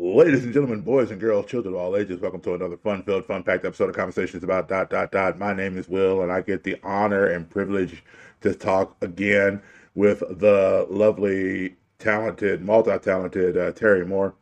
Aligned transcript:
Ladies 0.00 0.44
and 0.44 0.54
gentlemen, 0.54 0.82
boys 0.82 1.10
and 1.10 1.20
girls, 1.20 1.46
children 1.46 1.74
of 1.74 1.80
all 1.80 1.96
ages, 1.96 2.20
welcome 2.20 2.40
to 2.42 2.54
another 2.54 2.76
fun-filled, 2.76 3.26
fun-packed 3.26 3.64
episode 3.64 3.88
of 3.88 3.96
Conversations 3.96 4.44
about 4.44 4.68
dot 4.68 4.90
dot 4.90 5.10
dot. 5.10 5.40
My 5.40 5.52
name 5.52 5.76
is 5.76 5.88
Will, 5.88 6.22
and 6.22 6.30
I 6.30 6.40
get 6.40 6.62
the 6.62 6.76
honor 6.84 7.26
and 7.26 7.50
privilege 7.50 8.04
to 8.42 8.54
talk 8.54 8.96
again 9.02 9.60
with 9.96 10.20
the 10.20 10.86
lovely, 10.88 11.74
talented, 11.98 12.62
multi-talented 12.62 13.56
uh, 13.56 13.72
Terry 13.72 14.06
Moore, 14.06 14.36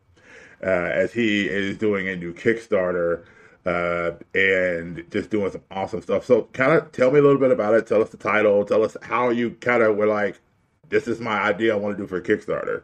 uh, 0.62 0.66
as 0.66 1.14
he 1.14 1.48
is 1.48 1.78
doing 1.78 2.06
a 2.06 2.16
new 2.16 2.34
Kickstarter 2.34 3.24
uh, 3.64 4.10
and 4.38 5.06
just 5.10 5.30
doing 5.30 5.50
some 5.50 5.62
awesome 5.70 6.02
stuff. 6.02 6.26
So, 6.26 6.50
kind 6.52 6.72
of 6.72 6.92
tell 6.92 7.10
me 7.10 7.18
a 7.18 7.22
little 7.22 7.40
bit 7.40 7.50
about 7.50 7.72
it. 7.72 7.86
Tell 7.86 8.02
us 8.02 8.10
the 8.10 8.18
title. 8.18 8.62
Tell 8.66 8.82
us 8.84 8.94
how 9.00 9.30
you 9.30 9.52
kind 9.52 9.82
of 9.82 9.96
were 9.96 10.06
like, 10.06 10.38
"This 10.90 11.08
is 11.08 11.18
my 11.18 11.40
idea. 11.40 11.72
I 11.72 11.78
want 11.78 11.96
to 11.96 12.02
do 12.02 12.06
for 12.06 12.20
Kickstarter." 12.20 12.82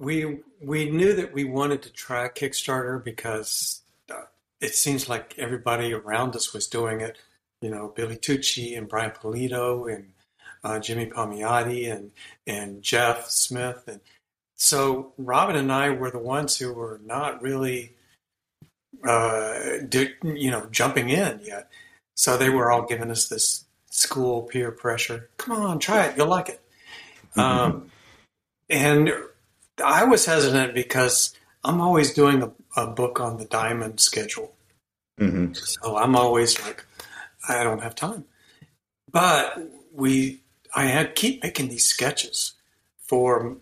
we 0.00 0.38
we 0.60 0.90
knew 0.90 1.14
that 1.14 1.32
we 1.32 1.44
wanted 1.44 1.82
to 1.82 1.92
try 1.92 2.28
Kickstarter 2.28 3.02
because 3.02 3.80
uh, 4.10 4.24
it 4.60 4.74
seems 4.74 5.08
like 5.08 5.34
everybody 5.38 5.92
around 5.92 6.36
us 6.36 6.52
was 6.52 6.66
doing 6.66 7.00
it. 7.00 7.18
You 7.62 7.70
know, 7.70 7.92
Billy 7.94 8.16
Tucci 8.16 8.76
and 8.76 8.88
Brian 8.88 9.10
Pulido 9.10 9.92
and 9.92 10.12
uh, 10.64 10.78
Jimmy 10.78 11.06
Palmiotti 11.06 11.90
and 11.90 12.10
and 12.46 12.82
Jeff 12.82 13.28
Smith 13.28 13.84
and 13.86 14.00
so 14.60 15.14
Robin 15.16 15.56
and 15.56 15.72
I 15.72 15.88
were 15.88 16.10
the 16.10 16.18
ones 16.18 16.58
who 16.58 16.74
were 16.74 17.00
not 17.02 17.40
really, 17.40 17.94
uh, 19.08 19.54
you 20.22 20.50
know, 20.50 20.68
jumping 20.70 21.08
in 21.08 21.40
yet. 21.42 21.70
So 22.14 22.36
they 22.36 22.50
were 22.50 22.70
all 22.70 22.84
giving 22.84 23.10
us 23.10 23.26
this 23.28 23.64
school 23.88 24.42
peer 24.42 24.70
pressure. 24.70 25.30
Come 25.38 25.56
on, 25.62 25.78
try 25.78 26.04
it. 26.04 26.16
You'll 26.18 26.26
like 26.26 26.50
it. 26.50 26.60
Mm-hmm. 27.34 27.40
Um, 27.40 27.90
and 28.68 29.10
I 29.80 30.04
was 30.04 30.26
hesitant 30.26 30.74
because 30.74 31.34
I'm 31.64 31.80
always 31.80 32.14
doing 32.14 32.42
a, 32.42 32.52
a 32.76 32.86
book 32.86 33.20
on 33.20 33.38
the 33.38 33.44
diamond 33.44 34.00
schedule. 34.00 34.52
Mm-hmm. 35.18 35.52
So 35.54 35.96
I'm 35.96 36.16
always 36.16 36.60
like, 36.62 36.84
I 37.48 37.62
don't 37.62 37.82
have 37.82 37.94
time. 37.94 38.24
But 39.10 39.58
we, 39.92 40.40
I 40.74 40.84
had 40.84 41.14
keep 41.14 41.42
making 41.42 41.68
these 41.68 41.84
sketches 41.84 42.54
for 42.98 43.56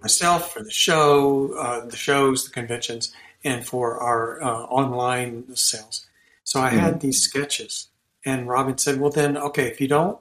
myself, 0.00 0.52
for 0.52 0.62
the 0.62 0.70
show, 0.70 1.54
uh, 1.54 1.86
the 1.86 1.96
shows, 1.96 2.44
the 2.44 2.50
conventions, 2.50 3.14
and 3.44 3.66
for 3.66 4.00
our 4.00 4.42
uh, 4.42 4.62
online 4.64 5.54
sales. 5.56 6.06
So 6.42 6.60
I 6.60 6.70
mm-hmm. 6.70 6.78
had 6.78 7.00
these 7.00 7.22
sketches, 7.22 7.88
and 8.24 8.48
Robin 8.48 8.78
said, 8.78 9.00
"Well, 9.00 9.10
then, 9.10 9.36
okay, 9.36 9.66
if 9.66 9.80
you 9.80 9.88
don't 9.88 10.18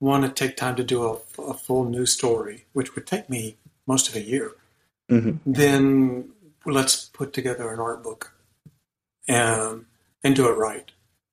want 0.00 0.24
to 0.24 0.30
take 0.30 0.56
time 0.56 0.76
to 0.76 0.84
do 0.84 1.02
a, 1.04 1.42
a 1.42 1.54
full 1.54 1.84
new 1.84 2.06
story, 2.06 2.66
which 2.72 2.94
would 2.94 3.06
take 3.06 3.28
me 3.28 3.56
most 3.86 4.08
of 4.08 4.14
a 4.14 4.20
year." 4.20 4.52
Mm-hmm. 5.10 5.52
then 5.52 6.30
let's 6.66 7.06
put 7.06 7.32
together 7.32 7.72
an 7.72 7.80
art 7.80 8.02
book 8.02 8.34
and 9.28 9.84
and 10.22 10.34
do 10.34 10.48
it 10.48 10.56
right. 10.56 10.90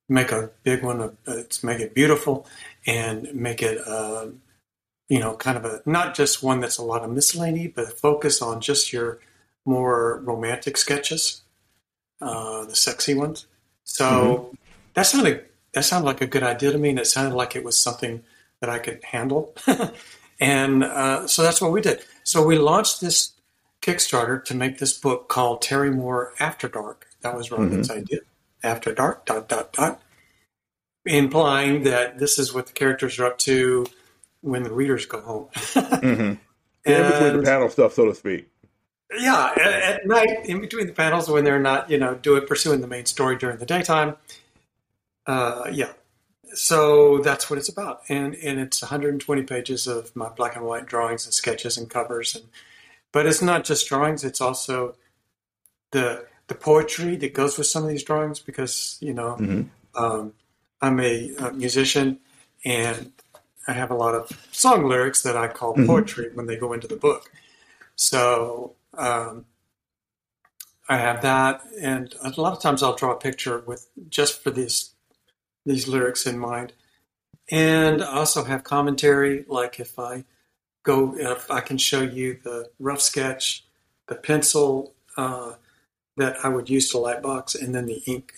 Make 0.09 0.31
a 0.31 0.51
big 0.63 0.83
one. 0.83 1.01
Uh, 1.01 1.11
let's 1.25 1.63
make 1.63 1.79
it 1.79 1.95
beautiful 1.95 2.45
and 2.85 3.33
make 3.33 3.61
it, 3.61 3.79
uh, 3.87 4.27
you 5.07 5.19
know, 5.19 5.35
kind 5.35 5.57
of 5.57 5.65
a 5.65 5.81
not 5.85 6.15
just 6.15 6.43
one 6.43 6.59
that's 6.59 6.77
a 6.77 6.83
lot 6.83 7.03
of 7.03 7.11
miscellany, 7.11 7.67
but 7.67 7.97
focus 7.97 8.41
on 8.41 8.59
just 8.59 8.91
your 8.91 9.19
more 9.65 10.21
romantic 10.23 10.75
sketches, 10.77 11.41
uh, 12.21 12.65
the 12.65 12.75
sexy 12.75 13.13
ones. 13.13 13.45
So 13.83 14.05
mm-hmm. 14.05 14.55
that 14.95 15.03
sounded 15.03 15.45
that 15.73 15.85
sounded 15.85 16.07
like 16.07 16.21
a 16.21 16.27
good 16.27 16.43
idea 16.43 16.71
to 16.71 16.77
me, 16.77 16.89
and 16.89 16.99
it 16.99 17.07
sounded 17.07 17.35
like 17.35 17.55
it 17.55 17.63
was 17.63 17.81
something 17.81 18.23
that 18.59 18.69
I 18.69 18.79
could 18.79 19.03
handle. 19.03 19.55
and 20.39 20.83
uh, 20.83 21.27
so 21.27 21.41
that's 21.41 21.61
what 21.61 21.71
we 21.71 21.81
did. 21.81 22.01
So 22.23 22.45
we 22.45 22.57
launched 22.57 22.99
this 22.99 23.31
Kickstarter 23.81 24.43
to 24.45 24.55
make 24.55 24.77
this 24.77 24.97
book 24.97 25.27
called 25.27 25.61
Terry 25.61 25.91
Moore 25.91 26.33
After 26.39 26.67
Dark. 26.67 27.07
That 27.21 27.35
was 27.35 27.51
Robin's 27.51 27.89
mm-hmm. 27.89 27.99
idea. 27.99 28.19
After 28.63 28.93
Dark, 28.93 29.25
dot, 29.25 29.49
dot, 29.49 29.73
dot. 29.73 30.01
Implying 31.05 31.83
that 31.83 32.19
this 32.19 32.37
is 32.37 32.53
what 32.53 32.67
the 32.67 32.73
characters 32.73 33.17
are 33.17 33.25
up 33.25 33.39
to 33.39 33.87
when 34.41 34.63
the 34.63 34.71
readers 34.71 35.05
go 35.07 35.21
home. 35.21 35.47
mm-hmm. 35.55 36.33
In 36.83 37.11
between 37.11 37.37
the 37.37 37.43
panel 37.43 37.69
stuff, 37.69 37.93
so 37.93 38.05
to 38.05 38.15
speak. 38.15 38.47
Yeah, 39.17 39.51
at, 39.55 39.73
at, 39.73 40.07
night, 40.07 40.45
in 40.45 40.61
between 40.61 40.87
the 40.87 40.93
panels, 40.93 41.29
when 41.29 41.43
they're 41.43 41.59
not, 41.59 41.89
you 41.89 41.97
know, 41.97 42.15
doing 42.15 42.45
pursuing 42.47 42.81
the 42.81 42.87
main 42.87 43.05
story 43.05 43.35
during 43.37 43.57
the 43.57 43.65
daytime. 43.65 44.15
Uh, 45.27 45.69
yeah, 45.71 45.91
so 46.53 47.19
that's 47.19 47.49
what 47.49 47.59
it's 47.59 47.69
about, 47.69 48.01
and 48.09 48.35
and 48.35 48.59
it's 48.59 48.81
120 48.81 49.43
pages 49.43 49.85
of 49.85 50.15
my 50.15 50.29
black 50.29 50.55
and 50.55 50.65
white 50.65 50.85
drawings 50.85 51.25
and 51.25 51.33
sketches 51.33 51.77
and 51.77 51.89
covers 51.89 52.35
and 52.35 52.45
but 53.11 53.25
it's 53.25 53.41
not 53.41 53.63
just 53.63 53.87
drawings; 53.87 54.23
it's 54.23 54.41
also 54.41 54.95
the 55.91 56.25
the 56.47 56.55
poetry 56.55 57.15
that 57.17 57.33
goes 57.33 57.57
with 57.57 57.67
some 57.67 57.83
of 57.83 57.89
these 57.89 58.03
drawings. 58.03 58.39
Because 58.39 58.97
you 59.01 59.13
know, 59.13 59.37
mm-hmm. 59.39 60.03
um, 60.03 60.33
I'm 60.81 60.99
a, 60.99 61.31
a, 61.37 61.53
musician, 61.53 62.19
and 62.65 63.11
I 63.67 63.73
have 63.73 63.91
a 63.91 63.95
lot 63.95 64.15
of 64.15 64.47
song 64.51 64.87
lyrics 64.87 65.21
that 65.23 65.37
I 65.37 65.47
call 65.47 65.73
mm-hmm. 65.73 65.87
poetry 65.87 66.29
when 66.33 66.47
they 66.47 66.57
go 66.57 66.73
into 66.73 66.87
the 66.87 66.95
book. 66.95 67.31
So 67.95 68.75
um, 68.93 69.45
I 70.89 70.97
have 70.97 71.21
that, 71.21 71.61
and 71.79 72.13
a 72.23 72.41
lot 72.41 72.53
of 72.53 72.61
times 72.61 72.81
I'll 72.83 72.95
draw 72.95 73.11
a 73.11 73.19
picture 73.19 73.59
with 73.59 73.87
just 74.09 74.41
for 74.41 74.51
these 74.51 74.91
these 75.65 75.87
lyrics 75.87 76.25
in 76.25 76.39
mind, 76.39 76.73
and 77.49 78.01
I 78.01 78.17
also 78.17 78.43
have 78.43 78.63
commentary. 78.63 79.45
Like 79.47 79.79
if 79.79 79.99
I 79.99 80.25
go 80.83 81.15
if 81.17 81.49
I 81.49 81.61
can 81.61 81.77
show 81.77 82.01
you 82.01 82.39
the 82.43 82.69
rough 82.79 83.01
sketch, 83.01 83.65
the 84.07 84.15
pencil 84.15 84.93
uh, 85.17 85.53
that 86.17 86.37
I 86.43 86.49
would 86.49 86.69
use 86.69 86.91
to 86.91 86.97
lightbox, 86.97 87.61
and 87.61 87.73
then 87.73 87.85
the 87.85 88.01
ink 88.05 88.33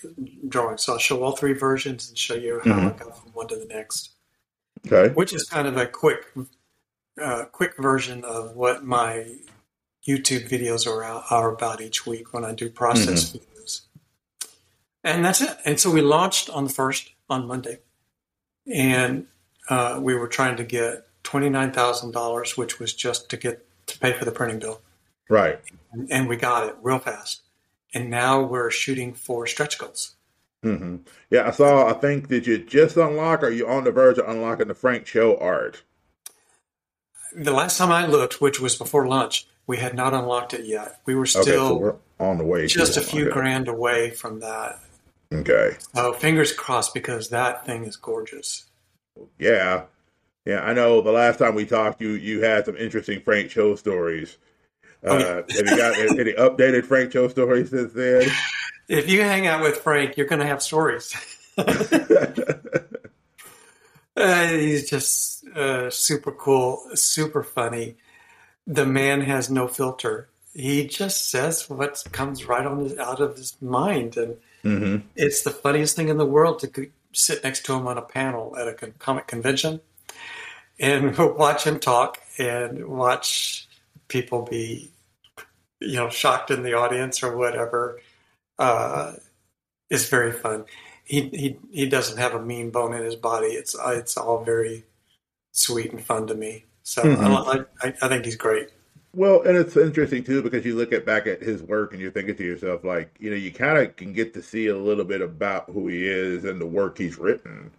drawing. 0.47 0.77
So 0.77 0.93
I'll 0.93 0.99
show 0.99 1.23
all 1.23 1.35
three 1.35 1.53
versions 1.53 2.09
and 2.09 2.17
show 2.17 2.35
you 2.35 2.61
how 2.63 2.71
mm-hmm. 2.71 2.87
I 2.87 2.91
go 2.91 3.11
from 3.11 3.31
one 3.33 3.47
to 3.47 3.55
the 3.55 3.65
next. 3.65 4.11
Okay. 4.85 5.13
Which 5.13 5.33
is 5.33 5.43
kind 5.43 5.67
of 5.67 5.77
a 5.77 5.85
quick, 5.85 6.25
uh, 7.21 7.45
quick 7.51 7.77
version 7.77 8.23
of 8.25 8.55
what 8.55 8.83
my 8.83 9.35
YouTube 10.07 10.49
videos 10.49 10.85
are, 10.85 11.03
are 11.03 11.53
about 11.53 11.81
each 11.81 12.05
week 12.05 12.33
when 12.33 12.43
I 12.43 12.53
do 12.53 12.69
process 12.69 13.31
mm-hmm. 13.31 13.37
videos. 13.37 13.81
And 15.03 15.23
that's 15.23 15.41
it. 15.41 15.57
And 15.65 15.79
so 15.79 15.91
we 15.91 16.01
launched 16.01 16.49
on 16.49 16.65
the 16.65 16.69
first 16.69 17.11
on 17.29 17.47
Monday, 17.47 17.79
and 18.71 19.27
uh, 19.69 19.99
we 20.01 20.13
were 20.13 20.27
trying 20.27 20.57
to 20.57 20.63
get 20.63 21.07
$29,000, 21.23 22.57
which 22.57 22.79
was 22.79 22.93
just 22.93 23.29
to 23.29 23.37
get 23.37 23.65
to 23.87 23.99
pay 23.99 24.13
for 24.13 24.25
the 24.25 24.31
printing 24.31 24.59
bill. 24.59 24.81
Right. 25.29 25.59
And, 25.91 26.11
and 26.11 26.27
we 26.27 26.35
got 26.35 26.67
it 26.67 26.75
real 26.81 26.99
fast. 26.99 27.41
And 27.93 28.09
now 28.09 28.41
we're 28.41 28.71
shooting 28.71 29.13
for 29.13 29.45
stretch 29.47 29.77
goals. 29.77 30.15
Mm-hmm. 30.63 30.97
Yeah, 31.29 31.47
I 31.47 31.51
saw. 31.51 31.87
I 31.89 31.93
think 31.93 32.29
did 32.29 32.47
you 32.47 32.57
just 32.57 32.95
unlock, 32.95 33.43
or 33.43 33.47
are 33.47 33.51
you 33.51 33.67
on 33.67 33.83
the 33.83 33.91
verge 33.91 34.17
of 34.17 34.27
unlocking 34.27 34.69
the 34.69 34.73
Frank 34.73 35.05
Cho 35.05 35.37
art? 35.37 35.83
The 37.35 37.51
last 37.51 37.77
time 37.77 37.91
I 37.91 38.05
looked, 38.05 38.39
which 38.39 38.59
was 38.59 38.75
before 38.75 39.07
lunch, 39.07 39.47
we 39.67 39.77
had 39.77 39.93
not 39.93 40.13
unlocked 40.13 40.53
it 40.53 40.65
yet. 40.65 41.01
We 41.05 41.15
were 41.15 41.25
still 41.25 41.41
okay, 41.41 41.51
so 41.51 41.75
we're 41.75 41.95
on 42.19 42.37
the 42.37 42.45
way, 42.45 42.67
just 42.67 42.97
a 42.97 43.01
few 43.01 43.29
grand 43.29 43.67
away 43.67 44.11
from 44.11 44.39
that. 44.39 44.79
Okay. 45.33 45.77
So 45.93 46.13
fingers 46.13 46.53
crossed 46.53 46.93
because 46.93 47.29
that 47.29 47.65
thing 47.65 47.83
is 47.83 47.95
gorgeous. 47.95 48.65
Yeah, 49.39 49.83
yeah, 50.45 50.61
I 50.61 50.73
know. 50.73 51.01
The 51.01 51.11
last 51.11 51.39
time 51.39 51.55
we 51.55 51.65
talked, 51.65 52.01
you 52.01 52.09
you 52.09 52.41
had 52.41 52.65
some 52.65 52.75
interesting 52.75 53.21
Frank 53.21 53.49
Cho 53.49 53.75
stories. 53.75 54.37
Oh, 55.03 55.17
uh, 55.17 55.43
have 55.49 55.49
you 55.49 55.77
got 55.77 55.97
any 55.97 56.33
updated 56.33 56.85
Frank 56.85 57.11
Cho 57.11 57.27
stories 57.27 57.69
since 57.69 57.93
then? 57.93 58.29
If 58.89 59.09
you 59.09 59.21
hang 59.21 59.47
out 59.47 59.61
with 59.61 59.77
Frank, 59.77 60.17
you're 60.17 60.27
going 60.27 60.41
to 60.41 60.45
have 60.45 60.61
stories. 60.61 61.15
uh, 61.57 61.73
he's 64.17 64.89
just 64.89 65.47
uh, 65.47 65.89
super 65.89 66.33
cool, 66.33 66.81
super 66.93 67.43
funny. 67.43 67.95
The 68.67 68.85
man 68.85 69.21
has 69.21 69.49
no 69.49 69.69
filter. 69.69 70.27
He 70.53 70.85
just 70.85 71.31
says 71.31 71.69
what 71.69 72.03
comes 72.11 72.45
right 72.45 72.65
on 72.65 72.79
his, 72.79 72.97
out 72.97 73.21
of 73.21 73.37
his 73.37 73.55
mind, 73.61 74.17
and 74.17 74.35
mm-hmm. 74.65 75.07
it's 75.15 75.43
the 75.43 75.51
funniest 75.51 75.95
thing 75.95 76.09
in 76.09 76.17
the 76.17 76.25
world 76.25 76.59
to 76.59 76.89
sit 77.13 77.41
next 77.41 77.65
to 77.67 77.73
him 77.75 77.87
on 77.87 77.97
a 77.97 78.01
panel 78.01 78.57
at 78.57 78.67
a 78.67 78.73
comic 78.73 79.27
convention 79.27 79.79
and 80.83 81.17
watch 81.37 81.63
him 81.63 81.79
talk 81.79 82.19
and 82.37 82.85
watch 82.85 83.67
people 84.07 84.43
be, 84.43 84.91
you 85.79 85.95
know, 85.95 86.09
shocked 86.09 86.51
in 86.51 86.61
the 86.61 86.73
audience 86.73 87.23
or 87.23 87.35
whatever 87.35 87.99
uh, 88.59 89.13
is 89.89 90.09
very 90.09 90.31
fun. 90.31 90.65
He, 91.05 91.21
he 91.29 91.57
he 91.71 91.89
doesn't 91.89 92.17
have 92.17 92.33
a 92.33 92.41
mean 92.41 92.69
bone 92.69 92.93
in 92.93 93.03
his 93.03 93.15
body. 93.15 93.47
It's 93.47 93.75
it's 93.87 94.17
all 94.17 94.43
very 94.43 94.85
sweet 95.51 95.91
and 95.91 96.03
fun 96.03 96.27
to 96.27 96.35
me. 96.35 96.65
So 96.83 97.03
mm-hmm. 97.03 97.25
I, 97.25 97.87
I, 97.87 97.93
I 98.01 98.07
think 98.07 98.25
he's 98.25 98.35
great. 98.35 98.69
Well, 99.15 99.41
and 99.43 99.55
it's 99.57 99.77
interesting 99.77 100.23
too 100.23 100.41
because 100.41 100.65
you 100.65 100.75
look 100.75 100.91
at 100.91 101.05
back 101.05 101.27
at 101.27 101.41
his 101.41 101.61
work 101.61 101.93
and 101.93 102.01
you're 102.01 102.11
thinking 102.11 102.35
to 102.35 102.43
yourself 102.43 102.83
like, 102.83 103.13
you 103.19 103.29
know, 103.29 103.35
you 103.35 103.51
kind 103.51 103.77
of 103.77 103.95
can 103.95 104.11
get 104.11 104.33
to 104.33 104.41
see 104.41 104.67
a 104.67 104.77
little 104.77 105.05
bit 105.05 105.21
about 105.21 105.69
who 105.69 105.87
he 105.87 106.07
is 106.07 106.45
and 106.45 106.59
the 106.59 106.65
work 106.65 106.97
he's 106.97 107.19
written 107.19 107.71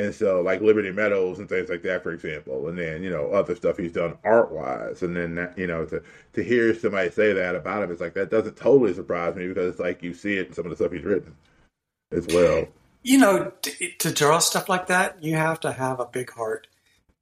And 0.00 0.14
so, 0.14 0.40
like 0.40 0.60
Liberty 0.60 0.92
Meadows 0.92 1.40
and 1.40 1.48
things 1.48 1.68
like 1.68 1.82
that, 1.82 2.04
for 2.04 2.12
example, 2.12 2.68
and 2.68 2.78
then 2.78 3.02
you 3.02 3.10
know 3.10 3.32
other 3.32 3.56
stuff 3.56 3.78
he's 3.78 3.92
done 3.92 4.16
art 4.22 4.52
wise, 4.52 5.02
and 5.02 5.16
then 5.16 5.34
that, 5.34 5.58
you 5.58 5.66
know 5.66 5.84
to 5.86 6.00
to 6.34 6.44
hear 6.44 6.72
somebody 6.72 7.10
say 7.10 7.32
that 7.32 7.56
about 7.56 7.82
him, 7.82 7.90
it's 7.90 8.00
like 8.00 8.14
that 8.14 8.30
doesn't 8.30 8.56
totally 8.56 8.94
surprise 8.94 9.34
me 9.34 9.48
because 9.48 9.70
it's 9.70 9.80
like 9.80 10.02
you 10.04 10.14
see 10.14 10.36
it 10.36 10.46
in 10.46 10.52
some 10.52 10.66
of 10.66 10.70
the 10.70 10.76
stuff 10.76 10.92
he's 10.92 11.02
written 11.02 11.34
as 12.12 12.28
well. 12.28 12.68
You 13.02 13.18
know, 13.18 13.52
to, 13.62 13.90
to 13.98 14.12
draw 14.12 14.38
stuff 14.38 14.68
like 14.68 14.86
that, 14.86 15.22
you 15.22 15.34
have 15.34 15.58
to 15.60 15.72
have 15.72 15.98
a 15.98 16.06
big 16.06 16.30
heart. 16.30 16.68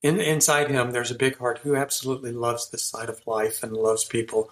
In, 0.02 0.20
inside 0.20 0.70
him, 0.70 0.90
there's 0.90 1.11
a 1.11 1.17
big 1.17 1.38
heart 1.38 1.58
who 1.58 1.76
absolutely 1.76 2.32
loves 2.32 2.70
this 2.70 2.82
side 2.82 3.08
of 3.08 3.26
life 3.26 3.62
and 3.62 3.72
loves 3.72 4.05
people, 4.05 4.50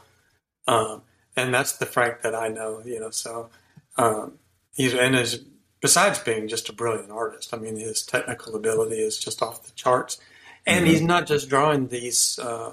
um, 0.67 1.03
and 1.37 1.53
that's 1.53 1.77
the 1.77 1.87
Frank 1.87 2.23
that 2.23 2.35
I 2.35 2.49
know. 2.49 2.81
You 2.87 3.01
know, 3.01 3.11
so 3.11 3.51
um, 3.99 4.39
he's 4.73 4.95
and 4.95 5.15
is 5.15 5.45
besides 5.85 6.19
being 6.19 6.49
just 6.49 6.71
a 6.71 6.73
brilliant 6.73 7.11
artist, 7.11 7.53
I 7.53 7.59
mean, 7.59 7.77
his 7.77 8.01
technical 8.07 8.57
ability 8.57 8.97
is 8.97 9.19
just 9.19 9.43
off 9.43 9.67
the 9.67 9.73
charts. 9.73 10.19
And 10.67 10.79
mm-hmm. 10.79 10.87
he's 10.87 11.03
not 11.03 11.27
just 11.27 11.51
drawing 11.51 11.89
these, 11.89 12.39
uh, 12.39 12.73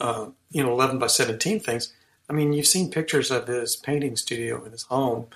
uh, 0.00 0.30
you 0.50 0.64
know, 0.64 0.72
11 0.72 0.98
by 0.98 1.06
17 1.06 1.60
things. 1.60 1.92
I 2.28 2.32
mean, 2.32 2.52
you've 2.52 2.66
seen 2.66 2.90
pictures 2.90 3.30
of 3.30 3.46
his 3.46 3.76
painting 3.76 4.16
studio 4.16 4.64
in 4.64 4.72
his 4.72 4.82
home. 4.82 5.28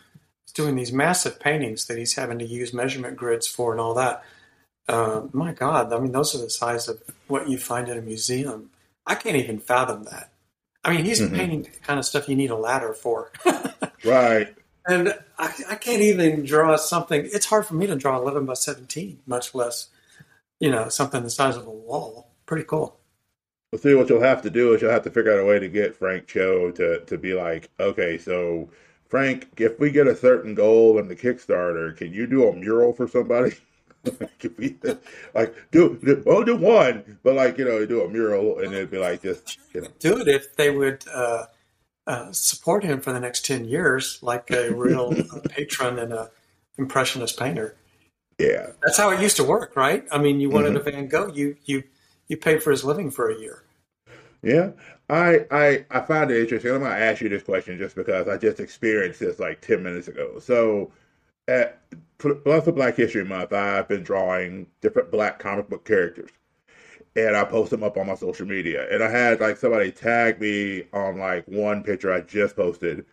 He's 0.44 0.52
doing 0.52 0.74
these 0.74 0.92
massive 0.92 1.38
paintings 1.38 1.86
that 1.86 1.96
he's 1.96 2.16
having 2.16 2.40
to 2.40 2.44
use 2.44 2.74
measurement 2.74 3.16
grids 3.16 3.46
for 3.46 3.70
and 3.70 3.80
all 3.80 3.94
that. 3.94 4.24
Uh, 4.88 5.28
my 5.32 5.52
God, 5.52 5.92
I 5.92 6.00
mean, 6.00 6.10
those 6.10 6.34
are 6.34 6.38
the 6.38 6.50
size 6.50 6.88
of 6.88 7.00
what 7.28 7.48
you 7.48 7.56
find 7.56 7.88
in 7.88 7.98
a 7.98 8.02
museum. 8.02 8.70
I 9.06 9.14
can't 9.14 9.36
even 9.36 9.60
fathom 9.60 10.02
that. 10.10 10.32
I 10.82 10.92
mean, 10.92 11.04
he's 11.04 11.20
mm-hmm. 11.20 11.36
painting 11.36 11.62
the 11.62 11.70
kind 11.84 12.00
of 12.00 12.04
stuff 12.04 12.28
you 12.28 12.34
need 12.34 12.50
a 12.50 12.56
ladder 12.56 12.94
for. 12.94 13.30
right. 14.04 14.56
And 14.86 15.14
I, 15.38 15.52
I, 15.70 15.74
can't 15.76 16.02
even 16.02 16.44
draw 16.44 16.74
something. 16.76 17.28
It's 17.32 17.46
hard 17.46 17.66
for 17.66 17.74
me 17.74 17.86
to 17.86 17.94
draw 17.94 18.16
11 18.18 18.46
by 18.46 18.54
17, 18.54 19.20
much 19.26 19.54
less, 19.54 19.90
you 20.58 20.70
know, 20.70 20.88
something 20.88 21.22
the 21.22 21.30
size 21.30 21.56
of 21.56 21.66
a 21.66 21.70
wall. 21.70 22.32
Pretty 22.46 22.64
cool. 22.64 22.98
Well, 23.70 23.80
see, 23.80 23.94
what 23.94 24.08
you'll 24.08 24.22
have 24.22 24.42
to 24.42 24.50
do 24.50 24.74
is 24.74 24.82
you'll 24.82 24.90
have 24.90 25.04
to 25.04 25.10
figure 25.10 25.32
out 25.32 25.40
a 25.40 25.44
way 25.44 25.58
to 25.58 25.68
get 25.68 25.96
Frank 25.96 26.26
Cho 26.26 26.72
to, 26.72 27.00
to 27.06 27.16
be 27.16 27.34
like, 27.34 27.70
okay, 27.78 28.18
so 28.18 28.68
Frank, 29.08 29.48
if 29.58 29.78
we 29.78 29.90
get 29.90 30.06
a 30.06 30.16
certain 30.16 30.54
goal 30.54 30.98
in 30.98 31.08
the 31.08 31.16
Kickstarter, 31.16 31.96
can 31.96 32.12
you 32.12 32.26
do 32.26 32.48
a 32.48 32.56
mural 32.56 32.92
for 32.92 33.06
somebody? 33.06 33.54
like 35.34 35.54
do, 35.70 35.96
do 36.02 36.22
well 36.26 36.42
do 36.42 36.56
one, 36.56 37.18
but 37.22 37.34
like 37.34 37.56
you 37.56 37.64
know 37.64 37.86
do 37.86 38.02
a 38.02 38.08
mural 38.08 38.58
and 38.58 38.72
it'd 38.72 38.90
be 38.90 38.98
like 38.98 39.22
just 39.22 39.58
you 39.72 39.80
know 39.80 39.88
do 40.00 40.18
it 40.18 40.26
if 40.26 40.56
they 40.56 40.70
would 40.70 41.04
uh, 41.14 41.44
uh, 42.06 42.32
support 42.32 42.84
him 42.84 43.00
for 43.00 43.12
the 43.12 43.20
next 43.20 43.44
10 43.46 43.64
years 43.64 44.18
like 44.22 44.50
a 44.50 44.72
real 44.74 45.14
uh, 45.32 45.40
patron 45.48 45.98
and 45.98 46.12
a 46.12 46.30
impressionist 46.78 47.38
painter. 47.38 47.76
Yeah. 48.38 48.70
That's 48.82 48.96
how 48.96 49.10
it 49.10 49.20
used 49.20 49.36
to 49.36 49.44
work, 49.44 49.76
right? 49.76 50.04
I 50.10 50.18
mean, 50.18 50.40
you 50.40 50.50
wanted 50.50 50.74
mm-hmm. 50.74 50.88
a 50.88 50.92
Van 50.92 51.08
Gogh, 51.08 51.32
you 51.32 51.56
you 51.64 51.84
you 52.28 52.36
paid 52.36 52.62
for 52.62 52.70
his 52.70 52.84
living 52.84 53.10
for 53.10 53.30
a 53.30 53.38
year. 53.38 53.62
Yeah. 54.42 54.70
I 55.08 55.46
I 55.50 55.84
I 55.90 56.00
find 56.00 56.30
it 56.30 56.40
interesting. 56.40 56.72
I'm 56.72 56.80
going 56.80 56.90
to 56.90 56.98
ask 56.98 57.20
you 57.20 57.28
this 57.28 57.42
question 57.42 57.78
just 57.78 57.94
because 57.94 58.28
I 58.28 58.36
just 58.38 58.58
experienced 58.58 59.20
this 59.20 59.38
like 59.38 59.60
10 59.60 59.82
minutes 59.82 60.08
ago. 60.08 60.38
So 60.40 60.90
at 61.46 61.82
Plus 62.18 62.64
Black 62.70 62.96
History 62.96 63.24
Month, 63.24 63.52
I've 63.52 63.88
been 63.88 64.02
drawing 64.02 64.66
different 64.80 65.10
black 65.10 65.38
comic 65.38 65.68
book 65.68 65.84
characters 65.84 66.30
and 67.14 67.36
I 67.36 67.44
post 67.44 67.70
them 67.70 67.82
up 67.82 67.96
on 67.96 68.06
my 68.06 68.14
social 68.14 68.46
media. 68.46 68.86
And 68.90 69.02
I 69.02 69.10
had 69.10 69.40
like 69.40 69.56
somebody 69.56 69.90
tag 69.90 70.40
me 70.40 70.84
on 70.92 71.18
like 71.18 71.46
one 71.46 71.82
picture 71.82 72.12
I 72.12 72.20
just 72.20 72.56
posted. 72.56 73.04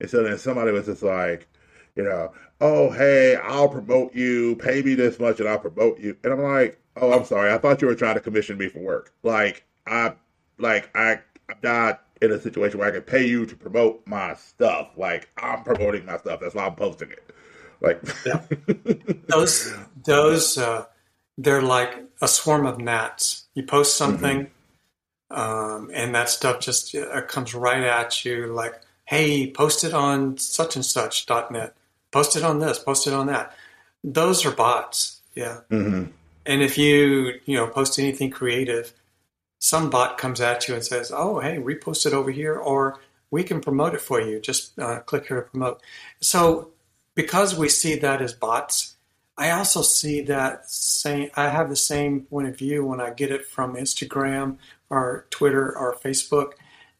And 0.00 0.10
so 0.10 0.22
then 0.22 0.38
somebody 0.38 0.72
was 0.72 0.86
just 0.86 1.02
like, 1.02 1.48
you 1.94 2.02
know, 2.02 2.32
oh, 2.60 2.90
hey, 2.90 3.36
I'll 3.36 3.68
promote 3.68 4.14
you, 4.14 4.56
pay 4.56 4.82
me 4.82 4.94
this 4.94 5.18
much 5.18 5.40
and 5.40 5.48
I'll 5.48 5.58
promote 5.58 6.00
you. 6.00 6.16
And 6.24 6.32
I'm 6.32 6.42
like, 6.42 6.80
oh, 6.96 7.12
I'm 7.12 7.24
sorry. 7.24 7.52
I 7.52 7.58
thought 7.58 7.82
you 7.82 7.88
were 7.88 7.94
trying 7.94 8.14
to 8.14 8.20
commission 8.20 8.56
me 8.56 8.68
for 8.68 8.80
work. 8.80 9.12
Like, 9.22 9.64
I, 9.86 10.14
like, 10.58 10.90
I, 10.96 11.20
I'm 11.48 11.56
not 11.62 12.02
in 12.22 12.32
a 12.32 12.40
situation 12.40 12.78
where 12.78 12.88
I 12.88 12.92
can 12.92 13.02
pay 13.02 13.26
you 13.26 13.44
to 13.46 13.56
promote 13.56 14.06
my 14.06 14.34
stuff. 14.34 14.90
Like, 14.96 15.28
I'm 15.36 15.64
promoting 15.64 16.06
my 16.06 16.16
stuff. 16.18 16.40
That's 16.40 16.54
why 16.54 16.66
I'm 16.66 16.76
posting 16.76 17.10
it. 17.10 17.30
Like, 17.80 18.00
yeah. 18.24 18.42
those, 19.26 19.74
those, 20.04 20.56
uh, 20.56 20.86
they're 21.38 21.62
like 21.62 22.04
a 22.20 22.28
swarm 22.28 22.66
of 22.66 22.78
gnats. 22.78 23.44
You 23.54 23.64
post 23.64 23.96
something, 23.96 24.50
mm-hmm. 25.30 25.38
um, 25.38 25.90
and 25.92 26.14
that 26.14 26.28
stuff 26.28 26.60
just 26.60 26.94
uh, 26.94 27.22
comes 27.22 27.54
right 27.54 27.82
at 27.82 28.24
you. 28.24 28.46
Like, 28.46 28.80
hey, 29.04 29.50
post 29.50 29.84
it 29.84 29.94
on 29.94 30.38
such 30.38 30.76
and 30.76 30.84
such 30.84 31.28
.net. 31.28 31.74
Post 32.10 32.36
it 32.36 32.42
on 32.42 32.58
this. 32.58 32.78
Post 32.78 33.06
it 33.06 33.14
on 33.14 33.26
that. 33.26 33.54
Those 34.04 34.44
are 34.44 34.52
bots. 34.52 35.20
Yeah. 35.34 35.60
Mm-hmm. 35.70 36.10
And 36.44 36.62
if 36.62 36.76
you 36.76 37.34
you 37.44 37.56
know 37.56 37.66
post 37.68 37.98
anything 37.98 38.30
creative, 38.30 38.92
some 39.58 39.90
bot 39.90 40.18
comes 40.18 40.40
at 40.40 40.68
you 40.68 40.74
and 40.74 40.84
says, 40.84 41.12
"Oh, 41.14 41.40
hey, 41.40 41.58
repost 41.58 42.04
it 42.06 42.12
over 42.12 42.30
here," 42.30 42.56
or 42.56 42.98
we 43.30 43.44
can 43.44 43.60
promote 43.60 43.94
it 43.94 44.00
for 44.00 44.20
you. 44.20 44.40
Just 44.40 44.78
uh, 44.78 45.00
click 45.00 45.26
here 45.26 45.42
to 45.42 45.50
promote. 45.50 45.80
So 46.20 46.70
because 47.14 47.56
we 47.56 47.68
see 47.68 47.96
that 47.96 48.22
as 48.22 48.34
bots, 48.34 48.91
I 49.36 49.50
also 49.50 49.82
see 49.82 50.20
that 50.22 50.70
same. 50.70 51.30
I 51.34 51.48
have 51.48 51.68
the 51.68 51.76
same 51.76 52.22
point 52.22 52.48
of 52.48 52.58
view 52.58 52.84
when 52.84 53.00
I 53.00 53.10
get 53.10 53.30
it 53.30 53.46
from 53.46 53.76
Instagram 53.76 54.58
or 54.90 55.26
Twitter 55.30 55.76
or 55.76 55.96
Facebook, 55.96 56.52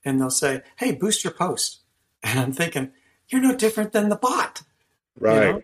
and 0.05 0.21
they'll 0.21 0.31
say, 0.31 0.63
"Hey, 0.77 0.93
boost 0.93 1.25
your 1.25 1.33
post," 1.33 1.81
and 2.23 2.39
I'm 2.41 2.53
thinking, 2.53 2.93
"You're 3.29 3.43
no 3.43 3.55
different 3.55 3.93
than 3.93 4.09
the 4.09 4.17
bot." 4.17 4.63
Right. 5.19 5.47
You 5.47 5.53
know? 5.53 5.63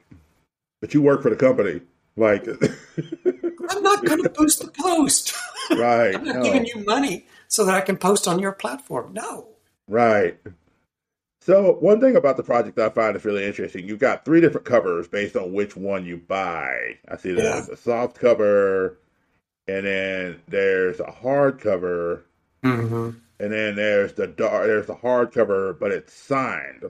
But 0.80 0.94
you 0.94 1.02
work 1.02 1.22
for 1.22 1.30
the 1.30 1.36
company. 1.36 1.80
Like, 2.16 2.46
I'm 3.70 3.82
not 3.82 4.04
going 4.04 4.22
to 4.22 4.30
boost 4.30 4.60
the 4.60 4.70
post. 4.76 5.34
Right. 5.70 6.14
I'm 6.14 6.24
not 6.24 6.36
no. 6.36 6.42
giving 6.44 6.64
you 6.64 6.82
money 6.86 7.26
so 7.46 7.66
that 7.66 7.74
I 7.74 7.82
can 7.82 7.98
post 7.98 8.26
on 8.26 8.38
your 8.38 8.52
platform. 8.52 9.12
No. 9.12 9.48
Right. 9.86 10.38
So 11.48 11.78
one 11.80 11.98
thing 11.98 12.14
about 12.14 12.36
the 12.36 12.42
project 12.42 12.78
I 12.78 12.90
find 12.90 13.16
is 13.16 13.24
really 13.24 13.46
interesting. 13.46 13.88
You've 13.88 13.98
got 13.98 14.22
three 14.22 14.42
different 14.42 14.66
covers 14.66 15.08
based 15.08 15.34
on 15.34 15.54
which 15.54 15.76
one 15.76 16.04
you 16.04 16.18
buy. 16.18 16.98
I 17.08 17.16
see 17.16 17.32
there's 17.32 17.68
yeah. 17.68 17.72
a 17.72 17.76
soft 17.78 18.18
cover, 18.18 18.98
and 19.66 19.86
then 19.86 20.42
there's 20.46 21.00
a 21.00 21.10
hard 21.10 21.58
cover, 21.58 22.26
mm-hmm. 22.62 23.18
and 23.40 23.50
then 23.50 23.76
there's 23.76 24.12
the 24.12 24.26
dark. 24.26 24.66
There's 24.66 24.88
the 24.88 24.96
hard 24.96 25.32
cover, 25.32 25.72
but 25.72 25.90
it's 25.90 26.12
signed. 26.12 26.84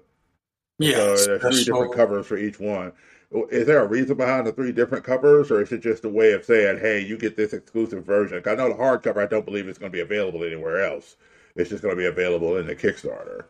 Yeah, 0.81 0.97
so 0.97 1.39
there's 1.39 1.41
three 1.41 1.63
different 1.63 1.95
covers 1.95 2.27
for 2.27 2.37
each 2.37 2.59
one. 2.59 2.91
Is 3.53 3.65
there 3.65 3.81
a 3.81 3.87
reason 3.87 4.17
behind 4.17 4.45
the 4.45 4.53
three 4.53 4.73
different 4.73 5.05
covers, 5.05 5.53
or 5.53 5.63
is 5.63 5.71
it 5.71 5.83
just 5.83 6.05
a 6.05 6.09
way 6.09 6.33
of 6.33 6.45
saying, 6.45 6.81
"Hey, 6.81 6.99
you 6.99 7.17
get 7.17 7.37
this 7.37 7.53
exclusive 7.53 8.05
version"? 8.05 8.43
I 8.45 8.57
know 8.57 8.71
the 8.71 8.75
hardcover. 8.75 9.23
I 9.23 9.27
don't 9.27 9.47
believe 9.47 9.69
it's 9.69 9.79
going 9.79 9.93
to 9.93 9.97
be 9.97 10.03
available 10.03 10.43
anywhere 10.43 10.85
else. 10.85 11.15
It's 11.55 11.71
just 11.71 11.85
going 11.85 11.95
to 11.95 12.01
be 12.01 12.07
available 12.07 12.57
in 12.57 12.67
the 12.67 12.75
Kickstarter. 12.75 13.45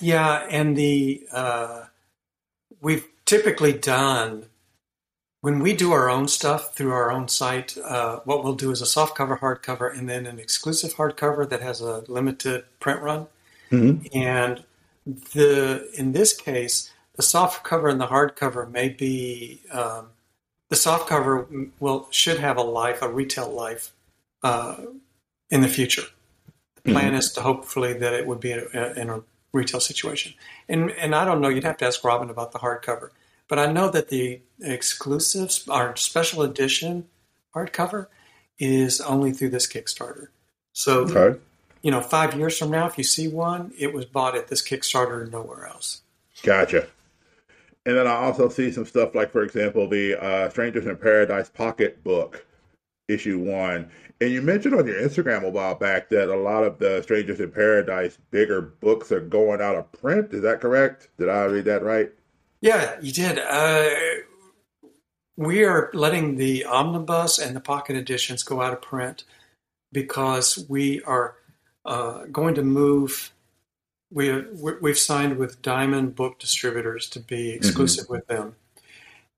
Yeah, 0.00 0.46
and 0.50 0.76
the 0.76 1.26
uh, 1.32 1.84
we've 2.80 3.06
typically 3.24 3.72
done 3.72 4.46
when 5.40 5.60
we 5.60 5.74
do 5.74 5.92
our 5.92 6.10
own 6.10 6.28
stuff 6.28 6.74
through 6.74 6.92
our 6.92 7.10
own 7.10 7.28
site. 7.28 7.76
Uh, 7.78 8.20
what 8.24 8.44
we'll 8.44 8.54
do 8.54 8.70
is 8.70 8.80
a 8.80 8.86
soft 8.86 9.16
cover, 9.16 9.36
hardcover, 9.36 9.96
and 9.96 10.08
then 10.08 10.26
an 10.26 10.38
exclusive 10.38 10.94
hardcover 10.94 11.48
that 11.48 11.62
has 11.62 11.80
a 11.80 12.04
limited 12.08 12.64
print 12.80 13.00
run. 13.00 13.26
Mm-hmm. 13.70 14.18
And 14.18 14.64
the 15.32 15.90
in 15.94 16.12
this 16.12 16.34
case, 16.34 16.92
the 17.16 17.22
soft 17.22 17.64
cover 17.64 17.88
and 17.88 18.00
the 18.00 18.08
hardcover 18.08 18.70
may 18.70 18.88
be 18.88 19.62
um, 19.72 20.08
the 20.70 20.76
soft 20.76 21.08
cover 21.08 21.46
will 21.80 22.08
should 22.10 22.40
have 22.40 22.56
a 22.56 22.62
life, 22.62 23.00
a 23.00 23.08
retail 23.08 23.48
life 23.48 23.92
uh, 24.42 24.76
in 25.50 25.60
the 25.60 25.68
future 25.68 26.06
plan 26.84 27.08
mm-hmm. 27.08 27.16
is 27.16 27.32
to 27.32 27.40
hopefully 27.40 27.94
that 27.94 28.12
it 28.12 28.26
would 28.26 28.40
be 28.40 28.52
in 28.52 28.66
a, 28.74 28.92
in 29.00 29.10
a, 29.10 29.22
retail 29.52 29.78
situation. 29.78 30.34
And 30.68 30.90
and 30.90 31.14
I 31.14 31.24
don't 31.24 31.40
know. 31.40 31.48
You'd 31.48 31.62
have 31.62 31.76
to 31.76 31.86
ask 31.86 32.02
Robin 32.02 32.28
about 32.28 32.50
the 32.50 32.58
hardcover. 32.58 33.10
But 33.46 33.60
I 33.60 33.70
know 33.70 33.88
that 33.88 34.08
the 34.08 34.40
exclusive 34.60 35.52
our 35.68 35.94
special 35.94 36.42
edition 36.42 37.06
hardcover 37.54 38.08
is 38.58 39.00
only 39.00 39.32
through 39.32 39.50
this 39.50 39.66
Kickstarter. 39.66 40.28
So, 40.72 41.02
okay. 41.02 41.38
you 41.82 41.90
know, 41.90 42.00
five 42.00 42.34
years 42.34 42.58
from 42.58 42.70
now, 42.70 42.86
if 42.86 42.98
you 42.98 43.04
see 43.04 43.28
one, 43.28 43.72
it 43.78 43.92
was 43.92 44.06
bought 44.06 44.36
at 44.36 44.48
this 44.48 44.66
Kickstarter 44.66 45.22
and 45.22 45.32
nowhere 45.32 45.66
else. 45.66 46.02
Gotcha. 46.42 46.88
And 47.86 47.96
then 47.96 48.06
I 48.06 48.14
also 48.14 48.48
see 48.48 48.72
some 48.72 48.86
stuff 48.86 49.14
like, 49.14 49.30
for 49.30 49.42
example, 49.42 49.88
the 49.88 50.20
uh, 50.20 50.48
Strangers 50.50 50.86
in 50.86 50.96
Paradise 50.96 51.50
pocket 51.50 52.02
book, 52.02 52.44
issue 53.08 53.38
one. 53.38 53.90
And 54.20 54.30
you 54.30 54.42
mentioned 54.42 54.74
on 54.74 54.86
your 54.86 55.00
Instagram 55.00 55.42
a 55.42 55.50
while 55.50 55.74
back 55.74 56.08
that 56.10 56.28
a 56.28 56.36
lot 56.36 56.64
of 56.64 56.78
the 56.78 57.02
Strangers 57.02 57.40
in 57.40 57.50
Paradise 57.50 58.16
bigger 58.30 58.60
books 58.62 59.10
are 59.10 59.20
going 59.20 59.60
out 59.60 59.76
of 59.76 59.90
print. 59.92 60.32
Is 60.32 60.42
that 60.42 60.60
correct? 60.60 61.08
Did 61.18 61.28
I 61.28 61.44
read 61.44 61.64
that 61.64 61.82
right? 61.82 62.10
Yeah, 62.60 62.96
you 63.02 63.12
did. 63.12 63.38
Uh, 63.38 63.90
we 65.36 65.64
are 65.64 65.90
letting 65.92 66.36
the 66.36 66.64
omnibus 66.64 67.38
and 67.38 67.56
the 67.56 67.60
pocket 67.60 67.96
editions 67.96 68.42
go 68.42 68.62
out 68.62 68.72
of 68.72 68.80
print 68.80 69.24
because 69.92 70.64
we 70.68 71.02
are 71.02 71.36
uh, 71.84 72.24
going 72.26 72.54
to 72.54 72.62
move. 72.62 73.32
We 74.10 74.44
we've 74.80 74.98
signed 74.98 75.38
with 75.38 75.60
Diamond 75.60 76.14
Book 76.14 76.38
Distributors 76.38 77.08
to 77.10 77.20
be 77.20 77.50
exclusive 77.50 78.04
mm-hmm. 78.04 78.14
with 78.14 78.26
them, 78.28 78.54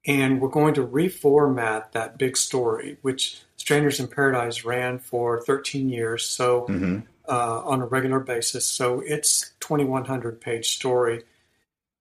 and 0.06 0.40
we're 0.40 0.49
going 0.49 0.75
to 0.75 0.87
reformat 0.87 1.92
that 1.92 2.18
big 2.18 2.37
story, 2.37 2.99
which 3.00 3.40
Strangers 3.56 4.00
in 4.00 4.08
Paradise 4.08 4.64
ran 4.64 4.98
for 4.98 5.40
13 5.42 5.88
years, 5.88 6.25
so 6.26 6.66
Mm-hmm. 6.68 6.98
uh, 7.28 7.62
on 7.64 7.80
a 7.80 7.86
regular 7.86 8.20
basis. 8.20 8.66
So 8.66 9.00
it's 9.00 9.52
2,100 9.60 10.40
page 10.40 10.68
story. 10.70 11.22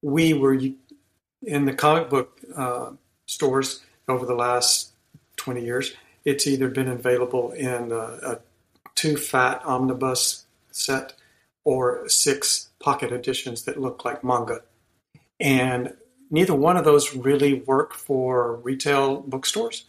We 0.01 0.33
were 0.33 0.59
in 1.41 1.65
the 1.65 1.74
comic 1.74 2.09
book 2.09 2.39
uh, 2.55 2.91
stores 3.25 3.81
over 4.07 4.25
the 4.25 4.35
last 4.35 4.91
20 5.38 5.63
years. 5.63 5.93
It's 6.25 6.45
either 6.47 6.69
been 6.69 6.88
available 6.88 7.51
in 7.51 7.91
a, 7.91 7.95
a 7.95 8.39
two 8.95 9.17
fat 9.17 9.62
omnibus 9.65 10.45
set 10.71 11.13
or 11.63 12.07
six 12.09 12.69
pocket 12.79 13.12
editions 13.12 13.63
that 13.63 13.79
look 13.79 14.05
like 14.05 14.24
manga. 14.24 14.62
And 15.39 15.93
neither 16.29 16.53
one 16.53 16.77
of 16.77 16.85
those 16.85 17.15
really 17.15 17.55
work 17.62 17.93
for 17.93 18.57
retail 18.57 19.21
bookstores. 19.21 19.85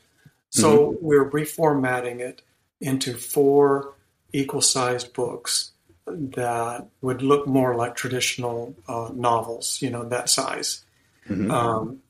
So 0.51 0.97
we're 1.01 1.31
reformatting 1.31 2.21
it 2.21 2.43
into 2.81 3.15
four 3.15 3.95
equal 4.33 4.61
sized 4.61 5.13
books 5.13 5.73
that 6.07 6.87
would 7.01 7.23
look 7.23 7.47
more 7.47 7.75
like 7.75 7.97
traditional 7.97 8.75
uh, 8.89 9.11
novels, 9.15 9.79
you 9.83 9.91
know, 9.91 10.09
that 10.09 10.31
size. 10.31 10.85
Mhm. 11.29 11.51
Um, 11.51 12.01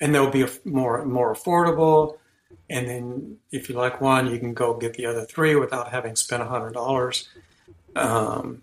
and 0.00 0.14
they'll 0.14 0.30
be 0.30 0.42
a, 0.42 0.50
more 0.64 1.04
more 1.04 1.34
affordable. 1.34 2.18
And 2.68 2.88
then 2.88 3.36
if 3.50 3.68
you 3.68 3.74
like 3.74 4.00
one, 4.00 4.30
you 4.30 4.38
can 4.38 4.54
go 4.54 4.74
get 4.74 4.94
the 4.94 5.06
other 5.06 5.24
three 5.24 5.56
without 5.56 5.90
having 5.90 6.16
spent 6.16 6.42
a 6.42 6.46
hundred 6.46 6.72
dollars. 6.72 7.28
Um, 7.96 8.62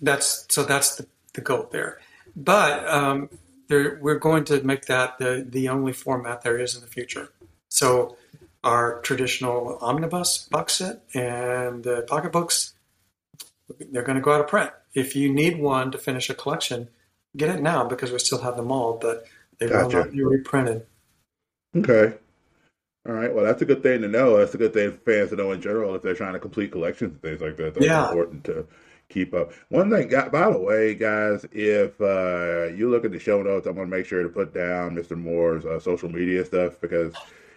that's 0.00 0.46
so 0.48 0.62
that's 0.62 0.96
the, 0.96 1.06
the 1.34 1.40
goal 1.40 1.68
there. 1.70 2.00
But 2.36 2.88
um, 2.88 3.28
there, 3.68 3.98
we're 4.00 4.18
going 4.18 4.44
to 4.44 4.62
make 4.62 4.86
that 4.86 5.18
the 5.18 5.44
the 5.48 5.68
only 5.68 5.92
format 5.92 6.42
there 6.42 6.58
is 6.58 6.74
in 6.74 6.80
the 6.80 6.86
future. 6.86 7.32
So 7.68 8.16
our 8.64 9.00
traditional 9.02 9.78
omnibus 9.80 10.48
box 10.50 10.74
set 10.74 11.02
and 11.14 11.84
the 11.84 12.04
pocketbooks, 12.08 12.74
they're 13.78 14.02
going 14.02 14.16
to 14.16 14.22
go 14.22 14.32
out 14.32 14.40
of 14.40 14.48
print. 14.48 14.70
If 14.94 15.14
you 15.14 15.32
need 15.32 15.58
one 15.60 15.90
to 15.92 15.98
finish 15.98 16.30
a 16.30 16.34
collection, 16.34 16.88
get 17.36 17.54
it 17.54 17.60
now 17.62 17.84
because 17.84 18.10
we 18.10 18.18
still 18.18 18.40
have 18.40 18.56
them 18.56 18.72
all, 18.72 18.98
but 19.00 19.26
they 19.58 19.66
will 19.66 19.90
not 19.90 20.12
be 20.12 20.22
reprinted. 20.22 20.86
Okay. 21.76 22.16
All 23.06 23.14
right. 23.14 23.34
Well, 23.34 23.44
that's 23.44 23.60
a 23.60 23.66
good 23.66 23.82
thing 23.82 24.00
to 24.02 24.08
know. 24.08 24.38
That's 24.38 24.54
a 24.54 24.58
good 24.58 24.72
thing 24.72 24.92
for 24.92 24.98
fans 24.98 25.30
to 25.30 25.36
know 25.36 25.52
in 25.52 25.60
general 25.60 25.94
if 25.94 26.02
they're 26.02 26.14
trying 26.14 26.32
to 26.32 26.38
complete 26.38 26.72
collections 26.72 27.12
and 27.12 27.22
things 27.22 27.40
like 27.40 27.56
that. 27.56 27.74
That's 27.74 27.86
Yeah. 27.86 28.08
important 28.08 28.44
to 28.44 28.66
keep 29.10 29.34
up. 29.34 29.52
One 29.68 29.90
thing, 29.90 30.08
by 30.08 30.50
the 30.50 30.58
way, 30.58 30.94
guys, 30.94 31.44
if 31.52 32.00
uh, 32.00 32.72
you 32.74 32.88
look 32.88 33.04
at 33.04 33.12
the 33.12 33.18
show 33.18 33.42
notes, 33.42 33.66
I'm 33.66 33.74
going 33.74 33.90
to 33.90 33.96
make 33.96 34.06
sure 34.06 34.22
to 34.22 34.28
put 34.30 34.54
down 34.54 34.94
Mr. 34.94 35.18
Moore's 35.18 35.66
uh, 35.66 35.78
social 35.80 36.08
media 36.08 36.44
stuff 36.46 36.80
because 36.80 37.12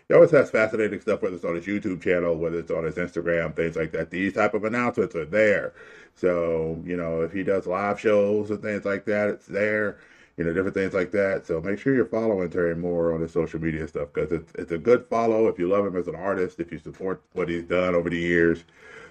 he 0.08 0.14
always 0.14 0.32
has 0.32 0.50
fascinating 0.52 1.02
stuff, 1.02 1.22
whether 1.22 1.36
it's 1.36 1.46
on 1.46 1.56
his 1.56 1.66
YouTube 1.66 2.02
channel, 2.02 2.36
whether 2.36 2.60
it's 2.60 2.72
on 2.72 2.84
his 2.86 2.96
Instagram, 2.96 3.56
things 3.56 3.76
like 3.76 3.92
that. 3.92 4.10
These 4.10 4.34
type 4.34 4.54
of 4.54 4.64
announcements 4.64 5.16
are 5.16 5.26
there. 5.26 5.74
So, 6.16 6.82
you 6.86 6.98
know, 6.98 7.22
if 7.22 7.32
he 7.34 7.44
does 7.44 7.68
live 7.68 8.00
shows 8.00 8.50
and 8.50 8.62
things 8.62 8.86
like 8.86 9.06
that, 9.06 9.30
it's 9.30 9.46
there 9.46 9.98
you 10.38 10.44
know, 10.44 10.54
different 10.54 10.76
things 10.76 10.94
like 10.94 11.12
that. 11.12 11.46
So 11.48 11.60
make 11.60 11.80
sure 11.80 11.96
you're 11.96 12.06
following 12.06 12.50
Terry 12.50 12.76
Moore 12.76 13.14
on 13.14 13.22
his 13.22 13.32
social 13.32 13.60
media 13.60 13.88
stuff 13.88 14.10
because 14.14 14.32
it's 14.32 14.52
it's 14.56 14.72
a 14.72 14.78
good 14.78 15.06
follow 15.10 15.48
if 15.48 15.58
you 15.58 15.68
love 15.68 15.86
him 15.86 15.96
as 15.96 16.08
an 16.08 16.16
artist, 16.16 16.60
if 16.60 16.72
you 16.72 16.78
support 16.78 17.24
what 17.34 17.50
he's 17.50 17.64
done 17.64 17.96
over 17.96 18.10
the 18.10 18.20
years. 18.20 18.64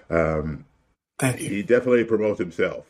Um, 0.09 0.65
Thank 1.19 1.41
you. 1.41 1.49
he 1.49 1.63
definitely 1.63 2.05
promotes 2.05 2.39
himself. 2.39 2.85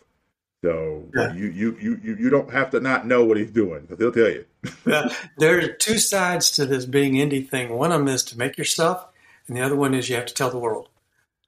So 0.64 1.06
Yeah. 1.14 1.34
you, 1.34 1.48
you 1.48 1.78
you 1.80 2.00
you 2.04 2.30
don't 2.30 2.52
have 2.52 2.72
to 2.72 2.80
not 2.80 3.06
know 3.06 3.24
what 3.24 3.38
he's 3.38 3.52
doing 3.52 3.82
because 3.82 4.00
he'll 4.00 4.12
tell 4.12 4.30
you. 4.32 4.46
Uh, 4.88 5.10
there 5.38 5.60
are 5.60 5.68
two 5.68 5.98
sides 6.00 6.50
to 6.52 6.66
this 6.66 6.86
being 6.86 7.16
indie 7.16 7.48
thing. 7.48 7.70
One 7.74 7.92
of 7.92 8.00
them 8.00 8.08
is 8.08 8.24
to 8.26 8.38
make 8.38 8.58
your 8.58 8.64
stuff, 8.66 9.06
and 9.48 9.58
the 9.58 9.62
other 9.62 9.76
one 9.76 9.94
is 9.94 10.08
you 10.10 10.16
have 10.16 10.28
to 10.28 10.34
tell 10.34 10.50
the 10.50 10.58
world 10.58 10.88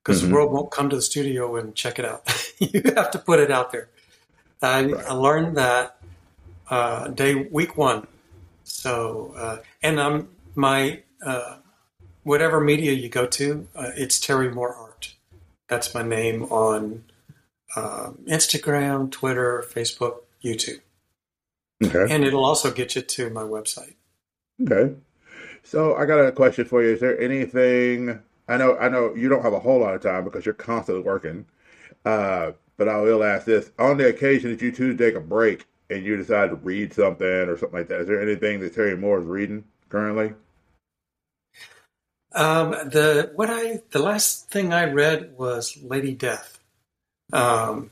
because 0.03 0.21
Mhm. 0.21 0.27
the 0.27 0.33
world 0.33 0.51
won't 0.51 0.71
come 0.71 0.89
to 0.89 0.95
the 0.97 1.01
studio 1.01 1.55
and 1.55 1.73
check 1.73 1.99
it 1.99 2.05
out. 2.05 2.21
you 2.59 2.81
have 2.97 3.11
to 3.11 3.19
put 3.19 3.39
it 3.39 3.49
out 3.49 3.71
there. 3.71 3.87
I, 4.61 4.83
Right. 4.85 5.05
I 5.05 5.13
learned 5.13 5.55
that 5.55 5.97
uh, 6.69 7.07
day 7.07 7.35
week 7.35 7.77
one. 7.77 8.07
So, 8.65 9.33
uh, 9.37 9.57
and 9.81 10.01
I'm 10.01 10.29
my 10.55 11.01
uh, 11.25 11.57
whatever 12.23 12.59
media 12.59 12.91
you 12.91 13.07
go 13.07 13.25
to, 13.25 13.67
uh, 13.73 13.91
it's 13.95 14.19
Terry 14.19 14.51
Moore 14.51 14.75
Art. 14.75 15.15
That's 15.69 15.93
my 15.95 16.03
name 16.03 16.43
on 16.43 17.05
Instagram, 17.75 19.11
Twitter, 19.11 19.63
Facebook, 19.67 20.21
YouTube, 20.43 20.81
Okay. 21.83 22.13
and 22.13 22.23
it'll 22.23 22.45
also 22.45 22.71
get 22.71 22.95
you 22.95 23.01
to 23.01 23.29
my 23.29 23.43
website. 23.43 23.95
Okay. 24.61 24.95
So 25.63 25.95
I 25.95 26.05
got 26.05 26.19
a 26.19 26.31
question 26.31 26.65
for 26.65 26.83
you. 26.83 26.93
Is 26.93 26.99
there 26.99 27.19
anything 27.19 28.19
I 28.49 28.57
know 28.57 28.75
I 28.77 28.89
know 28.89 29.13
you 29.13 29.29
don't 29.29 29.43
have 29.43 29.53
a 29.53 29.59
whole 29.59 29.79
lot 29.79 29.93
of 29.93 30.01
time 30.01 30.23
because 30.23 30.45
you're 30.45 30.55
constantly 30.55 31.03
working. 31.03 31.45
Uh, 32.03 32.53
but 32.77 32.89
I 32.89 32.97
will 32.99 33.23
ask 33.23 33.45
this. 33.45 33.71
On 33.77 33.97
the 33.97 34.07
occasion 34.07 34.51
that 34.51 34.61
you 34.61 34.71
choose 34.71 34.97
to 34.97 35.05
take 35.05 35.15
a 35.15 35.19
break 35.19 35.65
and 35.89 36.03
you 36.03 36.17
decide 36.17 36.49
to 36.49 36.55
read 36.55 36.93
something 36.93 37.27
or 37.27 37.57
something 37.57 37.77
like 37.77 37.89
that, 37.89 38.01
is 38.01 38.07
there 38.07 38.21
anything 38.21 38.59
that 38.61 38.73
Terry 38.73 38.97
Moore 38.97 39.19
is 39.19 39.25
reading 39.25 39.65
currently? 39.89 40.33
Um, 42.33 42.71
the 42.71 43.31
what 43.35 43.49
I 43.51 43.81
the 43.91 43.99
last 43.99 44.49
thing 44.49 44.73
I 44.73 44.85
read 44.85 45.37
was 45.37 45.77
Lady 45.83 46.13
Death, 46.13 46.58
um, 47.33 47.91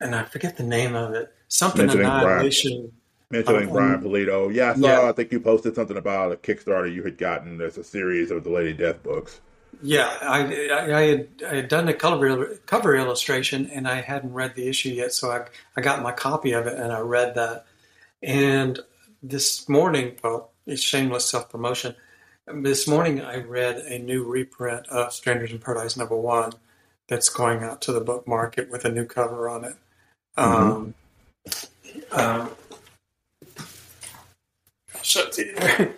and 0.00 0.14
I 0.14 0.24
forget 0.24 0.56
the 0.56 0.64
name 0.64 0.94
of 0.94 1.14
it. 1.14 1.32
Something 1.48 1.86
Mentioning 1.86 2.06
Brian. 2.06 2.92
Mentioning 3.30 3.68
Um, 3.68 3.72
Brian 3.72 4.00
Pulido. 4.02 4.54
Yeah, 4.54 4.72
I 4.72 4.74
saw 4.74 4.86
yeah. 4.86 5.08
I 5.08 5.12
think 5.12 5.32
you 5.32 5.40
posted 5.40 5.74
something 5.74 5.96
about 5.96 6.32
a 6.32 6.36
Kickstarter 6.36 6.92
you 6.92 7.02
had 7.02 7.18
gotten. 7.18 7.58
There's 7.58 7.78
a 7.78 7.84
series 7.84 8.30
of 8.30 8.44
the 8.44 8.50
Lady 8.50 8.72
Death 8.72 9.02
books. 9.02 9.40
Yeah, 9.82 10.12
I, 10.20 10.68
I, 10.68 10.98
I 10.98 11.02
had 11.02 11.28
I 11.48 11.54
had 11.56 11.68
done 11.68 11.86
the 11.86 11.94
cover 11.94 12.56
cover 12.66 12.94
illustration 12.94 13.70
and 13.70 13.88
I 13.88 14.00
hadn't 14.00 14.32
read 14.32 14.54
the 14.54 14.68
issue 14.68 14.90
yet, 14.90 15.12
so 15.12 15.30
I 15.30 15.46
I 15.76 15.80
got 15.80 16.02
my 16.02 16.12
copy 16.12 16.52
of 16.52 16.66
it 16.66 16.78
and 16.78 16.92
I 16.92 17.00
read 17.00 17.34
that. 17.36 17.64
And 18.22 18.78
this 19.22 19.68
morning, 19.68 20.16
well, 20.22 20.50
it's 20.66 20.82
shameless 20.82 21.28
self 21.28 21.50
promotion. 21.50 21.94
This 22.46 22.86
morning, 22.86 23.22
I 23.22 23.38
read 23.38 23.76
a 23.78 23.98
new 23.98 24.24
reprint 24.24 24.88
of 24.88 25.12
Strangers 25.12 25.52
in 25.52 25.58
Paradise 25.58 25.96
number 25.96 26.16
one 26.16 26.52
that's 27.12 27.28
going 27.28 27.62
out 27.62 27.82
to 27.82 27.92
the 27.92 28.00
book 28.00 28.26
market 28.26 28.70
with 28.70 28.86
a 28.86 28.90
new 28.90 29.04
cover 29.04 29.46
on 29.46 29.64
it. 29.66 29.74
Um, 30.38 30.94
um, 32.10 32.50
so 35.02 35.26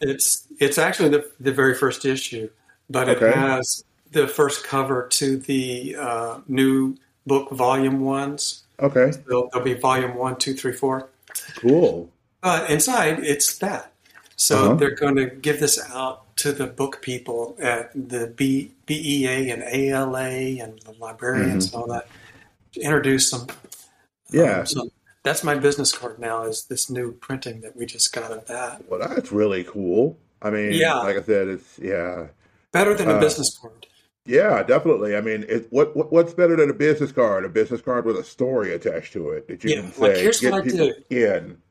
it's 0.00 0.48
it's 0.58 0.76
actually 0.76 1.10
the 1.10 1.30
the 1.38 1.52
very 1.52 1.76
first 1.76 2.04
issue, 2.04 2.50
but 2.90 3.08
it 3.08 3.18
Okay. 3.18 3.30
has 3.32 3.84
the 4.10 4.26
first 4.26 4.64
cover 4.64 5.06
to 5.06 5.36
the 5.36 5.94
uh, 5.96 6.40
new 6.48 6.96
book 7.24 7.50
volume 7.52 8.00
ones. 8.00 8.64
Okay, 8.80 9.12
There'll, 9.26 9.48
there'll 9.52 9.64
be 9.64 9.74
volume 9.74 10.16
one, 10.16 10.36
two, 10.36 10.54
three, 10.54 10.72
four. 10.72 11.08
cool. 11.60 12.10
But 12.40 12.70
inside, 12.70 13.20
it's 13.20 13.58
that. 13.58 13.92
So 14.38 14.56
Uh-huh. 14.56 14.74
they're 14.76 14.96
going 14.96 15.16
to 15.16 15.26
give 15.26 15.60
this 15.60 15.78
out 15.90 16.36
to 16.38 16.52
the 16.52 16.66
book 16.68 17.02
people 17.02 17.56
at 17.60 17.92
the 17.94 18.28
B, 18.36 18.72
BEA 18.86 19.50
and 19.50 19.62
ALA 19.64 20.62
and 20.62 20.80
the 20.82 20.92
librarians 21.00 21.66
and 21.66 21.74
all 21.74 21.88
that. 21.88 22.08
To 22.74 22.80
introduce 22.82 23.30
them. 23.30 23.48
Yeah. 24.30 24.60
Um, 24.60 24.66
so 24.66 24.90
that's 25.24 25.44
my 25.44 25.56
business 25.56 25.92
card 25.92 26.18
now. 26.18 26.44
Is 26.44 26.64
this 26.66 26.90
new 26.90 27.12
printing 27.12 27.60
that 27.62 27.76
we 27.76 27.86
just 27.86 28.12
got 28.12 28.30
of 28.32 28.46
that? 28.46 28.84
Well, 28.88 29.00
that's 29.00 29.32
really 29.32 29.64
cool. 29.64 30.18
I 30.42 30.50
mean, 30.50 30.72
Yeah. 30.72 30.94
like 31.02 31.16
I 31.16 31.22
said, 31.22 31.48
it's 31.48 31.78
yeah. 31.78 32.28
Better 32.72 32.94
than 32.94 33.10
a 33.10 33.14
Uh, 33.14 33.20
business 33.20 33.58
card. 33.58 33.86
Yeah, 34.26 34.62
definitely. 34.62 35.16
I 35.16 35.20
mean, 35.22 35.44
it, 35.48 35.66
what, 35.72 35.96
what 35.96 36.12
what's 36.12 36.34
better 36.34 36.56
than 36.56 36.70
a 36.70 36.74
business 36.74 37.12
card? 37.12 37.44
A 37.44 37.48
business 37.48 37.80
card 37.80 38.04
with 38.04 38.16
a 38.16 38.24
story 38.24 38.74
attached 38.74 39.12
to 39.14 39.30
it 39.30 39.48
that 39.48 39.64
you 39.64 39.70
Yeah, 39.70 39.80
can 39.82 39.92
say 39.92 40.00
like, 40.00 40.16
here's 40.16 40.40
get 40.40 40.52
what 40.52 40.62
I 40.62 40.64
people 40.64 40.92
in. 41.10 41.62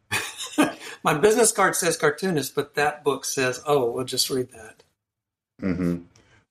My 1.03 1.15
business 1.17 1.51
card 1.51 1.75
says 1.75 1.97
cartoonist, 1.97 2.55
but 2.55 2.75
that 2.75 3.03
book 3.03 3.25
says, 3.25 3.61
"Oh, 3.67 3.91
we'll 3.91 4.05
just 4.05 4.29
read 4.29 4.51
that." 4.53 4.83
hmm 5.61 5.97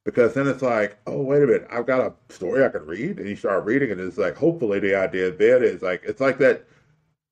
Because 0.04 0.34
then 0.34 0.48
it's 0.48 0.62
like, 0.62 0.98
oh 1.06 1.22
wait 1.22 1.42
a 1.44 1.46
minute, 1.46 1.68
I've 1.70 1.86
got 1.86 2.00
a 2.00 2.34
story 2.34 2.64
I 2.64 2.70
could 2.70 2.86
read, 2.88 3.18
and 3.18 3.28
you 3.28 3.36
start 3.36 3.64
reading 3.66 3.90
it. 3.90 3.98
And 3.98 4.08
it's 4.08 4.18
like, 4.18 4.36
hopefully, 4.36 4.80
the 4.80 4.96
idea 4.96 5.30
then 5.32 5.62
is 5.64 5.82
like, 5.82 6.02
it's 6.04 6.20
like 6.20 6.38
that. 6.38 6.66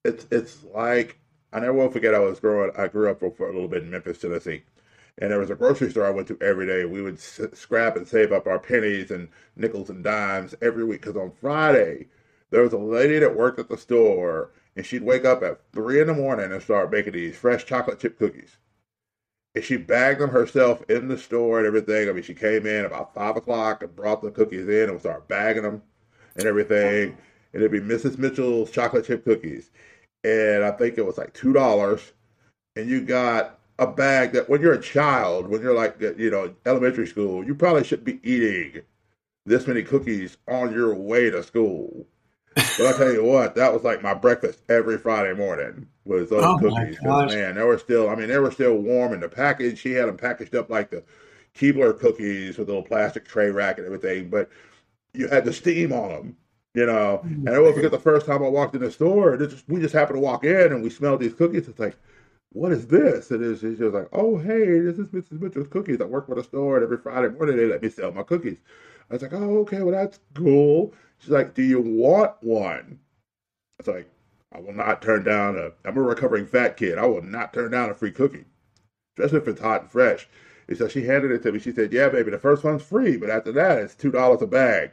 It's 0.04 0.26
it's 0.32 0.64
like 0.74 1.18
I 1.52 1.60
never 1.60 1.74
will 1.74 1.90
forget. 1.90 2.14
I 2.16 2.20
was 2.20 2.40
growing. 2.40 2.72
I 2.78 2.88
grew 2.88 3.10
up 3.10 3.20
for, 3.20 3.30
for 3.32 3.48
a 3.50 3.54
little 3.54 3.68
bit 3.68 3.84
in 3.84 3.90
Memphis, 3.92 4.18
Tennessee, 4.20 4.64
and 5.18 5.30
there 5.32 5.40
was 5.40 5.50
a 5.50 5.56
grocery 5.56 5.90
store 5.92 6.06
I 6.06 6.10
went 6.10 6.28
to 6.30 6.38
every 6.42 6.66
day. 6.66 6.86
We 6.86 7.02
would 7.02 7.16
s- 7.16 7.40
scrap 7.54 7.96
and 7.96 8.08
save 8.08 8.32
up 8.32 8.48
our 8.48 8.58
pennies 8.60 9.12
and 9.12 9.28
nickels 9.56 9.90
and 9.90 10.04
dimes 10.04 10.56
every 10.62 10.84
week. 10.84 11.02
Because 11.02 11.16
on 11.18 11.32
Friday, 11.40 12.08
there 12.50 12.62
was 12.64 12.74
a 12.74 12.78
lady 12.78 13.20
that 13.20 13.36
worked 13.36 13.60
at 13.60 13.70
the 13.70 13.78
store, 13.78 14.52
and 14.76 14.84
she'd 14.84 15.02
wake 15.02 15.24
up 15.24 15.42
at 15.42 15.60
three 15.72 16.00
in 16.00 16.08
the 16.08 16.14
morning 16.14 16.52
and 16.52 16.62
start 16.62 16.90
making 16.90 17.12
these 17.12 17.36
fresh 17.36 17.64
chocolate 17.64 17.98
chip 18.00 18.18
cookies. 18.18 18.56
And 19.54 19.62
she 19.62 19.76
bagged 19.76 20.20
them 20.20 20.30
herself 20.30 20.82
in 20.88 21.06
the 21.08 21.16
store 21.16 21.58
and 21.58 21.66
everything. 21.66 22.08
I 22.08 22.12
mean, 22.12 22.24
she 22.24 22.34
came 22.34 22.66
in 22.66 22.84
about 22.84 23.14
five 23.14 23.36
o'clock 23.36 23.82
and 23.82 23.94
brought 23.94 24.20
the 24.20 24.30
cookies 24.30 24.68
in 24.68 24.84
and 24.84 24.92
would 24.92 25.00
start 25.00 25.28
bagging 25.28 25.62
them 25.62 25.82
and 26.36 26.44
everything. 26.44 27.16
And 27.52 27.62
it'd 27.62 27.70
be 27.70 27.80
Mrs. 27.80 28.18
Mitchell's 28.18 28.70
chocolate 28.70 29.06
chip 29.06 29.24
cookies. 29.24 29.70
And 30.24 30.64
I 30.64 30.72
think 30.72 30.98
it 30.98 31.06
was 31.06 31.18
like 31.18 31.32
two 31.34 31.52
dollars. 31.52 32.12
And 32.74 32.90
you 32.90 33.00
got 33.00 33.60
a 33.78 33.86
bag 33.86 34.32
that 34.32 34.48
when 34.48 34.60
you're 34.60 34.72
a 34.72 34.82
child, 34.82 35.48
when 35.48 35.60
you're 35.60 35.74
like 35.74 36.00
you 36.00 36.30
know 36.30 36.52
elementary 36.66 37.06
school, 37.06 37.44
you 37.44 37.54
probably 37.54 37.84
shouldn't 37.84 38.06
be 38.06 38.20
eating 38.28 38.82
this 39.46 39.66
many 39.66 39.82
cookies 39.82 40.36
on 40.48 40.72
your 40.72 40.94
way 40.94 41.30
to 41.30 41.42
school. 41.42 42.06
But 42.76 42.86
I 42.86 42.92
tell 42.92 43.12
you 43.12 43.24
what, 43.24 43.54
that 43.56 43.72
was 43.72 43.84
like 43.84 44.02
my 44.02 44.14
breakfast 44.14 44.62
every 44.68 44.98
Friday 44.98 45.34
morning 45.34 45.88
was 46.04 46.30
those 46.30 46.44
Oh 46.44 46.56
cookies. 46.58 46.98
my 47.00 47.24
gosh. 47.26 47.36
man, 47.36 47.54
they 47.54 47.62
were 47.62 47.78
still, 47.78 48.08
I 48.10 48.14
mean, 48.16 48.28
they 48.28 48.38
were 48.38 48.50
still 48.50 48.76
warm 48.76 49.12
in 49.12 49.20
the 49.20 49.28
package. 49.28 49.78
She 49.78 49.92
had 49.92 50.08
them 50.08 50.16
packaged 50.16 50.54
up 50.56 50.70
like 50.70 50.90
the 50.90 51.04
Keebler 51.54 51.98
cookies 51.98 52.58
with 52.58 52.68
a 52.68 52.72
little 52.72 52.82
plastic 52.82 53.26
tray 53.26 53.50
rack 53.50 53.78
and 53.78 53.86
everything, 53.86 54.28
but 54.30 54.50
you 55.14 55.28
had 55.28 55.44
the 55.44 55.52
steam 55.52 55.92
on 55.92 56.08
them, 56.10 56.36
you 56.74 56.86
know. 56.86 57.24
Mm-hmm. 57.24 57.46
And 57.46 57.56
I 57.56 57.58
won't 57.60 57.74
forget 57.76 57.90
the 57.92 57.98
first 57.98 58.26
time 58.26 58.42
I 58.42 58.48
walked 58.48 58.74
in 58.74 58.82
the 58.82 58.90
store. 58.90 59.36
Just, 59.36 59.68
we 59.68 59.80
just 59.80 59.94
happened 59.94 60.16
to 60.16 60.20
walk 60.20 60.44
in 60.44 60.72
and 60.72 60.82
we 60.82 60.90
smelled 60.90 61.20
these 61.20 61.34
cookies. 61.34 61.68
It's 61.68 61.78
like, 61.78 61.96
what 62.52 62.72
is 62.72 62.86
this? 62.86 63.30
And 63.30 63.44
it's, 63.44 63.62
it's 63.62 63.78
just 63.78 63.94
like, 63.94 64.08
oh, 64.12 64.38
hey, 64.38 64.80
this 64.80 64.98
is 64.98 65.08
Mrs. 65.08 65.40
Mitchell's 65.40 65.68
cookies. 65.68 66.00
I 66.00 66.04
work 66.04 66.26
for 66.26 66.34
the 66.36 66.44
store, 66.44 66.76
and 66.76 66.84
every 66.84 66.98
Friday 66.98 67.28
morning 67.28 67.56
they 67.56 67.66
let 67.66 67.82
me 67.82 67.88
sell 67.90 68.12
my 68.12 68.22
cookies. 68.22 68.58
I 69.10 69.14
was 69.14 69.22
like, 69.22 69.32
oh, 69.32 69.58
okay, 69.60 69.82
well, 69.82 69.92
that's 69.94 70.20
cool. 70.34 70.94
She's 71.18 71.30
like, 71.30 71.54
do 71.54 71.62
you 71.62 71.80
want 71.80 72.34
one? 72.42 73.00
It's 73.78 73.88
like, 73.88 74.10
I 74.52 74.60
will 74.60 74.72
not 74.74 75.02
turn 75.02 75.24
down 75.24 75.58
a, 75.58 75.72
I'm 75.86 75.96
a 75.98 76.02
recovering 76.02 76.46
fat 76.46 76.76
kid. 76.76 76.98
I 76.98 77.06
will 77.06 77.22
not 77.22 77.52
turn 77.52 77.70
down 77.72 77.90
a 77.90 77.94
free 77.94 78.12
cookie, 78.12 78.44
especially 79.18 79.38
if 79.38 79.48
it's 79.48 79.60
hot 79.60 79.82
and 79.82 79.90
fresh. 79.90 80.28
And 80.68 80.76
so 80.78 80.88
she 80.88 81.04
handed 81.04 81.30
it 81.32 81.42
to 81.42 81.52
me. 81.52 81.58
She 81.58 81.72
said, 81.72 81.92
yeah, 81.92 82.08
baby, 82.08 82.30
the 82.30 82.38
first 82.38 82.64
one's 82.64 82.82
free, 82.82 83.16
but 83.16 83.30
after 83.30 83.52
that, 83.52 83.78
it's 83.78 83.94
$2 83.94 84.40
a 84.40 84.46
bag. 84.46 84.92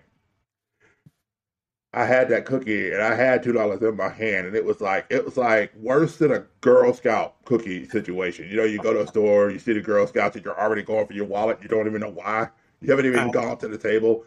I 1.93 2.05
had 2.05 2.29
that 2.29 2.45
cookie 2.45 2.91
and 2.91 3.01
I 3.01 3.15
had 3.15 3.43
two 3.43 3.51
dollars 3.51 3.81
in 3.81 3.97
my 3.97 4.07
hand 4.09 4.47
and 4.47 4.55
it 4.55 4.63
was 4.63 4.79
like 4.79 5.05
it 5.09 5.25
was 5.25 5.35
like 5.35 5.75
worse 5.75 6.17
than 6.17 6.31
a 6.31 6.45
Girl 6.61 6.93
Scout 6.93 7.43
cookie 7.43 7.85
situation. 7.85 8.47
You 8.49 8.55
know, 8.57 8.63
you 8.63 8.79
go 8.79 8.93
to 8.93 9.01
a 9.01 9.07
store, 9.07 9.51
you 9.51 9.59
see 9.59 9.73
the 9.73 9.81
Girl 9.81 10.07
Scouts 10.07 10.37
and 10.37 10.45
you're 10.45 10.59
already 10.59 10.83
going 10.83 11.05
for 11.05 11.13
your 11.13 11.25
wallet, 11.25 11.59
you 11.61 11.67
don't 11.67 11.87
even 11.87 11.99
know 11.99 12.11
why. 12.11 12.47
You 12.79 12.89
haven't 12.91 13.07
even 13.07 13.29
gone 13.31 13.57
to 13.57 13.67
the 13.67 13.77
table. 13.77 14.23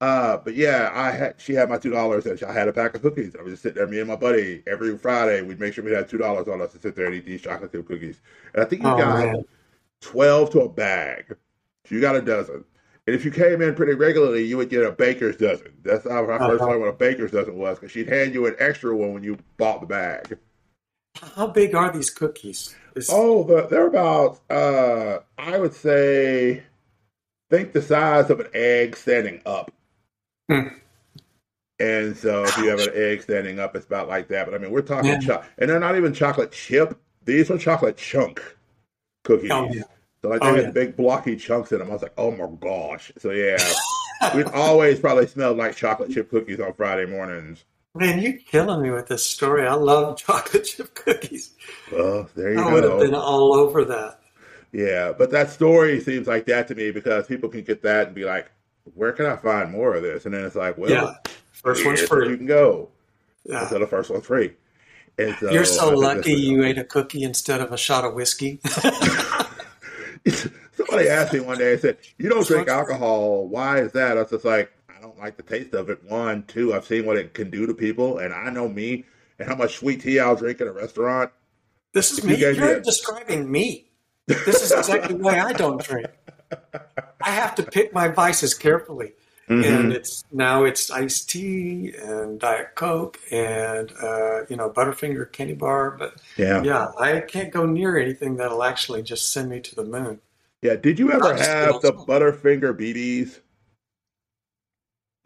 Uh, 0.00 0.36
but 0.38 0.54
yeah, 0.54 0.90
I 0.92 1.10
had 1.12 1.40
she 1.40 1.54
had 1.54 1.70
my 1.70 1.78
two 1.78 1.90
dollars 1.90 2.26
and 2.26 2.42
I 2.42 2.52
had 2.52 2.68
a 2.68 2.72
pack 2.72 2.94
of 2.94 3.02
cookies. 3.02 3.34
I 3.38 3.42
was 3.42 3.52
just 3.52 3.62
sitting 3.62 3.78
there, 3.78 3.86
me 3.86 4.00
and 4.00 4.08
my 4.08 4.16
buddy, 4.16 4.62
every 4.66 4.98
Friday 4.98 5.40
we'd 5.42 5.60
make 5.60 5.72
sure 5.74 5.84
we 5.84 5.92
had 5.92 6.08
two 6.08 6.18
dollars 6.18 6.48
on 6.48 6.60
us 6.60 6.72
to 6.72 6.80
sit 6.80 6.94
there 6.96 7.06
and 7.06 7.14
eat 7.14 7.24
these 7.24 7.40
chocolate 7.42 7.72
chip 7.72 7.86
cookies. 7.86 8.20
And 8.52 8.62
I 8.62 8.66
think 8.66 8.82
you 8.82 8.88
Oh 8.88 8.96
got 8.98 9.18
man. 9.22 9.44
twelve 10.00 10.50
to 10.50 10.60
a 10.62 10.68
bag. 10.68 11.36
So 11.86 11.94
you 11.94 12.00
got 12.00 12.16
a 12.16 12.22
dozen. 12.22 12.64
And 13.06 13.14
if 13.14 13.24
you 13.24 13.30
came 13.30 13.60
in 13.62 13.74
pretty 13.74 13.92
regularly, 13.94 14.44
you 14.44 14.56
would 14.56 14.70
get 14.70 14.82
a 14.84 14.90
baker's 14.90 15.36
dozen. 15.36 15.72
That's 15.82 16.08
how 16.08 16.24
I 16.24 16.38
first 16.38 16.62
Uh-huh. 16.62 16.70
learned 16.70 16.80
what 16.80 16.88
a 16.88 16.92
baker's 16.94 17.30
dozen 17.32 17.56
was, 17.56 17.78
because 17.78 17.92
she'd 17.92 18.08
hand 18.08 18.32
you 18.34 18.46
an 18.46 18.56
extra 18.58 18.96
one 18.96 19.12
when 19.12 19.22
you 19.22 19.38
bought 19.58 19.80
the 19.80 19.86
bag. 19.86 20.38
How 21.36 21.46
big 21.46 21.74
are 21.74 21.92
these 21.92 22.10
cookies? 22.10 22.74
Is, 22.96 23.08
Oh, 23.10 23.44
the, 23.44 23.66
they're 23.66 23.86
about, 23.86 24.40
uh, 24.50 25.20
I 25.38 25.58
would 25.58 25.74
say, 25.74 26.62
think 27.50 27.72
the 27.72 27.82
size 27.82 28.30
of 28.30 28.40
an 28.40 28.48
egg 28.54 28.96
standing 28.96 29.42
up. 29.44 29.70
Hmm. 30.50 30.68
And 31.80 32.16
so 32.16 32.44
if 32.44 32.56
you 32.58 32.68
have 32.68 32.78
an 32.80 32.90
egg 32.94 33.22
standing 33.22 33.58
up, 33.58 33.74
it's 33.74 33.86
about 33.86 34.08
like 34.08 34.28
that. 34.28 34.46
But 34.46 34.54
I 34.54 34.58
mean, 34.58 34.70
we're 34.70 34.82
talking 34.82 35.10
Yeah. 35.10 35.18
chocolate, 35.18 35.50
and 35.58 35.68
they're 35.68 35.80
not 35.80 35.96
even 35.96 36.14
chocolate 36.14 36.52
chip. 36.52 36.96
These 37.24 37.50
are 37.50 37.58
chocolate 37.58 37.96
chunk 37.96 38.42
cookies. 39.24 39.50
Oh, 39.50 39.68
yeah. 39.72 39.82
So 40.22 40.28
like 40.28 40.40
they 40.40 40.46
Oh, 40.48 40.54
had 40.54 40.64
yeah. 40.66 40.70
big 40.70 40.96
blocky 40.96 41.36
chunks 41.36 41.72
in 41.72 41.78
them. 41.78 41.88
I 41.90 41.92
was 41.94 42.02
like, 42.02 42.14
oh 42.16 42.30
my 42.30 42.46
gosh. 42.60 43.10
So 43.18 43.30
yeah, 43.30 43.58
we'd 44.34 44.46
always 44.46 45.00
probably 45.00 45.26
smelled 45.26 45.56
like 45.58 45.74
chocolate 45.76 46.10
chip 46.12 46.30
cookies 46.30 46.60
on 46.60 46.72
Friday 46.74 47.06
mornings. 47.06 47.64
Man, 47.96 48.20
you're 48.20 48.32
killing 48.34 48.82
me 48.82 48.90
with 48.90 49.06
this 49.08 49.24
story. 49.24 49.66
I 49.66 49.74
love 49.74 50.16
chocolate 50.18 50.64
chip 50.64 50.94
cookies. 50.94 51.54
Well, 51.92 52.28
there 52.36 52.50
you 52.50 52.56
go. 52.56 52.68
I 52.68 52.72
would 52.72 52.84
have 52.84 53.00
been 53.00 53.14
all 53.14 53.54
over 53.54 53.84
that. 53.84 54.20
Yeah, 54.72 55.12
but 55.16 55.30
that 55.32 55.50
story 55.50 56.00
seems 56.00 56.26
like 56.26 56.46
that 56.46 56.68
to 56.68 56.74
me 56.74 56.90
because 56.90 57.26
people 57.26 57.48
can 57.48 57.62
get 57.62 57.82
that 57.82 58.06
and 58.06 58.14
be 58.14 58.24
like, 58.24 58.50
where 58.94 59.12
can 59.12 59.26
I 59.26 59.36
find 59.36 59.70
more 59.70 59.94
of 59.94 60.02
this? 60.02 60.26
And 60.26 60.34
then 60.34 60.44
it's 60.44 60.56
like, 60.56 60.76
well, 60.78 60.90
Yeah. 60.90 61.14
First 61.52 61.86
one's 61.86 62.06
where 62.10 62.28
you 62.28 62.36
can 62.36 62.46
go. 62.46 62.90
Yeah. 63.44 63.66
So 63.68 63.78
the 63.78 63.86
first 63.86 64.10
one's 64.10 64.26
free. 64.26 64.52
And 65.18 65.34
so 65.38 65.50
You're 65.50 65.64
so 65.64 65.90
lucky 65.94 66.34
you 66.34 66.62
ate 66.64 66.76
a 66.76 66.84
cookie 66.84 67.22
instead 67.22 67.60
of 67.60 67.72
a 67.72 67.78
shot 67.78 68.04
of 68.04 68.14
whiskey. 68.14 68.60
Somebody 70.74 71.08
asked 71.08 71.32
me 71.32 71.40
one 71.40 71.58
day, 71.58 71.72
I 71.72 71.76
said, 71.76 71.98
You 72.18 72.28
don't 72.28 72.46
drink 72.46 72.68
alcohol. 72.68 73.46
Why 73.46 73.80
is 73.80 73.92
that? 73.92 74.16
I 74.16 74.22
was 74.22 74.30
just 74.30 74.44
like, 74.44 74.72
I 74.94 75.00
don't 75.00 75.18
like 75.18 75.36
the 75.36 75.42
taste 75.42 75.74
of 75.74 75.88
it. 75.88 76.02
One, 76.04 76.42
two, 76.44 76.74
I've 76.74 76.84
seen 76.84 77.06
what 77.06 77.16
it 77.16 77.34
can 77.34 77.50
do 77.50 77.66
to 77.66 77.74
people, 77.74 78.18
and 78.18 78.34
I 78.34 78.50
know 78.50 78.68
me 78.68 79.04
and 79.38 79.48
how 79.48 79.54
much 79.54 79.76
sweet 79.76 80.02
tea 80.02 80.18
I'll 80.18 80.36
drink 80.36 80.60
in 80.60 80.68
a 80.68 80.72
restaurant. 80.72 81.30
This 81.92 82.10
is 82.12 82.18
If 82.18 82.24
you 82.24 82.30
me. 82.30 82.36
guys 82.40 82.56
You're 82.56 82.80
describing 82.80 83.50
me. 83.50 83.88
This 84.26 84.62
is 84.62 84.72
exactly 84.72 85.14
why 85.14 85.40
I 85.40 85.52
don't 85.52 85.80
drink. 85.80 86.06
I 87.20 87.30
have 87.30 87.54
to 87.56 87.62
pick 87.62 87.92
my 87.92 88.08
vices 88.08 88.54
carefully. 88.54 89.12
Mm-hmm. 89.48 89.62
And 89.74 89.92
it's 89.92 90.24
now 90.32 90.64
it's 90.64 90.90
iced 90.90 91.28
tea 91.28 91.92
and 92.02 92.40
Diet 92.40 92.74
Coke 92.76 93.18
and 93.30 93.92
uh, 94.02 94.46
you 94.48 94.56
know 94.56 94.70
Butterfinger 94.70 95.30
candy 95.32 95.52
bar, 95.52 95.90
but 95.90 96.14
Yeah. 96.38 96.62
yeah, 96.62 96.92
I 96.98 97.20
can't 97.20 97.52
go 97.52 97.66
near 97.66 97.98
anything 97.98 98.36
that'll 98.36 98.62
actually 98.64 99.02
just 99.02 99.32
send 99.34 99.50
me 99.50 99.60
to 99.60 99.74
the 99.74 99.84
moon. 99.84 100.20
Yeah. 100.62 100.76
Did 100.76 100.98
you 100.98 101.12
ever 101.12 101.34
have 101.34 101.82
the 101.82 101.92
so- 101.92 102.06
Butterfinger 102.06 102.72
BBs? 102.72 103.40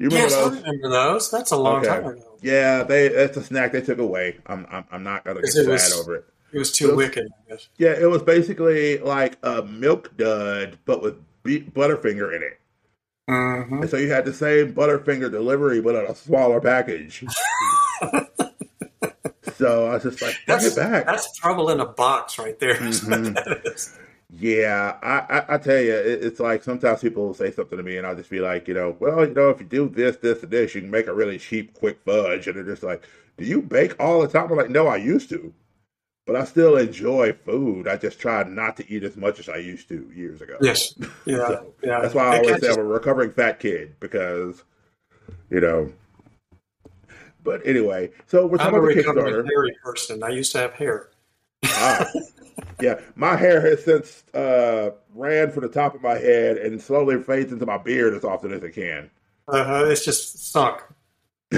Do 0.01 0.05
you 0.05 0.09
remember 0.11 0.29
Yes, 0.31 0.35
I 0.35 0.49
those? 0.49 0.57
remember 0.63 0.89
those. 0.89 1.31
That's 1.31 1.51
a 1.53 1.57
long 1.57 1.77
Okay. 1.79 1.89
time 1.89 2.07
ago. 2.07 2.39
Yeah, 2.43 2.83
they 2.83 3.07
it's 3.07 3.37
a 3.37 3.43
snack 3.45 3.71
they 3.71 3.81
took 3.83 3.99
away. 3.99 4.39
I'm 4.47 4.67
I'm, 4.69 4.85
I'm 4.91 5.03
not 5.05 5.25
gonna 5.25 5.43
get 5.43 5.51
sad 5.53 5.93
over 6.01 6.17
it. 6.17 6.25
It 6.53 6.59
was 6.59 6.73
too 6.73 6.89
Those- 6.89 6.97
wicked. 6.97 7.29
I 7.47 7.51
guess. 7.51 7.69
Yeah, 7.77 7.95
it 7.99 8.09
was 8.11 8.23
basically 8.23 8.99
like 8.99 9.37
a 9.43 9.63
milk 9.63 10.17
dud, 10.17 10.79
but 10.85 11.03
with 11.03 11.17
be- 11.43 11.61
Butterfinger 11.63 12.35
in 12.35 12.43
it. 12.43 12.59
hmm 13.29 13.81
And 13.83 13.91
so 13.91 13.97
you 13.97 14.11
had 14.11 14.25
the 14.25 14.33
same 14.33 14.73
Butterfinger 14.73 15.31
delivery, 15.31 15.81
but 15.81 15.95
in 15.95 16.11
a 16.11 16.15
smaller 16.15 16.61
package. 16.61 17.25
so 19.57 19.87
I 19.89 19.95
was 19.95 20.03
just 20.05 20.23
like, 20.23 20.35
bring 20.47 20.59
That's 20.59 20.67
it 20.67 20.77
back. 20.77 21.07
that's 21.07 21.37
trouble 21.39 21.71
in 21.71 21.81
a 21.81 21.87
box 21.87 22.39
right 22.39 22.59
there. 22.59 22.75
Mhm. 22.81 23.99
Yeah, 24.31 24.99
I, 25.03 25.39
I, 25.39 25.55
I 25.55 25.59
tell 25.59 25.81
you, 25.81 25.95
it, 25.95 26.23
it's 26.23 26.39
like 26.39 26.63
sometimes 26.63 27.01
people 27.01 27.25
will 27.27 27.33
say 27.33 27.51
something 27.51 27.79
to 27.79 27.83
me, 27.83 27.97
and 27.97 28.07
I'll 28.07 28.15
just 28.15 28.29
be 28.29 28.41
like, 28.41 28.69
you 28.69 28.75
know, 28.75 28.95
well, 29.01 29.27
you 29.27 29.33
know, 29.33 29.49
if 29.49 29.59
you 29.59 29.65
do 29.65 29.89
this, 29.89 30.17
this, 30.19 30.43
and 30.43 30.53
this, 30.53 30.75
you 30.75 30.83
can 30.83 30.91
make 30.91 31.07
a 31.07 31.15
really 31.15 31.39
cheap, 31.39 31.73
quick 31.73 31.99
fudge. 32.05 32.47
And 32.47 32.55
they're 32.57 32.63
just 32.63 32.83
like, 32.83 33.09
do 33.39 33.47
you 33.47 33.63
bake 33.63 33.99
all 33.99 34.21
the 34.21 34.29
time? 34.29 34.51
I'm 34.51 34.57
like, 34.59 34.69
no, 34.69 34.87
I 34.87 34.97
used 34.97 35.31
to, 35.31 35.51
but 36.29 36.37
I 36.37 36.45
still 36.45 36.77
enjoy 36.77 37.33
food. 37.33 37.89
I 37.89 37.97
just 37.97 38.21
try 38.21 38.43
not 38.45 38.77
to 38.77 38.93
eat 38.93 39.03
as 39.03 39.17
much 39.17 39.41
as 39.41 39.49
I 39.49 39.57
used 39.57 39.89
to 39.89 40.13
years 40.15 40.43
ago. 40.43 40.59
Yes. 40.61 40.93
Yeah. 41.25 41.49
So, 41.49 41.75
yeah. 41.83 42.01
That's 42.01 42.15
why 42.15 42.37
I 42.37 42.39
always 42.39 42.61
say 42.61 42.71
I'm 42.71 42.79
a 42.79 42.85
recovering 42.85 43.31
fat 43.31 43.61
kid 43.61 43.99
because, 43.99 44.63
you 45.51 45.61
know. 45.61 45.91
But 47.43 47.67
anyway, 47.67 48.11
so 48.27 48.47
we're 48.47 48.59
I'm 48.59 48.73
talking 48.73 48.75
a 48.75 48.79
about 48.79 49.15
the 49.15 49.23
recovering 49.23 49.47
hairy 49.47 49.77
person. 49.83 50.23
I 50.23 50.29
used 50.29 50.53
to 50.53 50.59
have 50.59 50.75
hair. 50.75 51.09
Ah, 51.65 52.07
yeah, 52.81 53.01
my 53.17 53.35
hair 53.37 53.63
has 53.63 53.85
since 53.85 54.25
uh, 54.35 54.91
ran 55.15 55.51
from 55.51 55.63
the 55.63 55.71
top 55.71 55.95
of 55.95 56.03
my 56.03 56.19
head 56.19 56.59
and 56.59 56.81
slowly 56.81 57.23
fades 57.23 57.53
into 57.53 57.65
my 57.65 57.79
beard 57.79 58.13
as 58.15 58.25
often 58.25 58.53
as 58.53 58.63
it 58.63 58.73
can. 58.73 59.11
Uh-huh. 59.49 59.87
it's 59.87 60.05
just 60.05 60.53
sunk. 60.53 60.83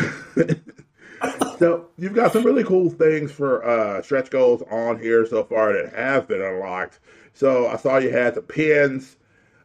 so 1.58 1.88
you've 1.98 2.14
got 2.14 2.32
some 2.32 2.44
really 2.44 2.64
cool 2.64 2.90
things 2.90 3.30
for 3.30 3.64
uh, 3.64 4.02
stretch 4.02 4.30
goals 4.30 4.62
on 4.70 4.98
here 4.98 5.26
so 5.26 5.44
far 5.44 5.72
that 5.72 5.94
have 5.94 6.28
been 6.28 6.42
unlocked. 6.42 6.98
So 7.32 7.66
I 7.68 7.76
saw 7.76 7.98
you 7.98 8.10
had 8.10 8.34
the 8.34 8.42
pins. 8.42 9.16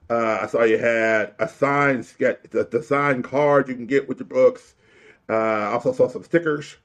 Uh, 0.09 0.39
I 0.41 0.47
saw 0.47 0.63
you 0.63 0.77
had 0.77 1.33
a 1.39 1.47
sketch, 1.47 2.39
the, 2.51 2.67
the 2.69 2.83
signed 2.83 3.23
card 3.23 3.67
you 3.67 3.75
can 3.75 3.87
get 3.87 4.07
with 4.07 4.19
your 4.19 4.27
books. 4.27 4.75
Uh, 5.27 5.33
I 5.33 5.71
also 5.71 5.93
saw 5.93 6.07
some 6.07 6.23
stickers 6.23 6.75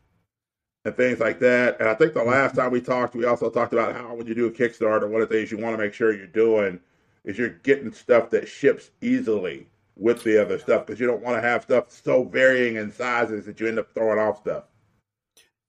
and 0.85 0.97
things 0.97 1.21
like 1.21 1.39
that. 1.41 1.79
And 1.81 1.89
I 1.89 1.95
think 1.95 2.15
the 2.15 2.25
last 2.25 2.55
time 2.55 2.71
we 2.71 2.81
talked, 2.81 3.15
we 3.15 3.27
also 3.27 3.51
talked 3.51 3.73
about 3.73 3.95
how 3.95 4.15
when 4.15 4.27
you 4.27 4.35
do 4.35 4.47
a 4.47 4.51
Kickstarter, 4.51 5.09
one 5.09 5.21
of 5.21 5.29
the 5.29 5.35
things 5.35 5.51
you 5.51 5.59
want 5.59 5.77
to 5.77 5.83
make 5.83 5.93
sure 5.93 6.15
you're 6.15 6.27
doing 6.27 6.81
is 7.25 7.37
you're 7.37 7.51
getting 7.51 7.93
stuff 7.93 8.31
that 8.31 8.49
ships 8.49 8.91
easily 9.03 9.67
with 10.01 10.25
the 10.25 10.41
other 10.41 10.59
stuff 10.59 10.87
because 10.87 10.99
you 10.99 11.07
don't 11.07 11.23
want 11.23 11.37
to 11.37 11.47
have 11.47 11.63
stuff 11.63 11.91
so 11.91 12.25
varying 12.25 12.77
in 12.77 12.91
sizes 12.91 13.45
that 13.45 13.61
you 13.61 13.69
end 13.69 13.79
up 13.79 13.93
throwing 13.93 14.19
off 14.19 14.39
stuff. 14.39 14.65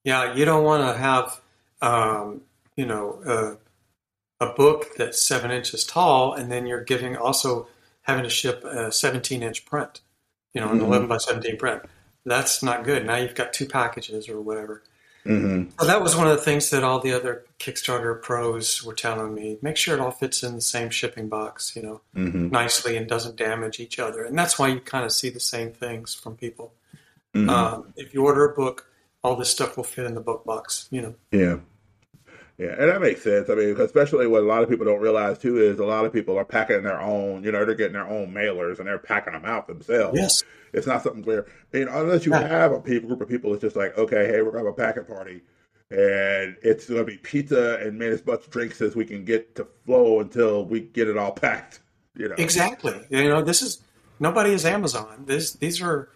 Yeah, 0.04 0.34
you 0.34 0.46
don't 0.46 0.64
want 0.64 0.84
to 0.84 0.98
have, 0.98 1.42
um, 1.82 2.42
you 2.76 2.86
know, 2.86 3.22
uh, 3.26 3.56
a 4.44 4.54
book 4.54 4.96
that's 4.98 5.22
seven 5.22 5.52
inches 5.52 5.84
tall, 5.84 6.34
and 6.34 6.52
then 6.52 6.66
you're 6.66 6.84
giving 6.84 7.16
also 7.16 7.68
having 8.04 8.24
to 8.24 8.30
ship 8.30 8.64
a 8.64 8.92
17 8.92 9.44
inch 9.44 9.66
print, 9.66 10.02
you 10.54 10.62
know, 10.62 10.70
an 10.70 10.80
Mhm. 10.80 10.86
11 10.86 11.08
by 11.08 11.18
17 11.18 11.58
print. 11.58 11.84
That's 12.26 12.64
not 12.64 12.84
good. 12.84 13.06
Now 13.06 13.18
you've 13.18 13.36
got 13.36 13.54
two 13.54 13.68
packages 13.68 14.28
or 14.30 14.42
whatever. 14.42 14.82
Mm-hmm. 15.26 15.70
So 15.80 15.86
that 15.86 16.02
was 16.02 16.16
one 16.16 16.28
of 16.28 16.36
the 16.36 16.44
things 16.44 16.70
that 16.72 16.84
all 16.84 17.00
the 17.00 17.14
other 17.14 17.46
Kickstarter 17.60 18.20
pros 18.22 18.84
were 18.84 18.94
telling 18.96 19.34
me. 19.36 19.58
Make 19.62 19.78
sure 19.78 19.94
it 19.94 20.00
all 20.00 20.12
fits 20.12 20.42
in 20.44 20.56
the 20.56 20.62
same 20.62 20.90
shipping 20.90 21.30
box, 21.30 21.76
you 21.76 21.82
know, 21.84 22.02
Mm-hmm. 22.16 22.50
nicely 22.50 22.98
and 22.98 23.08
doesn't 23.08 23.36
damage 23.36 23.80
each 23.80 24.00
other. 24.00 24.24
And 24.24 24.38
that's 24.38 24.58
why 24.58 24.70
you 24.70 24.80
kind 24.80 25.06
of 25.06 25.12
see 25.12 25.30
the 25.30 25.40
same 25.40 25.72
things 25.72 26.14
from 26.16 26.36
people. 26.36 26.74
Mm-hmm. 27.36 27.50
Um, 27.50 27.94
if 27.96 28.14
you 28.14 28.26
order 28.26 28.46
a 28.50 28.56
book, 28.56 28.88
all 29.24 29.36
this 29.36 29.50
stuff 29.50 29.78
will 29.78 29.84
fit 29.84 30.06
in 30.06 30.16
the 30.16 30.22
book 30.22 30.44
box, 30.46 30.88
you 30.92 31.02
know. 31.02 31.16
yeah. 31.32 31.58
Yeah, 32.62 32.76
and 32.78 32.92
that 32.92 33.02
makes 33.02 33.24
sense. 33.24 33.50
I 33.50 33.56
mean, 33.56 33.76
especially 33.82 34.28
what 34.28 34.44
a 34.44 34.46
lot 34.46 34.62
of 34.62 34.70
people 34.70 34.86
don't 34.86 35.02
realize 35.02 35.40
too 35.40 35.58
is 35.58 35.80
a 35.80 35.84
lot 35.84 36.06
of 36.06 36.14
people 36.14 36.38
are 36.38 36.46
packing 36.46 36.84
their 36.84 37.02
own. 37.02 37.44
You 37.44 37.52
know, 37.52 37.66
they're 37.66 37.74
getting 37.74 37.94
their 37.94 38.08
own 38.08 38.32
mailers 38.32 38.78
and 38.78 38.88
they're 38.88 39.00
packing 39.00 39.34
them 39.34 39.46
out 39.46 39.66
themselves. 39.66 40.16
Yes, 40.16 40.44
it's 40.72 40.86
not 40.86 41.02
something 41.02 41.24
where 41.24 41.48
I 41.74 41.78
mean, 41.78 41.88
unless 41.88 42.24
you 42.24 42.34
have 42.34 42.72
a 42.72 42.80
people, 42.80 43.08
group 43.08 43.22
of 43.22 43.30
people, 43.30 43.52
it's 43.54 43.62
just 43.62 43.76
like, 43.76 43.98
okay, 43.98 44.28
hey, 44.28 44.44
we're 44.44 44.52
gonna 44.52 44.66
have 44.66 44.74
a 44.74 44.74
packing 44.74 45.06
party, 45.06 45.42
and 45.90 46.56
it's 46.62 46.88
gonna 46.88 47.04
be 47.04 47.18
pizza 47.18 47.80
and 47.82 47.98
man 47.98 48.12
as 48.12 48.24
much 48.28 48.48
drinks 48.52 48.80
as 48.80 48.96
we 48.96 49.06
can 49.06 49.26
get 49.26 49.56
to 49.56 49.66
flow 49.84 50.20
until 50.20 50.64
we 50.64 50.82
get 50.82 51.08
it 51.08 51.18
all 51.18 51.32
packed. 51.32 51.80
You 52.16 52.30
know, 52.30 52.36
exactly. 52.38 52.94
You 53.10 53.28
know, 53.28 53.42
this 53.42 53.64
is 53.64 53.82
nobody 54.20 54.54
is 54.54 54.66
Amazon. 54.66 55.24
This 55.26 55.54
these 55.54 55.82
are, 55.82 56.10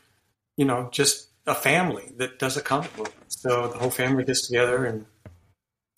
you 0.58 0.66
know, 0.66 0.90
just 0.92 1.28
a 1.48 1.56
family 1.56 2.12
that 2.18 2.38
does 2.38 2.56
a 2.56 2.62
comic 2.62 2.96
book. 2.96 3.12
So 3.30 3.68
the 3.68 3.80
whole 3.80 3.90
family 3.90 4.26
gets 4.26 4.46
together 4.46 4.86
and 4.86 5.08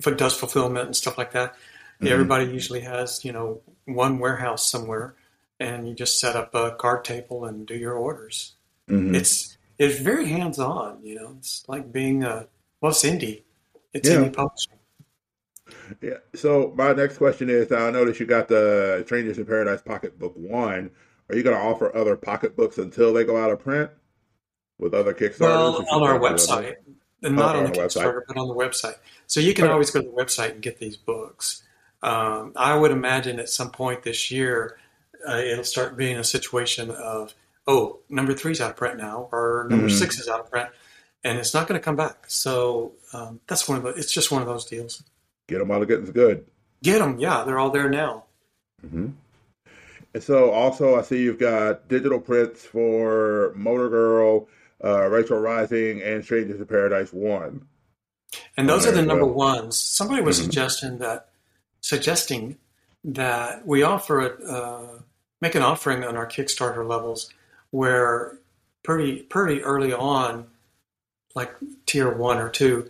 it 0.05 0.17
does 0.17 0.35
fulfillment 0.35 0.85
and 0.85 0.95
stuff 0.95 1.17
like 1.17 1.31
that. 1.31 1.53
Mm-hmm. 1.53 2.07
Everybody 2.07 2.45
usually 2.45 2.81
has, 2.81 3.25
you 3.25 3.31
know, 3.31 3.61
one 3.85 4.19
warehouse 4.19 4.69
somewhere, 4.69 5.15
and 5.59 5.87
you 5.87 5.95
just 5.95 6.19
set 6.19 6.35
up 6.35 6.53
a 6.53 6.71
card 6.71 7.03
table 7.03 7.45
and 7.45 7.65
do 7.65 7.75
your 7.75 7.93
orders. 7.93 8.55
Mm-hmm. 8.89 9.15
It's 9.15 9.57
it's 9.79 9.99
very 9.99 10.27
hands 10.27 10.59
on, 10.59 10.99
you 11.03 11.15
know. 11.15 11.35
It's 11.39 11.63
like 11.67 11.91
being 11.91 12.23
a 12.23 12.47
well, 12.81 12.91
it's 12.91 13.03
indie. 13.03 13.43
It's 13.93 14.07
yeah. 14.07 14.17
indie 14.17 14.33
publishing. 14.33 14.73
Yeah. 16.01 16.17
So 16.35 16.73
my 16.75 16.93
next 16.93 17.17
question 17.17 17.49
is: 17.49 17.71
I 17.71 17.89
noticed 17.89 18.19
you 18.19 18.25
got 18.25 18.47
the 18.47 19.03
Strangers 19.05 19.37
in 19.37 19.45
Paradise 19.45 19.81
Pocketbook 19.81 20.33
One. 20.35 20.91
Are 21.29 21.35
you 21.35 21.43
going 21.43 21.55
to 21.55 21.61
offer 21.61 21.93
other 21.95 22.15
pocketbooks 22.15 22.77
until 22.77 23.13
they 23.13 23.25
go 23.25 23.35
out 23.35 23.51
of 23.51 23.59
print 23.59 23.89
with 24.77 24.93
other 24.93 25.13
Kickstarters? 25.13 25.39
Well, 25.39 25.85
on 25.91 26.03
our 26.03 26.19
website, 26.19 26.75
and 27.23 27.35
not 27.35 27.55
on, 27.55 27.65
on 27.65 27.71
the 27.71 27.77
Kickstarter, 27.77 28.21
website. 28.21 28.21
but 28.27 28.37
on 28.37 28.47
the 28.47 28.55
website. 28.55 28.95
So 29.27 29.39
you 29.39 29.53
can 29.53 29.65
okay. 29.65 29.73
always 29.73 29.91
go 29.91 30.01
to 30.01 30.07
the 30.07 30.13
website 30.13 30.51
and 30.51 30.61
get 30.61 30.79
these 30.79 30.97
books. 30.97 31.63
Um, 32.03 32.53
I 32.55 32.75
would 32.75 32.91
imagine 32.91 33.39
at 33.39 33.49
some 33.49 33.71
point 33.71 34.03
this 34.03 34.31
year, 34.31 34.77
uh, 35.27 35.37
it'll 35.37 35.63
start 35.63 35.97
being 35.97 36.17
a 36.17 36.23
situation 36.23 36.91
of, 36.91 37.33
oh, 37.65 37.99
number 38.09 38.33
three's 38.33 38.61
out 38.61 38.71
of 38.71 38.77
print 38.77 38.97
now, 38.97 39.27
or 39.31 39.67
number 39.69 39.87
mm-hmm. 39.87 39.97
six 39.97 40.19
is 40.19 40.27
out 40.27 40.39
of 40.39 40.49
print, 40.49 40.69
and 41.23 41.39
it's 41.39 41.53
not 41.53 41.67
going 41.67 41.79
to 41.79 41.83
come 41.83 41.95
back. 41.95 42.25
So 42.27 42.93
um, 43.13 43.39
that's 43.47 43.67
one 43.67 43.77
of 43.77 43.83
the. 43.83 43.89
It's 43.89 44.11
just 44.11 44.31
one 44.31 44.41
of 44.41 44.47
those 44.47 44.65
deals. 44.65 45.03
Get 45.47 45.59
them 45.59 45.69
while 45.69 45.79
the 45.79 45.85
getting's 45.85 46.11
good. 46.11 46.45
Get 46.83 46.99
them, 46.99 47.19
yeah, 47.19 47.43
they're 47.43 47.57
all 47.57 47.71
there 47.71 47.89
now. 47.89 48.25
Mm-hmm. 48.85 49.07
And 50.13 50.23
so, 50.23 50.51
also, 50.51 50.97
I 50.97 51.01
see 51.01 51.21
you've 51.21 51.39
got 51.39 51.87
digital 51.87 52.19
prints 52.19 52.63
for 52.63 53.53
Motor 53.55 53.89
Girl, 53.89 54.47
uh, 54.83 55.07
Rachel 55.07 55.39
Rising, 55.39 56.01
and 56.01 56.23
Strangers 56.23 56.59
in 56.59 56.65
Paradise 56.65 57.11
One. 57.11 57.67
And 58.55 58.67
those 58.67 58.85
are 58.85 58.91
the 58.91 59.01
number 59.01 59.25
well. 59.25 59.55
ones. 59.55 59.77
Somebody 59.77 60.21
was 60.21 60.37
mm-hmm. 60.37 60.45
suggesting 60.45 60.97
that 60.99 61.29
suggesting 61.81 62.57
that 63.03 63.65
we 63.65 63.83
offer 63.83 64.19
a, 64.19 64.51
uh, 64.51 64.99
make 65.41 65.55
an 65.55 65.61
offering 65.61 66.03
on 66.03 66.17
our 66.17 66.27
Kickstarter 66.27 66.87
levels 66.87 67.31
where 67.71 68.37
pretty 68.83 69.21
pretty 69.23 69.61
early 69.63 69.93
on, 69.93 70.47
like 71.35 71.53
tier 71.85 72.13
one 72.13 72.37
or 72.37 72.49
two, 72.49 72.89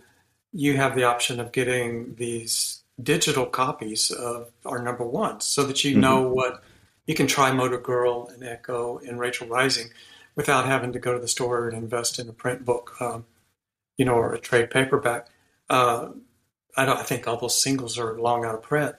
you 0.52 0.76
have 0.76 0.94
the 0.94 1.04
option 1.04 1.40
of 1.40 1.52
getting 1.52 2.14
these 2.16 2.82
digital 3.00 3.46
copies 3.46 4.10
of 4.10 4.50
our 4.64 4.82
number 4.82 5.04
ones, 5.04 5.44
so 5.44 5.64
that 5.64 5.84
you 5.84 5.92
mm-hmm. 5.92 6.00
know 6.00 6.22
what 6.28 6.62
you 7.06 7.14
can 7.14 7.26
try 7.26 7.52
Motor 7.52 7.78
Girl 7.78 8.28
and 8.34 8.42
Echo 8.42 8.98
and 8.98 9.18
Rachel 9.18 9.46
Rising 9.46 9.88
without 10.38 10.66
having 10.66 10.92
to 10.92 11.00
go 11.00 11.12
to 11.12 11.18
the 11.18 11.26
store 11.26 11.68
and 11.68 11.76
invest 11.76 12.20
in 12.20 12.28
a 12.28 12.32
print 12.32 12.64
book. 12.64 12.94
Um, 13.00 13.26
you 13.96 14.04
know, 14.04 14.14
or 14.14 14.32
a 14.32 14.38
trade 14.38 14.70
paperback. 14.70 15.26
Uh, 15.68 16.10
I 16.76 16.86
don't. 16.86 16.96
I 16.96 17.02
think 17.02 17.26
all 17.26 17.36
those 17.36 17.60
singles 17.60 17.98
are 17.98 18.18
long 18.18 18.44
out 18.44 18.54
of 18.54 18.62
print, 18.62 18.94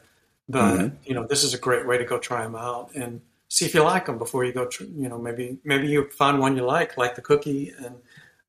but 0.49 0.77
mm-hmm. 0.77 0.95
you 1.05 1.15
know, 1.15 1.25
this 1.25 1.43
is 1.45 1.53
a 1.53 1.57
great 1.57 1.87
way 1.87 1.97
to 1.97 2.03
go 2.03 2.19
try 2.19 2.43
them 2.43 2.55
out 2.55 2.93
and 2.93 3.21
see 3.47 3.65
if 3.65 3.73
you 3.73 3.81
like 3.81 4.05
them 4.05 4.19
before 4.19 4.43
you 4.43 4.51
go. 4.51 4.65
Tr- 4.65 4.83
you 4.83 5.07
know, 5.07 5.17
maybe 5.17 5.57
maybe 5.63 5.87
you 5.87 6.09
find 6.09 6.39
one 6.39 6.57
you 6.57 6.65
like, 6.65 6.97
like 6.97 7.15
the 7.15 7.21
cookie, 7.21 7.73
and 7.79 7.95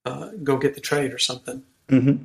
uh, 0.05 0.31
go 0.43 0.59
get 0.59 0.75
the 0.75 0.81
trade 0.81 1.15
or 1.15 1.19
something. 1.19 1.63
Mm-hmm. 1.89 2.25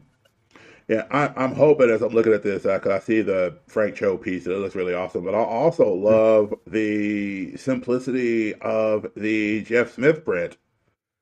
Yeah, 0.87 1.05
I, 1.09 1.43
am 1.43 1.55
hoping 1.55 1.89
as 1.89 2.03
I'm 2.03 2.13
looking 2.13 2.33
at 2.33 2.43
this 2.43 2.61
because 2.63 2.85
uh, 2.85 2.95
I 2.95 2.99
see 2.99 3.21
the 3.21 3.57
Frank 3.67 3.95
Cho 3.95 4.17
piece, 4.17 4.45
it 4.45 4.51
looks 4.51 4.75
really 4.75 4.93
awesome. 4.93 5.25
But 5.25 5.33
I 5.33 5.39
also 5.39 5.91
love 5.91 6.53
the 6.67 7.57
simplicity 7.57 8.53
of 8.55 9.07
the 9.15 9.63
Jeff 9.63 9.93
Smith 9.93 10.23
print 10.23 10.57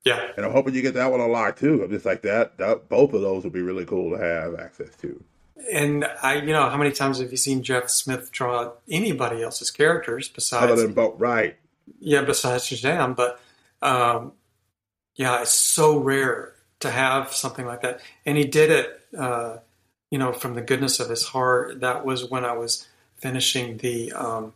yeah. 0.04 0.32
And 0.36 0.45
I'm 0.45 0.52
hoping 0.52 0.73
you 0.73 0.82
get 0.82 0.95
that 0.95 1.12
one 1.12 1.21
unlocked 1.21 1.60
too. 1.60 1.82
I'm 1.84 1.89
just 1.89 2.06
like 2.06 2.21
that, 2.23 2.58
that 2.58 2.89
Bone 2.89 3.06
of 3.06 3.21
those 3.21 3.43
would 3.43 3.54
be 3.54 3.62
really 3.62 3.86
cool 3.86 4.12
to 4.12 4.21
have 4.21 4.60
access 4.60 4.95
to. 4.97 5.23
And 5.71 6.06
I, 6.21 6.36
you 6.36 6.52
know, 6.52 6.69
how 6.69 6.78
many 6.78 6.91
times 6.91 7.19
have 7.19 7.32
you 7.32 7.38
seen 7.38 7.63
Jeff 7.63 7.89
Smith 7.89 8.32
draw 8.32 8.73
anybody 8.89 9.41
else's 9.41 9.71
characters 9.71 10.28
besides 10.28 10.71
other 10.71 10.82
than 10.82 10.93
both 10.93 11.19
right? 11.19 11.56
Yeah, 11.99 12.23
besides 12.23 12.65
Shazam, 12.65 13.15
but 13.15 13.39
um, 13.82 14.34
yeah, 15.15 15.41
it's 15.41 15.52
so 15.52 15.97
rare 15.97 16.54
to 16.82 16.91
have 16.91 17.34
something 17.34 17.65
like 17.65 17.82
that. 17.82 18.02
And 18.26 18.38
he 18.38 18.43
did 18.43 18.71
it, 18.71 19.02
uh, 19.17 19.58
you 20.12 20.19
know, 20.19 20.32
from 20.32 20.54
the 20.54 20.62
goodness 20.62 20.99
of 20.99 21.10
his 21.10 21.23
heart. 21.23 21.82
That 21.82 22.06
was 22.06 22.30
when 22.30 22.45
I 22.45 22.54
was 22.54 22.88
finishing 23.17 23.78
the 23.78 24.12
um, 24.13 24.54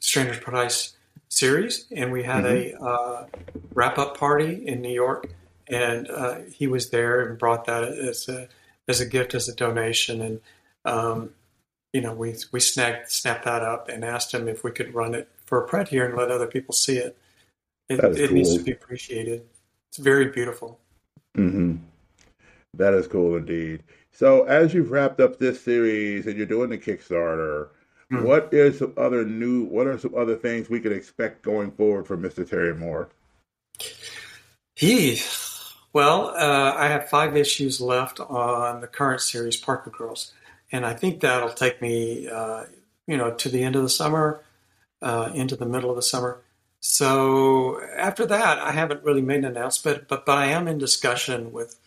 Stranger's 0.00 0.38
Paradise 0.38 0.94
series, 1.28 1.86
and 1.90 2.12
we 2.12 2.22
had 2.22 2.44
mm-hmm. 2.44 2.84
a 2.84 2.86
uh, 2.86 3.26
wrap 3.74 3.98
up 3.98 4.18
party 4.18 4.66
in 4.66 4.80
New 4.80 4.92
York, 4.92 5.28
and 5.68 6.10
uh, 6.10 6.38
he 6.52 6.66
was 6.66 6.90
there 6.90 7.26
and 7.26 7.38
brought 7.38 7.66
that 7.66 7.84
as 7.84 8.28
a 8.28 8.48
as 8.86 9.00
a 9.00 9.06
gift 9.06 9.34
as 9.34 9.48
a 9.48 9.54
donation, 9.54 10.20
and 10.20 10.40
um, 10.84 11.30
you 11.92 12.00
know 12.00 12.12
we 12.12 12.34
we 12.52 12.60
snagged 12.60 13.10
snapped 13.10 13.44
that 13.44 13.62
up 13.62 13.88
and 13.88 14.04
asked 14.04 14.32
him 14.32 14.48
if 14.48 14.64
we 14.64 14.70
could 14.70 14.94
run 14.94 15.14
it 15.14 15.28
for 15.46 15.62
a 15.62 15.66
print 15.66 15.88
here 15.88 16.06
and 16.06 16.16
let 16.16 16.30
other 16.30 16.46
people 16.46 16.74
see 16.74 16.98
it. 16.98 17.16
It, 17.88 17.98
it 18.00 18.28
cool. 18.28 18.36
needs 18.36 18.54
to 18.54 18.62
be 18.62 18.72
appreciated. 18.72 19.46
It's 19.88 19.98
very 19.98 20.26
beautiful. 20.26 20.78
Mm-hmm. 21.36 21.76
That 22.74 22.94
is 22.94 23.06
cool 23.06 23.36
indeed. 23.36 23.82
So, 24.18 24.44
as 24.44 24.74
you've 24.74 24.90
wrapped 24.90 25.20
up 25.20 25.38
this 25.38 25.62
series 25.62 26.26
and 26.26 26.36
you're 26.36 26.46
doing 26.46 26.70
the 26.70 26.78
Kickstarter, 26.78 27.68
Hmm. 28.10 28.22
What 28.22 28.52
is 28.52 28.78
some 28.78 28.94
other 28.96 29.24
new? 29.24 29.64
What 29.64 29.86
are 29.86 29.98
some 29.98 30.14
other 30.14 30.36
things 30.36 30.70
we 30.70 30.80
could 30.80 30.92
expect 30.92 31.42
going 31.42 31.70
forward 31.72 32.06
from 32.06 32.22
Mister 32.22 32.44
Terry 32.44 32.74
Moore? 32.74 33.08
He, 34.74 35.20
well, 35.92 36.28
uh, 36.28 36.74
I 36.76 36.88
have 36.88 37.08
five 37.08 37.36
issues 37.36 37.80
left 37.80 38.20
on 38.20 38.80
the 38.80 38.86
current 38.86 39.20
series, 39.20 39.56
Parker 39.56 39.90
Girls, 39.90 40.32
and 40.72 40.86
I 40.86 40.94
think 40.94 41.20
that'll 41.20 41.50
take 41.50 41.82
me, 41.82 42.28
uh, 42.28 42.64
you 43.06 43.16
know, 43.16 43.32
to 43.34 43.48
the 43.48 43.62
end 43.62 43.76
of 43.76 43.82
the 43.82 43.88
summer, 43.88 44.42
uh, 45.02 45.30
into 45.34 45.56
the 45.56 45.66
middle 45.66 45.90
of 45.90 45.96
the 45.96 46.02
summer. 46.02 46.40
So 46.80 47.82
after 47.94 48.24
that, 48.24 48.58
I 48.58 48.70
haven't 48.70 49.04
really 49.04 49.22
made 49.22 49.40
an 49.40 49.46
announcement, 49.46 50.08
but 50.08 50.24
but 50.24 50.38
I 50.38 50.46
am 50.46 50.66
in 50.66 50.78
discussion 50.78 51.52
with 51.52 51.78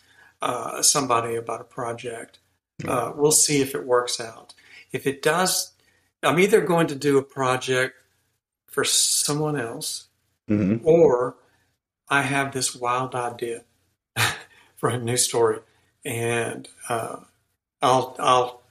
uh, 0.41 0.81
somebody 0.81 1.35
about 1.35 1.61
a 1.61 1.65
project. 1.65 2.39
Uh, 2.87 3.13
we'll 3.15 3.31
see 3.31 3.61
if 3.61 3.75
it 3.75 3.85
works 3.85 4.19
out. 4.19 4.55
If 4.91 5.05
it 5.05 5.21
does, 5.21 5.71
I'm 6.23 6.39
either 6.39 6.61
going 6.61 6.87
to 6.87 6.95
do 6.95 7.17
a 7.17 7.23
project 7.23 7.95
for 8.67 8.83
someone 8.83 9.55
else, 9.55 10.07
mm-hmm. 10.49 10.85
or 10.87 11.35
I 12.09 12.23
have 12.23 12.53
this 12.53 12.75
wild 12.75 13.13
idea 13.13 13.63
for 14.75 14.89
a 14.89 14.97
new 14.97 15.17
story, 15.17 15.59
and 16.03 16.67
uh, 16.89 17.17
I'll 17.81 18.15
I'll 18.19 18.61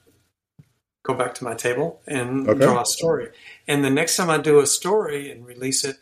go 1.03 1.15
back 1.15 1.35
to 1.35 1.45
my 1.45 1.55
table 1.55 2.01
and 2.07 2.49
okay. 2.49 2.65
draw 2.65 2.83
a 2.83 2.87
story. 2.87 3.29
And 3.67 3.85
the 3.85 3.91
next 3.91 4.17
time 4.17 4.31
I 4.31 4.39
do 4.39 4.61
a 4.61 4.67
story 4.67 5.31
and 5.31 5.47
release 5.47 5.85
it, 5.85 5.97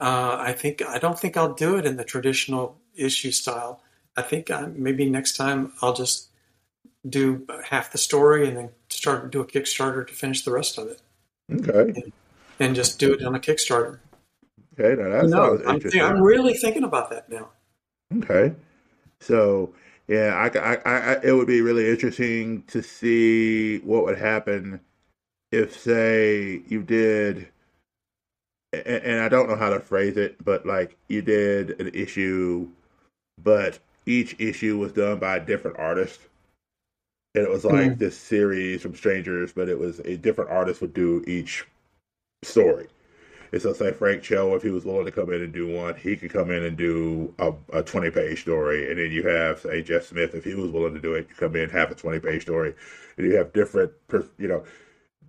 uh, 0.00 0.36
I 0.38 0.52
think 0.52 0.82
I 0.86 0.98
don't 0.98 1.18
think 1.18 1.36
I'll 1.36 1.54
do 1.54 1.76
it 1.76 1.86
in 1.86 1.96
the 1.96 2.04
traditional 2.04 2.78
issue 2.94 3.32
style. 3.32 3.80
I 4.16 4.22
think 4.22 4.50
I, 4.50 4.66
maybe 4.66 5.08
next 5.08 5.36
time 5.36 5.72
I'll 5.82 5.92
just 5.92 6.28
do 7.08 7.46
half 7.64 7.92
the 7.92 7.98
story 7.98 8.48
and 8.48 8.56
then 8.56 8.70
start 8.88 9.30
do 9.30 9.40
a 9.40 9.46
Kickstarter 9.46 10.06
to 10.06 10.14
finish 10.14 10.42
the 10.42 10.52
rest 10.52 10.78
of 10.78 10.88
it. 10.88 11.00
Okay. 11.52 11.92
And, 12.00 12.12
and 12.58 12.74
just 12.74 12.98
do 12.98 13.12
it 13.12 13.22
on 13.22 13.34
a 13.34 13.40
Kickstarter. 13.40 13.98
Okay, 14.78 15.00
now 15.00 15.08
that 15.08 15.28
no, 15.28 15.58
I'm. 15.66 15.80
I'm 16.00 16.22
really 16.22 16.54
thinking 16.54 16.84
about 16.84 17.10
that 17.10 17.30
now. 17.30 17.48
Okay, 18.18 18.54
so 19.20 19.72
yeah, 20.06 20.34
I, 20.34 20.58
I, 20.58 20.78
I, 20.84 21.20
it 21.22 21.32
would 21.32 21.46
be 21.46 21.62
really 21.62 21.88
interesting 21.88 22.62
to 22.68 22.82
see 22.82 23.78
what 23.78 24.04
would 24.04 24.18
happen 24.18 24.80
if, 25.50 25.78
say, 25.80 26.60
you 26.68 26.82
did, 26.82 27.48
and, 28.72 28.86
and 28.86 29.20
I 29.22 29.28
don't 29.28 29.48
know 29.48 29.56
how 29.56 29.70
to 29.70 29.80
phrase 29.80 30.16
it, 30.16 30.44
but 30.44 30.66
like 30.66 30.96
you 31.08 31.22
did 31.22 31.80
an 31.80 31.88
issue, 31.94 32.68
but 33.42 33.78
each 34.06 34.36
issue 34.38 34.78
was 34.78 34.92
done 34.92 35.18
by 35.18 35.36
a 35.36 35.44
different 35.44 35.78
artist 35.78 36.20
and 37.36 37.44
it 37.44 37.50
was 37.50 37.66
like 37.66 37.92
mm. 37.92 37.98
this 37.98 38.16
series 38.16 38.80
from 38.80 38.94
strangers, 38.94 39.52
but 39.52 39.68
it 39.68 39.78
was 39.78 39.98
a 40.00 40.16
different 40.16 40.50
artist 40.50 40.80
would 40.80 40.94
do 40.94 41.22
each 41.26 41.66
story. 42.42 42.88
And 43.52 43.60
so 43.60 43.74
say 43.74 43.92
Frank 43.92 44.22
Cho, 44.22 44.54
if 44.54 44.62
he 44.62 44.70
was 44.70 44.86
willing 44.86 45.04
to 45.04 45.12
come 45.12 45.30
in 45.30 45.42
and 45.42 45.52
do 45.52 45.68
one, 45.68 45.94
he 45.96 46.16
could 46.16 46.32
come 46.32 46.50
in 46.50 46.64
and 46.64 46.78
do 46.78 47.34
a, 47.38 47.52
a 47.74 47.82
20 47.82 48.10
page 48.10 48.40
story. 48.40 48.90
And 48.90 48.98
then 48.98 49.10
you 49.10 49.22
have, 49.28 49.60
say, 49.60 49.82
Jeff 49.82 50.04
Smith, 50.04 50.34
if 50.34 50.44
he 50.44 50.54
was 50.54 50.70
willing 50.70 50.94
to 50.94 51.00
do 51.00 51.14
it, 51.14 51.26
you 51.28 51.34
come 51.34 51.56
in, 51.56 51.68
have 51.68 51.90
a 51.90 51.94
20 51.94 52.20
page 52.20 52.42
story. 52.42 52.74
And 53.18 53.26
you 53.26 53.36
have 53.36 53.52
different, 53.52 53.92
you 54.38 54.48
know, 54.48 54.64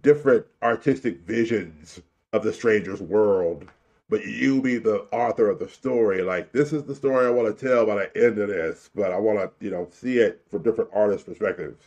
different 0.01 0.45
artistic 0.63 1.19
visions 1.27 1.99
of 2.31 2.43
the 2.43 2.53
stranger's 2.53 3.01
world. 3.01 3.67
But 4.09 4.25
you 4.25 4.61
be 4.61 4.77
the 4.77 5.05
author 5.11 5.49
of 5.49 5.59
the 5.59 5.67
story. 5.67 6.21
Like, 6.21 6.53
this 6.53 6.71
is 6.71 6.83
the 6.83 6.95
story 6.95 7.25
I 7.25 7.29
want 7.29 7.57
to 7.57 7.67
tell 7.67 7.85
by 7.85 7.95
the 7.95 8.25
end 8.25 8.37
of 8.39 8.47
this, 8.47 8.89
but 8.95 9.11
I 9.11 9.17
want 9.17 9.39
to, 9.39 9.51
you 9.63 9.69
know, 9.69 9.89
see 9.91 10.19
it 10.19 10.43
from 10.49 10.63
different 10.63 10.91
artists' 10.93 11.27
perspectives. 11.27 11.83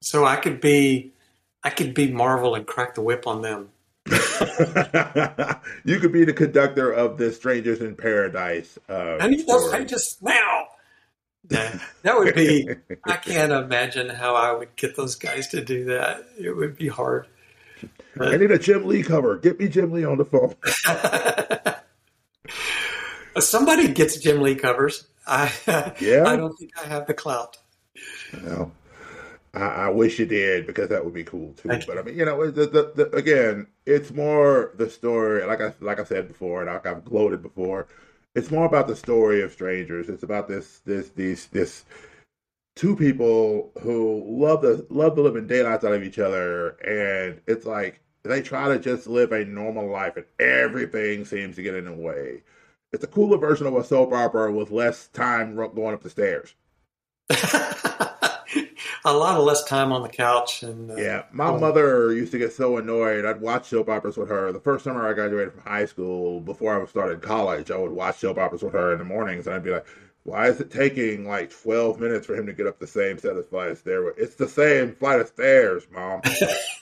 So 0.00 0.24
I 0.24 0.36
could 0.36 0.60
be, 0.60 1.12
I 1.62 1.70
could 1.70 1.92
be 1.92 2.10
Marvel 2.10 2.54
and 2.54 2.66
crack 2.66 2.94
the 2.94 3.02
whip 3.02 3.26
on 3.26 3.42
them. 3.42 3.68
you 5.84 6.00
could 6.00 6.12
be 6.12 6.24
the 6.24 6.34
conductor 6.34 6.90
of 6.90 7.18
the 7.18 7.30
Strangers 7.32 7.80
in 7.80 7.94
Paradise. 7.94 8.78
I 8.88 9.28
need 9.28 9.46
those 9.46 9.70
pages 9.70 10.18
now. 10.20 10.68
That, 11.46 11.80
that 12.02 12.18
would 12.18 12.34
be. 12.34 12.68
I 13.04 13.16
can't 13.16 13.52
imagine 13.52 14.08
how 14.08 14.34
I 14.34 14.52
would 14.52 14.74
get 14.76 14.96
those 14.96 15.16
guys 15.16 15.48
to 15.48 15.64
do 15.64 15.84
that. 15.86 16.26
It 16.38 16.56
would 16.56 16.76
be 16.76 16.88
hard. 16.88 17.26
I 18.20 18.36
need 18.36 18.50
a 18.50 18.58
Jim 18.58 18.86
Lee 18.86 19.02
cover. 19.02 19.36
Get 19.38 19.58
me 19.58 19.68
Jim 19.68 19.92
Lee 19.92 20.04
on 20.04 20.18
the 20.18 20.24
phone. 20.24 20.54
Somebody 23.40 23.88
gets 23.88 24.18
Jim 24.18 24.40
Lee 24.40 24.54
covers. 24.54 25.06
I 25.26 25.52
yeah. 26.00 26.24
I 26.26 26.36
don't 26.36 26.56
think 26.56 26.72
I 26.78 26.86
have 26.86 27.06
the 27.06 27.14
clout. 27.14 27.56
No. 28.42 28.72
I, 29.54 29.60
I, 29.60 29.88
wish 29.90 30.18
you 30.18 30.24
did 30.24 30.66
because 30.66 30.88
that 30.88 31.04
would 31.04 31.12
be 31.12 31.24
cool 31.24 31.52
too. 31.52 31.68
But 31.68 31.98
I 31.98 32.02
mean, 32.02 32.16
you 32.16 32.24
know, 32.24 32.50
the, 32.50 32.66
the, 32.66 32.92
the, 32.94 33.16
again, 33.16 33.66
it's 33.84 34.10
more 34.10 34.72
the 34.76 34.88
story. 34.88 35.44
Like 35.44 35.60
I 35.60 35.74
like 35.80 36.00
I 36.00 36.04
said 36.04 36.28
before, 36.28 36.62
and 36.62 36.70
like 36.70 36.86
I've 36.86 37.04
gloated 37.04 37.42
before. 37.42 37.86
It's 38.34 38.50
more 38.50 38.64
about 38.64 38.88
the 38.88 38.96
story 38.96 39.42
of 39.42 39.52
strangers. 39.52 40.08
It's 40.08 40.22
about 40.22 40.48
this 40.48 40.80
this 40.86 41.10
these 41.10 41.46
this 41.48 41.84
two 42.74 42.96
people 42.96 43.72
who 43.80 44.24
love 44.26 44.62
the 44.62 44.86
love 44.90 45.16
the 45.16 45.22
living 45.22 45.46
daylights 45.46 45.84
out 45.84 45.92
of 45.92 46.02
each 46.02 46.18
other, 46.18 46.70
and 46.80 47.40
it's 47.46 47.66
like 47.66 48.00
they 48.22 48.42
try 48.42 48.68
to 48.68 48.78
just 48.78 49.06
live 49.06 49.32
a 49.32 49.44
normal 49.44 49.90
life, 49.90 50.16
and 50.16 50.26
everything 50.38 51.24
seems 51.24 51.56
to 51.56 51.62
get 51.62 51.74
in 51.74 51.84
the 51.84 51.92
way. 51.92 52.42
It's 52.92 53.04
a 53.04 53.08
cooler 53.08 53.38
version 53.38 53.66
of 53.66 53.74
a 53.74 53.84
soap 53.84 54.12
opera 54.12 54.52
with 54.52 54.70
less 54.70 55.08
time 55.08 55.56
going 55.56 55.94
up 55.94 56.02
the 56.02 56.10
stairs. 56.10 56.54
a 59.04 59.12
lot 59.12 59.38
of 59.38 59.44
less 59.44 59.64
time 59.64 59.92
on 59.92 60.02
the 60.02 60.08
couch. 60.08 60.62
And 60.62 60.90
uh, 60.90 60.96
yeah, 60.96 61.24
my 61.32 61.56
mother 61.56 62.12
used 62.12 62.32
to 62.32 62.38
get 62.38 62.52
so 62.52 62.76
annoyed. 62.76 63.24
I'd 63.24 63.40
watch 63.40 63.68
soap 63.68 63.88
operas 63.88 64.16
with 64.16 64.28
her. 64.28 64.52
The 64.52 64.60
first 64.60 64.84
summer 64.84 65.08
I 65.08 65.14
graduated 65.14 65.54
from 65.54 65.62
high 65.62 65.86
school, 65.86 66.40
before 66.40 66.80
I 66.80 66.86
started 66.86 67.22
college, 67.22 67.70
I 67.70 67.78
would 67.78 67.92
watch 67.92 68.18
soap 68.18 68.38
operas 68.38 68.62
with 68.62 68.74
her 68.74 68.92
in 68.92 68.98
the 68.98 69.04
mornings, 69.04 69.46
and 69.46 69.56
I'd 69.56 69.64
be 69.64 69.70
like, 69.70 69.86
"Why 70.24 70.48
is 70.48 70.60
it 70.60 70.70
taking 70.70 71.26
like 71.26 71.50
twelve 71.50 72.00
minutes 72.00 72.26
for 72.26 72.34
him 72.34 72.46
to 72.46 72.52
get 72.52 72.66
up 72.66 72.78
the 72.78 72.86
same 72.86 73.18
set 73.18 73.36
of 73.36 73.48
flight 73.48 73.70
of 73.70 73.78
stairs? 73.78 74.14
It's 74.16 74.36
the 74.36 74.48
same 74.48 74.94
flight 74.94 75.20
of 75.20 75.28
stairs, 75.28 75.86
mom." 75.90 76.22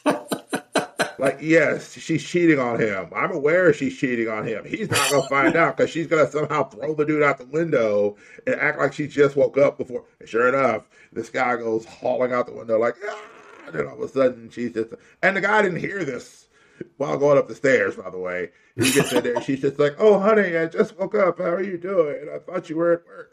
like, 1.19 1.39
yes, 1.41 1.93
she's 1.93 2.25
cheating 2.25 2.59
on 2.59 2.81
him. 2.81 3.11
I'm 3.15 3.33
aware 3.33 3.73
she's 3.73 3.97
cheating 3.97 4.29
on 4.29 4.47
him. 4.47 4.65
He's 4.65 4.91
not 4.91 5.11
gonna 5.11 5.29
find 5.29 5.57
out 5.57 5.77
because 5.77 5.91
she's 5.91 6.07
gonna 6.07 6.31
somehow 6.31 6.65
throw 6.65 6.95
the 6.95 7.05
dude 7.05 7.23
out 7.23 7.39
the 7.39 7.47
window 7.47 8.17
and 8.47 8.57
act 8.57 8.79
like 8.79 8.93
she 8.93 9.07
just 9.07 9.37
woke 9.37 9.59
up 9.59 9.79
before. 9.79 10.05
And 10.19 10.29
sure 10.29 10.49
enough, 10.49 10.89
this 11.13 11.31
guy 11.31 11.57
goes 11.57 11.85
hauling 11.85 12.33
out 12.33 12.47
the 12.47 12.53
window 12.55 12.79
like, 12.79 12.97
ah! 13.07 13.23
and 13.67 13.75
then 13.75 13.87
all 13.87 13.95
of 13.95 14.01
a 14.01 14.09
sudden 14.09 14.51
she's 14.51 14.73
just, 14.73 14.91
and 15.23 15.37
the 15.37 15.41
guy 15.41 15.63
didn't 15.63 15.81
hear 15.81 16.05
this 16.05 16.47
while 16.97 17.19
going 17.19 17.39
up 17.39 17.49
the 17.49 17.55
stairs. 17.55 17.97
By 17.97 18.11
the 18.11 18.19
way, 18.19 18.51
he 18.77 18.91
gets 18.93 19.13
in 19.13 19.25
there. 19.25 19.41
She's 19.43 19.61
just 19.61 19.79
like, 19.79 19.97
"Oh, 19.99 20.19
honey, 20.19 20.57
I 20.57 20.67
just 20.67 20.99
woke 20.99 21.15
up. 21.15 21.39
How 21.39 21.51
are 21.51 21.63
you 21.63 21.79
doing? 21.79 22.29
I 22.35 22.39
thought 22.39 22.69
you 22.69 22.77
were 22.77 22.93
at 22.93 23.07
work." 23.07 23.31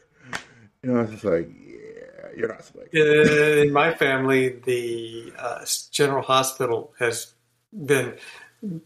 You 0.82 0.92
know, 0.92 1.00
it's 1.00 1.12
just 1.12 1.24
like, 1.24 1.48
yeah, 1.48 2.28
you're 2.36 2.48
not 2.48 2.64
slick. 2.64 2.94
In 2.94 3.72
my 3.72 3.92
family, 3.94 4.60
the 4.64 5.32
uh, 5.36 5.64
General 5.90 6.22
Hospital 6.22 6.94
has 7.00 7.34
been, 7.72 8.14
you 8.62 8.80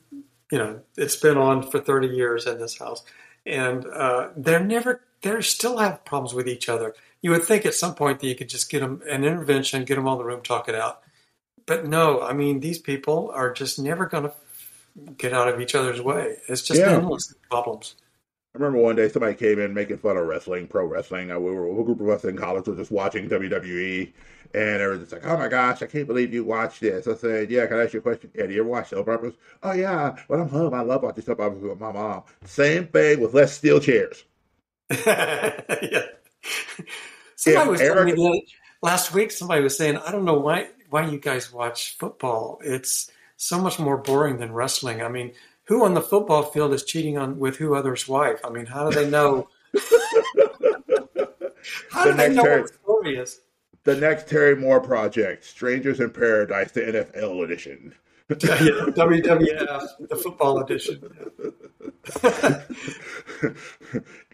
know, 0.51 0.81
it's 0.97 1.17
been 1.17 1.37
on 1.37 1.71
for 1.71 1.79
30 1.79 2.09
years 2.09 2.47
in 2.47 2.59
this 2.59 2.79
house, 2.79 3.03
and 3.45 3.85
uh, 3.87 4.31
they're 4.39 4.65
never, 4.65 5.03
they 5.21 5.39
still 5.43 5.77
have 5.77 6.03
problems 6.07 6.33
with 6.33 6.49
each 6.49 6.71
other 6.71 6.95
you 7.23 7.31
would 7.31 7.45
think 7.45 7.65
at 7.65 7.75
some 7.75 7.95
point 7.95 8.21
that 8.21 8.27
you 8.27 8.35
could 8.35 8.49
just 8.49 8.69
get 8.69 8.81
them 8.81 9.01
an 9.09 9.25
intervention, 9.25 9.85
get 9.85 9.95
them 9.95 10.07
in 10.07 10.19
the 10.19 10.25
room, 10.25 10.43
talk 10.43 10.69
it 10.69 10.75
out. 10.75 11.01
But 11.65 11.87
no, 11.87 12.21
I 12.21 12.33
mean, 12.33 12.59
these 12.59 12.81
people 12.81 13.31
are 13.33 13.53
just 13.53 13.79
never 13.79 14.07
going 14.07 14.25
to 14.25 14.35
get 15.17 15.33
out 15.33 15.49
of 15.49 15.61
each 15.61 15.75
other's 15.75 16.01
way. 16.01 16.37
It's 16.49 16.63
just 16.63 16.81
yeah. 16.81 16.93
endless 16.93 17.35
problems. 17.51 17.97
I 18.55 18.59
remember 18.59 18.81
one 18.81 18.97
day 18.97 19.09
somebody 19.09 19.35
came 19.35 19.59
in 19.59 19.73
making 19.73 19.99
fun 19.99 20.19
of 20.19 20.27
wrestling, 20.27 20.67
pro 20.67 20.85
wrestling. 20.85 21.31
Uh, 21.31 21.39
we 21.39 21.53
were 21.53 21.67
a 21.67 21.85
group 21.85 22.01
of 22.01 22.09
us 22.11 22.25
in 22.25 22.37
college 22.37 22.67
were 22.67 22.77
just 22.77 22.91
watching 22.91 23.27
WWE, 23.27 24.13
and 24.53 24.81
they 24.81 24.87
were 24.87 24.99
just 24.99 25.13
like, 25.13 25.27
"Oh 25.27 25.39
my 25.39 25.49
gosh, 25.49 25.81
I 25.81 25.87
can't 25.87 26.07
believe 26.07 26.35
you 26.35 26.45
watch 26.45 26.79
this." 26.79 27.07
I 27.07 27.15
said, 27.15 27.51
"Yeah, 27.51 27.65
can 27.67 27.79
I 27.79 27.85
ask 27.85 27.95
you 27.95 28.01
a 28.01 28.03
question? 28.03 28.31
Yeah, 28.35 28.47
do 28.47 28.53
you 28.53 28.61
ever 28.61 28.69
watch 28.69 28.91
soap 28.91 29.09
operas?" 29.09 29.35
"Oh 29.63 29.73
yeah, 29.73 30.17
when 30.27 30.41
I'm 30.41 30.51
home, 30.51 30.75
I 30.75 30.83
love 30.83 31.03
watching 31.03 31.25
soap 31.25 31.41
operas 31.41 31.63
with 31.63 31.81
my 31.81 31.93
mom." 31.93 32.25
Same 32.45 32.89
thing 32.89 33.21
with 33.21 33.33
less 33.33 33.55
steel 33.55 33.81
chairs. 33.81 34.23
yeah. 35.07 36.03
Somebody 37.37 37.71
was 37.71 37.81
Eric, 37.81 38.15
telling 38.15 38.33
me 38.33 38.47
last 38.83 39.15
week. 39.15 39.31
Somebody 39.31 39.63
was 39.63 39.79
saying, 39.79 39.97
"I 39.97 40.13
don't 40.13 40.27
know 40.27 40.39
why 40.39 40.69
why 40.91 41.07
you 41.07 41.19
guys 41.19 41.51
watch 41.51 41.97
football. 41.97 42.61
It's 42.63 43.11
so 43.43 43.59
much 43.61 43.81
more 43.81 43.97
boring 43.97 44.39
than 44.39 44.53
wrestling. 44.53 45.03
I 45.03 45.09
mean, 45.09 45.33
who 45.65 45.85
on 45.85 45.95
the 45.95 46.01
football 46.01 46.45
field 46.45 46.73
is 46.73 46.85
cheating 46.85 47.19
on 47.19 47.41
with 47.41 47.57
who 47.57 47.75
other's 47.75 48.07
wife? 48.07 48.41
I 48.45 48.51
mean, 48.51 48.67
how 48.67 48.89
do 48.89 48.95
they 48.95 49.11
know? 49.11 49.49
how 51.91 52.05
do 52.05 52.11
the 52.11 52.17
they 52.17 52.29
know 52.29 52.45
Terry, 52.45 52.61
what 52.61 52.71
the 52.71 52.79
story 52.79 53.17
is?" 53.17 53.41
The 53.83 53.97
next 53.97 54.29
Terry 54.29 54.55
Moore 54.55 54.81
project, 54.81 55.45
Strangers 55.45 55.99
in 55.99 56.11
Paradise, 56.11 56.71
the 56.71 56.83
NFL 56.83 57.45
edition. 57.45 57.95
WWF, 58.31 60.09
the 60.09 60.17
football 60.17 60.61
edition. 60.61 61.03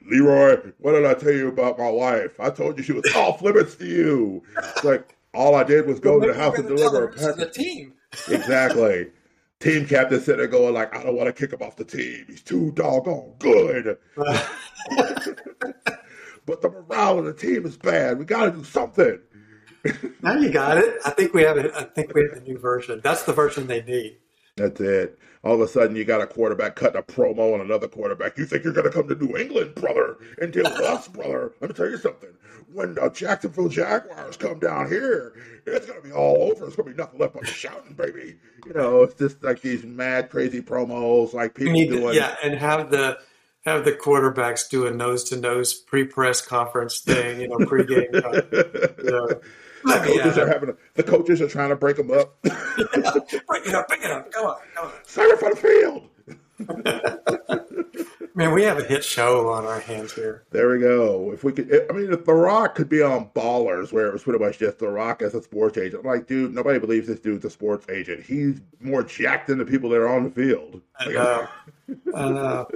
Leroy, 0.11 0.59
what 0.79 0.93
did 0.93 1.07
I 1.07 1.15
tell 1.15 1.33
you 1.33 1.49
about 1.49 1.79
my 1.79 1.89
wife? 1.89 2.39
I 2.39 2.51
told 2.51 2.77
you 2.77 2.85
she 2.85 2.93
was 2.93 3.11
off 3.17 3.41
limits 3.41 3.75
to 3.77 3.87
you. 3.87 4.43
Like 4.85 5.17
all 5.33 5.55
I 5.55 5.65
did 5.65 5.87
was 5.87 5.99
go 5.99 6.19
well, 6.19 6.27
to 6.29 6.35
the 6.35 6.39
house 6.39 6.59
and 6.59 6.69
deliver 6.69 7.05
a 7.05 7.13
package. 7.13 7.37
The 7.37 7.47
team. 7.51 7.95
Exactly. 8.29 9.11
Team 9.61 9.87
captain 9.87 10.21
sitting 10.21 10.39
there 10.39 10.47
going 10.47 10.75
like, 10.75 10.95
I 10.97 11.03
don't 11.03 11.17
want 11.17 11.27
to 11.27 11.33
kick 11.33 11.53
him 11.53 11.67
off 11.67 11.77
the 11.77 11.85
team. 11.85 12.25
He's 12.29 12.43
too 12.43 12.71
doggone 12.73 13.35
good. 13.39 13.99
but 16.47 16.63
the 16.63 16.71
morale 16.71 17.19
of 17.19 17.25
the 17.25 17.35
team 17.35 17.67
is 17.67 17.77
bad. 17.77 18.19
We 18.19 18.25
got 18.25 18.45
to 18.45 18.53
do 18.53 18.65
something. 18.65 19.19
now 20.23 20.35
you 20.35 20.51
got 20.51 20.79
it. 20.79 20.95
I 21.05 21.11
think 21.11 21.35
we 21.35 21.43
have 21.43 21.57
it. 21.59 21.73
I 21.75 21.83
think 21.83 22.15
we 22.15 22.23
have 22.23 22.35
the 22.35 22.41
new 22.41 22.59
version. 22.59 23.01
That's 23.03 23.25
the 23.25 23.33
version 23.33 23.67
they 23.67 23.83
need. 23.83 24.19
That's 24.59 24.81
it. 24.81 25.19
All 25.45 25.55
of 25.55 25.61
a 25.61 25.69
sudden, 25.69 25.97
you 25.97 26.05
got 26.05 26.21
a 26.21 26.27
quarterback 26.27 26.77
cutting 26.77 26.99
a 26.99 27.03
promo 27.03 27.55
on 27.55 27.61
another 27.61 27.87
quarterback. 27.89 28.37
You 28.37 28.45
think 28.45 28.65
you're 28.65 28.73
going 28.73 28.87
to 28.87 28.93
come 28.93 29.09
to 29.09 29.15
New 29.15 29.37
England, 29.37 29.75
brother, 29.77 30.17
and 30.41 30.53
deal 30.53 30.65
with 30.65 30.81
us, 30.81 31.09
brother? 31.09 31.53
Let 31.61 31.71
me 31.71 31.75
tell 31.75 31.89
you 31.89 31.97
something. 31.97 32.31
When 32.73 32.95
the 32.95 33.09
Jacksonville 33.09 33.69
Jaguars 33.69 34.37
come 34.37 34.59
down 34.59 34.91
here, 34.91 35.35
it's 35.65 35.87
going 35.87 36.03
to 36.03 36.07
be 36.07 36.13
all 36.13 36.51
over. 36.51 36.67
It's 36.67 36.77
going 36.77 36.91
to 36.91 36.95
be 36.95 37.01
nothing 37.01 37.21
left 37.21 37.35
but 37.35 37.47
shouting, 37.47 37.95
baby. 37.95 38.37
You 38.67 38.75
know, 38.75 39.03
it's 39.03 39.15
just 39.15 39.43
like 39.43 39.63
these 39.63 39.85
mad, 39.85 40.29
crazy 40.29 40.61
promos, 40.61 41.33
like 41.33 41.55
people 41.55 41.73
doing. 41.75 42.15
yeah, 42.15 42.35
and 42.43 42.55
have 42.55 42.91
the 42.91 43.19
have 43.65 43.85
the 43.85 43.93
quarterbacks 43.93 44.69
do 44.69 44.87
a 44.87 44.91
nose 44.91 45.25
to 45.25 45.37
nose 45.37 45.73
pre 45.73 46.05
press 46.05 46.41
conference 46.41 47.01
thing, 47.01 47.41
you 47.41 47.49
know, 47.49 47.59
pregame. 47.59 48.13
you 49.05 49.11
know, 49.11 49.41
the 49.85 50.03
coaches 50.05 50.39
are 50.39 50.49
having 50.49 50.71
a, 50.71 50.75
the 50.95 51.03
coaches 51.03 51.41
are 51.41 51.49
trying 51.49 51.71
to 51.71 51.77
break 51.77 51.97
them 51.97 52.11
up. 52.11 52.41
break 52.43 52.55
it 53.67 53.75
up, 53.75 53.89
break 53.89 54.03
it 54.05 54.11
up. 54.11 54.31
Come 54.33 54.47
on, 54.47 54.57
come 54.75 54.87
on. 54.87 54.93
For 55.05 55.51
the 55.51 55.57
field. 55.57 56.09
Man, 58.35 58.53
we 58.53 58.63
have 58.63 58.79
a 58.79 58.85
hit 58.85 59.05
show 59.05 59.49
on 59.49 59.65
our 59.65 59.81
hands 59.81 60.13
here. 60.13 60.45
There 60.51 60.71
we 60.71 60.79
go. 60.79 61.33
If 61.33 61.43
we 61.43 61.53
could, 61.53 61.87
I 61.91 61.93
mean, 61.93 62.13
if 62.13 62.25
The 62.25 62.35
Rock 62.35 62.77
could 62.77 62.89
be 62.89 63.03
on 63.03 63.31
Ballers, 63.35 63.93
where 63.93 64.07
it 64.07 64.13
was 64.13 64.23
pretty 64.23 64.45
much 64.45 64.59
just 64.59 64.79
The 64.79 64.89
Rock 64.89 65.23
as 65.23 65.35
a 65.35 65.43
sports 65.43 65.77
agent, 65.77 66.05
I'm 66.05 66.11
like, 66.11 66.29
dude, 66.29 66.55
nobody 66.55 66.79
believes 66.79 67.09
this 67.09 67.19
dude's 67.19 67.45
a 67.45 67.51
sports 67.51 67.89
agent. 67.89 68.25
He's 68.25 68.61
more 68.81 69.03
jacked 69.03 69.49
than 69.49 69.59
the 69.59 69.65
people 69.65 69.91
that 69.91 69.97
are 69.97 70.09
on 70.09 70.25
the 70.25 70.31
field. 70.31 70.81
I 70.99 71.09
know. 71.09 71.49
I 72.15 72.29
know. 72.29 72.69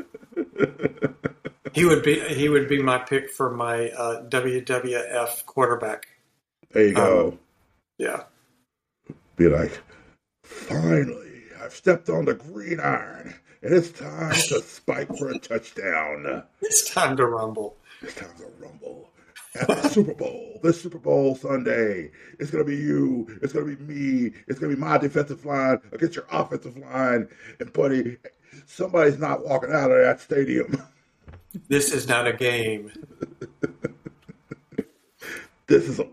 he 1.73 1.85
would 1.85 2.03
be 2.03 2.19
he 2.21 2.49
would 2.49 2.69
be 2.69 2.83
my 2.83 2.99
pick 2.99 3.31
for 3.31 3.55
my 3.55 3.91
uh, 3.91 4.25
WWF 4.29 5.47
quarterback. 5.47 6.09
There 6.73 6.87
you 6.89 6.95
go. 6.95 7.29
Um, 7.29 7.39
yeah. 7.99 8.23
Be 9.37 9.49
like, 9.49 9.81
finally, 10.43 11.43
I've 11.63 11.75
stepped 11.75 12.09
on 12.09 12.25
the 12.25 12.35
green 12.35 12.81
iron, 12.81 13.35
and 13.63 13.75
it's 13.75 13.91
time 13.91 14.33
to 14.35 14.61
spike 14.63 15.09
for 15.17 15.31
a 15.31 15.39
touchdown. 15.39 16.43
It's 16.63 16.91
time 16.91 17.17
to 17.19 17.27
rumble. 17.27 17.77
It's 18.01 18.15
time 18.15 18.31
to 18.39 18.47
rumble. 18.59 19.11
at 19.55 19.69
the 19.69 19.89
Super 19.89 20.15
Bowl, 20.15 20.59
this 20.63 20.81
Super 20.81 20.99
Bowl 20.99 21.37
Sunday. 21.37 22.11
It's 22.39 22.51
going 22.51 22.65
to 22.65 22.71
be 22.71 22.77
you. 22.77 23.27
It's 23.43 23.53
going 23.53 23.69
to 23.69 23.77
be 23.77 23.85
me. 23.85 24.33
It's 24.49 24.59
going 24.59 24.71
to 24.71 24.77
be 24.77 24.83
my 24.83 24.97
defensive 24.97 25.45
line 25.45 25.79
against 25.93 26.17
your 26.17 26.27
offensive 26.33 26.77
line. 26.79 27.29
And, 27.61 27.73
buddy, 27.73 28.17
somebody's 28.67 29.19
not 29.19 29.47
walking 29.47 29.73
out 29.73 29.91
of 29.91 30.03
that 30.03 30.21
stadium. 30.21 30.83
This 31.69 31.93
is 31.93 32.09
not 32.09 32.27
a 32.27 32.33
game. 32.33 32.91
this 35.67 35.87
is 35.87 36.01
a. 36.01 36.09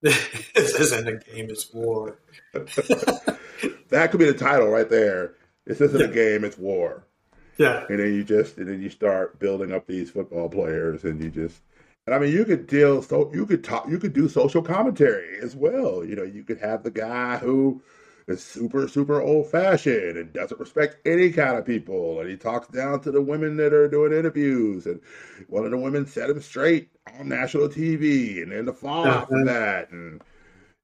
this 0.54 0.74
isn't 0.74 1.06
a 1.06 1.16
game, 1.16 1.50
it's 1.50 1.72
war. 1.72 2.18
that 2.52 4.08
could 4.10 4.20
be 4.20 4.26
the 4.26 4.34
title 4.34 4.68
right 4.68 4.88
there. 4.88 5.34
This 5.66 5.80
isn't 5.80 6.00
yeah. 6.00 6.06
a 6.06 6.12
game, 6.12 6.44
it's 6.44 6.58
war. 6.58 7.04
Yeah. 7.58 7.84
And 7.90 7.98
then 7.98 8.14
you 8.14 8.24
just 8.24 8.56
and 8.56 8.66
then 8.66 8.80
you 8.80 8.88
start 8.88 9.38
building 9.38 9.72
up 9.72 9.86
these 9.86 10.10
football 10.10 10.48
players 10.48 11.04
and 11.04 11.22
you 11.22 11.28
just 11.28 11.60
and 12.06 12.14
I 12.14 12.18
mean 12.18 12.32
you 12.32 12.46
could 12.46 12.66
deal 12.66 13.02
so 13.02 13.30
you 13.34 13.44
could 13.44 13.62
talk 13.62 13.86
you 13.86 13.98
could 13.98 14.14
do 14.14 14.30
social 14.30 14.62
commentary 14.62 15.38
as 15.42 15.54
well. 15.54 16.02
You 16.02 16.16
know, 16.16 16.22
you 16.22 16.42
could 16.42 16.58
have 16.58 16.82
the 16.82 16.90
guy 16.90 17.36
who 17.36 17.82
is 18.30 18.42
super, 18.42 18.88
super 18.88 19.20
old 19.20 19.50
fashioned 19.50 20.16
and 20.16 20.32
doesn't 20.32 20.60
respect 20.60 20.96
any 21.06 21.30
kind 21.30 21.56
of 21.56 21.66
people. 21.66 22.20
And 22.20 22.28
he 22.28 22.36
talks 22.36 22.68
down 22.68 23.00
to 23.00 23.10
the 23.10 23.20
women 23.20 23.56
that 23.56 23.72
are 23.72 23.88
doing 23.88 24.12
interviews. 24.12 24.86
And 24.86 25.00
one 25.48 25.64
of 25.64 25.70
the 25.70 25.78
women 25.78 26.06
set 26.06 26.30
him 26.30 26.40
straight 26.40 26.90
on 27.18 27.28
national 27.28 27.68
TV. 27.68 28.42
And 28.42 28.52
then 28.52 28.64
the 28.64 28.72
fallout 28.72 29.24
uh-huh. 29.24 29.44
that. 29.44 29.90
And, 29.90 30.22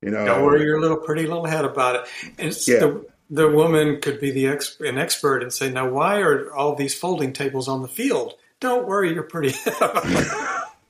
you 0.03 0.11
know. 0.11 0.25
Don't 0.25 0.45
worry 0.45 0.63
your 0.63 0.81
little 0.81 0.99
pretty 0.99 1.27
little 1.27 1.47
head 1.47 1.65
about 1.65 1.97
it. 1.97 2.09
And 2.39 2.57
yeah. 2.67 2.79
the, 2.81 3.07
the 3.31 3.49
woman 3.49 4.01
could 4.01 4.21
be 4.21 4.31
the 4.31 4.49
ex- 4.49 4.81
an 4.81 4.99
expert 4.99 5.43
and 5.43 5.53
say, 5.53 5.71
now, 5.71 5.89
why 5.89 6.21
are 6.21 6.53
all 6.55 6.75
these 6.75 6.99
folding 6.99 7.33
tables 7.33 7.69
on 7.69 7.83
the 7.83 7.89
field? 7.89 8.35
Don't 8.61 8.87
worry 8.87 9.13
your 9.13 9.25
pretty 9.25 9.51
head 9.51 9.75
about 9.81 10.05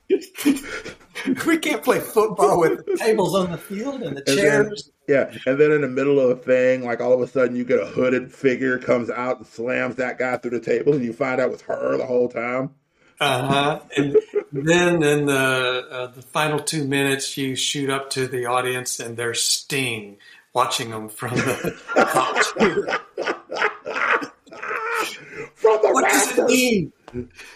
it. 0.08 0.96
we 1.46 1.58
can't 1.58 1.82
play 1.82 2.00
football 2.00 2.60
with 2.60 2.84
tables 2.98 3.34
on 3.34 3.50
the 3.52 3.58
field 3.58 4.02
and 4.02 4.16
the 4.16 4.22
chairs. 4.22 4.90
Yeah, 5.08 5.32
and 5.46 5.58
then 5.58 5.70
in 5.72 5.82
the 5.82 5.88
middle 5.88 6.18
of 6.18 6.30
a 6.30 6.40
thing, 6.42 6.84
like 6.84 7.00
all 7.00 7.12
of 7.12 7.20
a 7.20 7.26
sudden 7.28 7.54
you 7.56 7.64
get 7.64 7.80
a 7.80 7.86
hooded 7.86 8.32
figure 8.32 8.78
comes 8.78 9.08
out 9.10 9.38
and 9.38 9.46
slams 9.46 9.96
that 9.96 10.18
guy 10.18 10.36
through 10.36 10.52
the 10.52 10.60
table, 10.60 10.94
and 10.94 11.04
you 11.04 11.12
find 11.12 11.40
out 11.40 11.48
it 11.48 11.52
was 11.52 11.62
her 11.62 11.96
the 11.96 12.06
whole 12.06 12.28
time. 12.28 12.70
Uh 13.20 13.46
huh. 13.46 13.80
And 13.96 14.16
then 14.52 15.02
in 15.02 15.26
the 15.26 15.86
uh, 15.90 16.06
the 16.08 16.22
final 16.22 16.58
two 16.58 16.86
minutes, 16.86 17.36
you 17.36 17.56
shoot 17.56 17.88
up 17.88 18.10
to 18.10 18.26
the 18.26 18.46
audience, 18.46 19.00
and 19.00 19.16
there's 19.16 19.42
Sting 19.42 20.18
watching 20.52 20.90
them 20.90 21.08
from 21.08 21.36
the 21.36 21.70
from 25.54 25.78
the 25.82 25.90
what 25.92 26.04
rafters. 26.04 26.36
does 26.36 26.38
it 26.38 26.46
mean? 26.46 26.92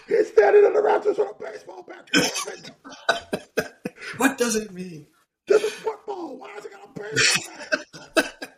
He's 0.07 0.27
standing 0.27 0.65
in 0.65 0.73
the 0.73 0.81
rafters 0.81 1.17
with 1.17 1.29
a 1.29 1.43
baseball 1.43 1.87
bat. 1.87 2.09
what 4.17 4.37
does 4.37 4.55
it 4.55 4.71
mean? 4.71 5.07
This 5.47 5.63
is 5.63 5.73
football. 5.73 6.37
Why 6.37 6.55
is 6.57 6.65
it 6.65 6.71
got 6.71 6.83
a 6.83 6.99
baseball 6.99 8.07
bat? 8.15 8.57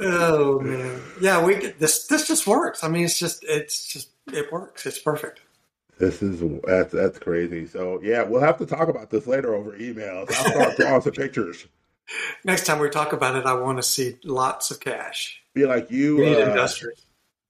oh 0.00 0.60
man, 0.60 1.00
yeah. 1.20 1.44
We 1.44 1.54
this 1.54 2.06
this 2.06 2.26
just 2.26 2.46
works. 2.46 2.82
I 2.82 2.88
mean, 2.88 3.04
it's 3.04 3.18
just 3.18 3.44
it's 3.44 3.86
just 3.86 4.10
it 4.32 4.50
works. 4.52 4.86
It's 4.86 4.98
perfect. 4.98 5.40
This 5.98 6.22
is 6.22 6.42
that's 6.64 6.92
that's 6.92 7.18
crazy. 7.18 7.66
So 7.66 8.00
yeah, 8.02 8.22
we'll 8.22 8.40
have 8.40 8.58
to 8.58 8.66
talk 8.66 8.88
about 8.88 9.10
this 9.10 9.26
later 9.26 9.54
over 9.54 9.72
emails. 9.72 10.32
I'll 10.32 10.50
start 10.50 10.76
drawing 10.76 11.02
some 11.02 11.12
pictures. 11.12 11.66
Next 12.44 12.66
time 12.66 12.80
we 12.80 12.90
talk 12.90 13.12
about 13.12 13.36
it, 13.36 13.46
I 13.46 13.54
want 13.54 13.78
to 13.78 13.82
see 13.82 14.16
lots 14.24 14.70
of 14.70 14.80
cash. 14.80 15.40
Be 15.54 15.66
like 15.66 15.90
you, 15.90 16.24
uh, 16.24 16.68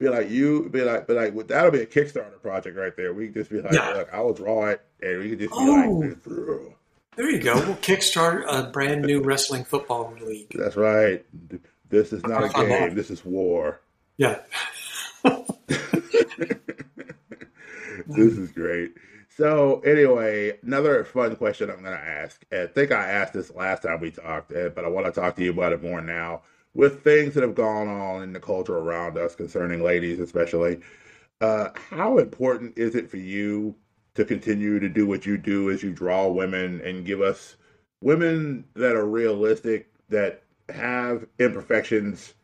Be 0.04 0.10
like 0.10 0.28
you. 0.28 0.68
Be 0.68 0.82
like, 0.82 1.06
be 1.06 1.14
like. 1.14 1.48
That'll 1.48 1.70
be 1.70 1.80
a 1.80 1.86
Kickstarter 1.86 2.38
project 2.42 2.76
right 2.76 2.94
there. 2.94 3.14
We 3.14 3.24
can 3.26 3.34
just 3.34 3.50
be 3.50 3.62
like, 3.62 3.72
yeah. 3.72 3.88
look, 3.88 4.12
I 4.12 4.20
will 4.20 4.34
draw 4.34 4.66
it, 4.66 4.82
and 5.00 5.18
we 5.18 5.30
can 5.30 5.38
just 5.38 5.52
be 5.52 5.58
oh. 5.58 5.98
like, 5.98 6.22
there 7.16 7.30
you 7.30 7.40
go. 7.40 7.54
We'll 7.54 7.76
kickstart 7.76 8.44
a 8.46 8.68
brand 8.70 9.00
new 9.02 9.22
wrestling 9.22 9.64
football 9.64 10.14
league. 10.20 10.52
That's 10.54 10.76
right. 10.76 11.24
This 11.88 12.12
is 12.12 12.22
not 12.24 12.44
a 12.44 12.50
game. 12.50 12.94
This 12.94 13.10
is 13.10 13.24
war. 13.24 13.80
Yeah. 14.18 14.40
this 15.24 15.48
is 18.36 18.52
great. 18.52 18.92
So 19.38 19.80
anyway, 19.80 20.58
another 20.62 21.04
fun 21.04 21.34
question 21.36 21.70
I'm 21.70 21.82
going 21.82 21.96
to 21.96 22.04
ask. 22.04 22.44
I 22.52 22.66
think 22.66 22.92
I 22.92 23.08
asked 23.08 23.32
this 23.32 23.50
last 23.54 23.84
time 23.84 24.00
we 24.00 24.10
talked, 24.10 24.52
eh, 24.52 24.68
but 24.68 24.84
I 24.84 24.88
want 24.88 25.06
to 25.06 25.12
talk 25.12 25.36
to 25.36 25.42
you 25.42 25.48
about 25.50 25.72
it 25.72 25.82
more 25.82 26.02
now. 26.02 26.42
With 26.74 27.04
things 27.04 27.34
that 27.34 27.42
have 27.42 27.54
gone 27.54 27.88
on 27.88 28.22
in 28.22 28.32
the 28.32 28.40
culture 28.40 28.76
around 28.76 29.16
us 29.16 29.34
concerning 29.34 29.82
ladies, 29.82 30.18
especially, 30.18 30.80
uh, 31.40 31.68
how 31.90 32.18
important 32.18 32.76
is 32.76 32.94
it 32.94 33.08
for 33.08 33.16
you 33.16 33.76
to 34.14 34.24
continue 34.24 34.80
to 34.80 34.88
do 34.88 35.06
what 35.06 35.26
you 35.26 35.36
do 35.36 35.70
as 35.70 35.82
you 35.82 35.92
draw 35.92 36.26
women 36.28 36.80
and 36.80 37.06
give 37.06 37.20
us 37.20 37.56
women 38.00 38.64
that 38.74 38.96
are 38.96 39.06
realistic, 39.06 39.88
that 40.08 40.42
have 40.68 41.26
imperfections, 41.38 42.34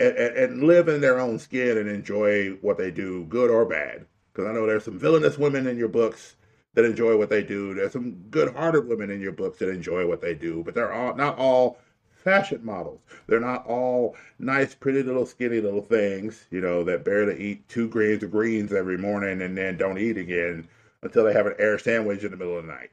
and, 0.00 0.16
and 0.16 0.62
live 0.64 0.88
in 0.88 1.00
their 1.00 1.20
own 1.20 1.38
skin 1.38 1.78
and 1.78 1.88
enjoy 1.88 2.50
what 2.60 2.78
they 2.78 2.90
do, 2.90 3.24
good 3.24 3.50
or 3.50 3.64
bad? 3.64 4.06
Because 4.32 4.48
I 4.48 4.52
know 4.52 4.66
there's 4.66 4.84
some 4.84 4.98
villainous 4.98 5.38
women 5.38 5.66
in 5.66 5.76
your 5.76 5.88
books 5.88 6.36
that 6.74 6.84
enjoy 6.84 7.16
what 7.16 7.30
they 7.30 7.42
do. 7.42 7.72
There's 7.74 7.92
some 7.92 8.16
good-hearted 8.30 8.88
women 8.88 9.10
in 9.10 9.20
your 9.20 9.32
books 9.32 9.58
that 9.58 9.70
enjoy 9.70 10.06
what 10.06 10.20
they 10.20 10.34
do, 10.34 10.62
but 10.64 10.74
they're 10.74 10.92
all 10.92 11.14
not 11.14 11.38
all 11.38 11.78
fashion 12.24 12.64
models. 12.64 13.00
They're 13.26 13.40
not 13.40 13.66
all 13.66 14.16
nice, 14.38 14.74
pretty 14.74 15.02
little 15.02 15.26
skinny 15.26 15.60
little 15.60 15.82
things, 15.82 16.46
you 16.50 16.60
know, 16.60 16.82
that 16.84 17.04
barely 17.04 17.38
eat 17.38 17.68
two 17.68 17.88
grains 17.88 18.22
of 18.22 18.30
greens 18.30 18.72
every 18.72 18.98
morning 18.98 19.42
and 19.42 19.56
then 19.56 19.76
don't 19.76 19.98
eat 19.98 20.16
again 20.16 20.66
until 21.02 21.24
they 21.24 21.32
have 21.32 21.46
an 21.46 21.54
air 21.58 21.78
sandwich 21.78 22.24
in 22.24 22.30
the 22.30 22.36
middle 22.36 22.58
of 22.58 22.66
the 22.66 22.72
night. 22.72 22.90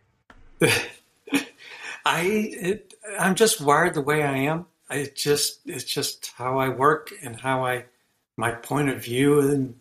I 2.06 2.22
it, 2.22 2.94
I'm 3.17 3.36
just 3.36 3.62
wired 3.62 3.94
the 3.94 4.02
way 4.02 4.24
I 4.24 4.38
am. 4.38 4.65
I 4.89 5.10
just 5.15 5.62
it's 5.65 5.84
just 5.84 6.32
how 6.36 6.60
I 6.60 6.70
work 6.70 7.12
and 7.24 7.39
how 7.39 7.65
I 7.65 7.86
my 8.38 8.52
point 8.52 8.89
of 8.89 9.04
view 9.04 9.39
in 9.39 9.76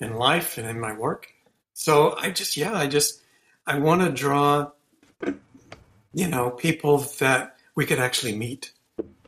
in 0.00 0.14
life 0.14 0.58
and 0.58 0.68
in 0.68 0.78
my 0.78 0.92
work. 0.92 1.32
So 1.72 2.16
I 2.16 2.30
just, 2.30 2.56
yeah, 2.56 2.74
I 2.74 2.86
just, 2.86 3.20
I 3.66 3.78
want 3.78 4.02
to 4.02 4.10
draw, 4.10 4.70
you 6.12 6.28
know, 6.28 6.50
people 6.50 6.98
that 7.18 7.56
we 7.74 7.86
could 7.86 7.98
actually 7.98 8.36
meet. 8.36 8.72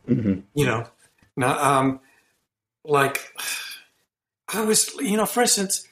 Mm-hmm. 0.09 0.41
You 0.55 0.67
know, 0.67 0.87
not 1.37 1.61
um, 1.61 2.01
like 2.85 3.35
I 4.53 4.65
was, 4.65 4.95
you 4.97 5.17
know, 5.17 5.27
for 5.27 5.43
instance, 5.43 5.87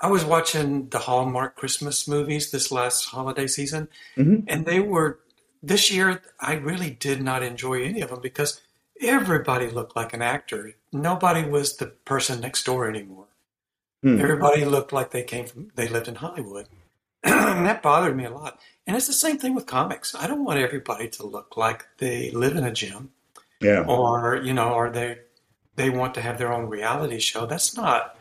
I 0.00 0.08
was 0.08 0.24
watching 0.24 0.88
the 0.88 0.98
Hallmark 0.98 1.56
Christmas 1.56 2.08
movies 2.08 2.50
this 2.50 2.72
last 2.72 3.06
holiday 3.06 3.46
season, 3.46 3.88
mm-hmm. 4.16 4.44
and 4.48 4.66
they 4.66 4.80
were 4.80 5.20
this 5.62 5.92
year. 5.92 6.22
I 6.40 6.54
really 6.54 6.90
did 6.90 7.22
not 7.22 7.42
enjoy 7.42 7.82
any 7.82 8.00
of 8.00 8.10
them 8.10 8.20
because 8.20 8.60
everybody 9.00 9.68
looked 9.68 9.96
like 9.96 10.12
an 10.12 10.22
actor. 10.22 10.74
Nobody 10.92 11.48
was 11.48 11.76
the 11.76 11.86
person 11.86 12.40
next 12.40 12.64
door 12.64 12.88
anymore. 12.88 13.26
Hmm. 14.02 14.20
Everybody 14.20 14.64
looked 14.64 14.92
like 14.92 15.10
they 15.10 15.22
came 15.22 15.46
from, 15.46 15.70
they 15.74 15.88
lived 15.88 16.08
in 16.08 16.16
Hollywood. 16.16 16.66
and 17.24 17.66
that 17.66 17.82
bothered 17.82 18.16
me 18.16 18.24
a 18.24 18.30
lot. 18.30 18.58
And 18.86 18.96
it's 18.96 19.06
the 19.06 19.12
same 19.12 19.38
thing 19.38 19.54
with 19.54 19.66
comics. 19.66 20.14
I 20.14 20.26
don't 20.26 20.44
want 20.44 20.58
everybody 20.58 21.08
to 21.10 21.26
look 21.26 21.56
like 21.56 21.86
they 21.98 22.30
live 22.32 22.56
in 22.56 22.64
a 22.64 22.72
gym. 22.72 23.10
Yeah. 23.62 23.84
Or, 23.86 24.36
you 24.42 24.52
know, 24.52 24.74
or 24.74 24.90
they, 24.90 25.18
they 25.76 25.90
want 25.90 26.14
to 26.14 26.20
have 26.20 26.38
their 26.38 26.52
own 26.52 26.68
reality 26.68 27.18
show. 27.18 27.46
That's 27.46 27.76
not, 27.76 28.16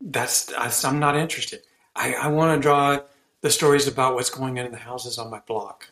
that's, 0.00 0.52
I'm 0.84 0.98
not 0.98 1.16
interested. 1.16 1.62
I, 1.96 2.14
I 2.14 2.28
want 2.28 2.56
to 2.56 2.62
draw 2.62 3.00
the 3.40 3.50
stories 3.50 3.86
about 3.86 4.14
what's 4.14 4.30
going 4.30 4.58
on 4.58 4.66
in 4.66 4.72
the 4.72 4.78
houses 4.78 5.18
on 5.18 5.30
my 5.30 5.40
block. 5.46 5.90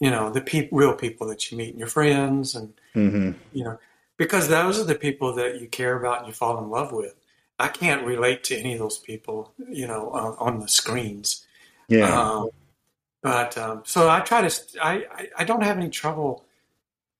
You 0.00 0.10
know, 0.10 0.30
the 0.30 0.40
pe- 0.40 0.68
real 0.72 0.94
people 0.94 1.26
that 1.28 1.50
you 1.50 1.58
meet 1.58 1.70
and 1.70 1.78
your 1.78 1.88
friends 1.88 2.54
and, 2.54 2.72
mm-hmm. 2.94 3.32
you 3.52 3.64
know, 3.64 3.78
because 4.16 4.48
those 4.48 4.78
are 4.78 4.84
the 4.84 4.94
people 4.94 5.34
that 5.34 5.60
you 5.60 5.68
care 5.68 5.96
about 5.96 6.18
and 6.18 6.26
you 6.26 6.32
fall 6.32 6.58
in 6.58 6.70
love 6.70 6.92
with. 6.92 7.14
I 7.58 7.68
can't 7.68 8.04
relate 8.04 8.42
to 8.44 8.56
any 8.56 8.72
of 8.72 8.80
those 8.80 8.98
people, 8.98 9.52
you 9.68 9.86
know, 9.86 10.10
on, 10.10 10.36
on 10.38 10.60
the 10.60 10.68
screens. 10.68 11.46
Yeah. 11.88 12.10
Um, 12.10 12.50
but 13.22 13.56
um, 13.56 13.82
so 13.84 14.08
I 14.10 14.20
try 14.20 14.46
to. 14.46 14.62
I, 14.82 15.06
I, 15.12 15.28
I 15.38 15.44
don't 15.44 15.62
have 15.62 15.78
any 15.78 15.88
trouble 15.88 16.44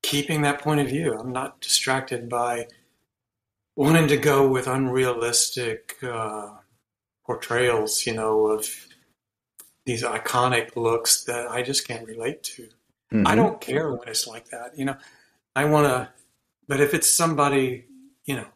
keeping 0.04 0.42
that 0.42 0.60
point 0.60 0.80
of 0.80 0.88
view. 0.88 1.18
I'm 1.18 1.32
not 1.32 1.60
distracted 1.62 2.28
by 2.28 2.68
wanting 3.74 4.08
to 4.08 4.18
go 4.18 4.46
with 4.46 4.66
unrealistic 4.66 5.96
uh, 6.02 6.50
portrayals, 7.24 8.06
you 8.06 8.12
know, 8.12 8.48
of 8.48 8.68
these 9.86 10.02
iconic 10.02 10.76
looks 10.76 11.24
that 11.24 11.50
I 11.50 11.62
just 11.62 11.88
can't 11.88 12.06
relate 12.06 12.42
to. 12.42 12.62
Mm-hmm. 13.12 13.26
I 13.26 13.34
don't 13.34 13.60
care 13.62 13.90
when 13.92 14.06
it's 14.08 14.26
like 14.26 14.50
that, 14.50 14.78
you 14.78 14.84
know. 14.84 14.96
I 15.56 15.64
want 15.64 15.86
to, 15.86 16.10
but 16.68 16.80
if 16.80 16.92
it's 16.92 17.14
somebody, 17.14 17.86
you 18.26 18.36
know, 18.36 18.46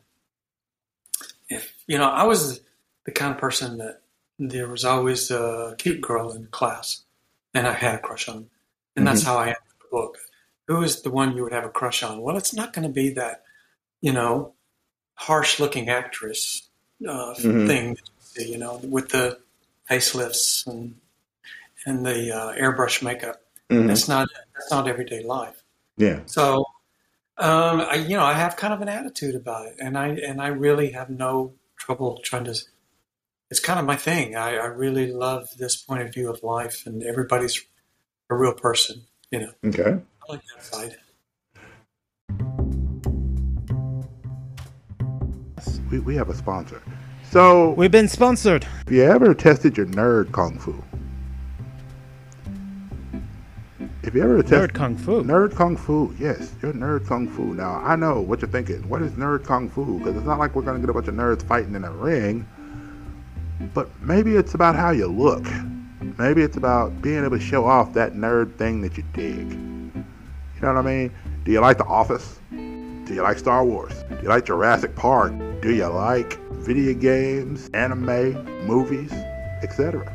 if 1.48 1.74
you 1.86 1.96
know, 1.96 2.10
I 2.10 2.24
was 2.24 2.60
the 3.06 3.12
kind 3.12 3.32
of 3.32 3.40
person 3.40 3.78
that 3.78 4.02
there 4.38 4.68
was 4.68 4.84
always 4.84 5.30
a 5.30 5.74
cute 5.78 6.02
girl 6.02 6.32
in 6.32 6.46
class, 6.48 7.04
and 7.54 7.66
I 7.66 7.72
had 7.72 7.94
a 7.94 7.98
crush 7.98 8.28
on, 8.28 8.36
and 8.36 8.46
mm-hmm. 8.46 9.04
that's 9.06 9.22
how 9.22 9.38
I 9.38 9.46
ended 9.46 9.62
the 9.80 9.86
book. 9.90 10.18
Who 10.68 10.82
is 10.82 11.02
the 11.02 11.10
one 11.10 11.36
you 11.36 11.42
would 11.42 11.52
have 11.52 11.64
a 11.64 11.70
crush 11.70 12.02
on? 12.02 12.20
Well, 12.20 12.36
it's 12.36 12.54
not 12.54 12.72
going 12.72 12.86
to 12.86 12.92
be 12.92 13.10
that, 13.14 13.42
you 14.00 14.12
know, 14.12 14.54
harsh-looking 15.14 15.88
actress 15.88 16.68
uh, 17.04 17.34
mm-hmm. 17.34 17.66
thing. 17.66 17.98
You 18.36 18.58
know, 18.58 18.80
with 18.84 19.08
the 19.08 19.40
facelifts 19.90 20.64
and 20.68 20.94
and 21.86 22.06
the 22.06 22.32
uh, 22.32 22.52
airbrush 22.54 23.02
makeup. 23.02 23.42
Mm-hmm. 23.68 23.88
That's 23.88 24.06
not 24.06 24.28
that's 24.54 24.70
not 24.70 24.86
everyday 24.86 25.24
life. 25.24 25.62
Yeah. 25.96 26.20
So, 26.26 26.66
um, 27.38 27.80
I, 27.80 27.96
you 27.96 28.16
know, 28.16 28.22
I 28.22 28.34
have 28.34 28.56
kind 28.56 28.72
of 28.72 28.80
an 28.80 28.88
attitude 28.88 29.34
about 29.34 29.66
it, 29.66 29.76
and 29.80 29.98
I 29.98 30.08
and 30.08 30.40
I 30.40 30.48
really 30.48 30.92
have 30.92 31.10
no 31.10 31.54
trouble 31.76 32.20
trying 32.22 32.44
to. 32.44 32.54
It's 33.50 33.60
kind 33.60 33.80
of 33.80 33.86
my 33.86 33.96
thing. 33.96 34.36
I, 34.36 34.56
I 34.56 34.66
really 34.66 35.10
love 35.10 35.48
this 35.58 35.74
point 35.74 36.02
of 36.02 36.12
view 36.12 36.30
of 36.30 36.42
life, 36.42 36.84
and 36.86 37.02
everybody's 37.02 37.64
a 38.30 38.36
real 38.36 38.54
person. 38.54 39.02
You 39.32 39.40
know. 39.40 39.52
Okay. 39.64 39.98
I 40.28 40.32
like 40.32 40.42
that 40.54 40.62
side. 40.62 40.96
We, 45.90 46.00
we 46.00 46.16
have 46.16 46.28
a 46.28 46.34
sponsor. 46.34 46.82
So 47.30 47.70
we've 47.70 47.90
been 47.90 48.08
sponsored. 48.08 48.64
Have 48.64 48.92
you 48.92 49.04
ever 49.04 49.32
tested 49.32 49.78
your 49.78 49.86
nerd 49.86 50.30
kung 50.32 50.58
fu? 50.58 50.84
If 54.02 54.14
you 54.14 54.22
ever 54.22 54.42
tested 54.42 54.70
nerd 54.70 54.74
kung 54.74 54.96
fu, 54.98 55.22
nerd 55.22 55.54
kung 55.54 55.76
fu, 55.78 56.14
yes, 56.18 56.52
your 56.60 56.74
nerd 56.74 57.06
kung 57.06 57.26
fu. 57.26 57.54
Now 57.54 57.80
I 57.82 57.96
know 57.96 58.20
what 58.20 58.42
you're 58.42 58.50
thinking. 58.50 58.86
What 58.86 59.00
is 59.00 59.12
nerd 59.12 59.44
kung 59.44 59.70
fu? 59.70 59.98
Because 59.98 60.16
it's 60.16 60.26
not 60.26 60.38
like 60.38 60.54
we're 60.54 60.62
gonna 60.62 60.80
get 60.80 60.90
a 60.90 60.92
bunch 60.92 61.08
of 61.08 61.14
nerds 61.14 61.42
fighting 61.42 61.74
in 61.74 61.84
a 61.84 61.90
ring. 61.90 62.46
But 63.72 63.88
maybe 64.02 64.36
it's 64.36 64.52
about 64.52 64.76
how 64.76 64.90
you 64.90 65.06
look. 65.06 65.46
Maybe 66.18 66.42
it's 66.42 66.58
about 66.58 67.00
being 67.00 67.24
able 67.24 67.38
to 67.38 67.42
show 67.42 67.64
off 67.64 67.94
that 67.94 68.12
nerd 68.12 68.56
thing 68.56 68.82
that 68.82 68.98
you 68.98 69.04
dig. 69.14 69.67
You 70.58 70.66
know 70.66 70.74
what 70.74 70.86
I 70.86 70.90
mean? 70.90 71.12
Do 71.44 71.52
you 71.52 71.60
like 71.60 71.78
The 71.78 71.84
Office? 71.84 72.40
Do 72.50 73.14
you 73.14 73.22
like 73.22 73.38
Star 73.38 73.64
Wars? 73.64 73.94
Do 74.08 74.18
you 74.20 74.28
like 74.28 74.44
Jurassic 74.44 74.96
Park? 74.96 75.32
Do 75.62 75.72
you 75.72 75.86
like 75.86 76.36
video 76.50 76.94
games, 76.94 77.70
anime, 77.74 78.66
movies, 78.66 79.12
etc. 79.62 80.12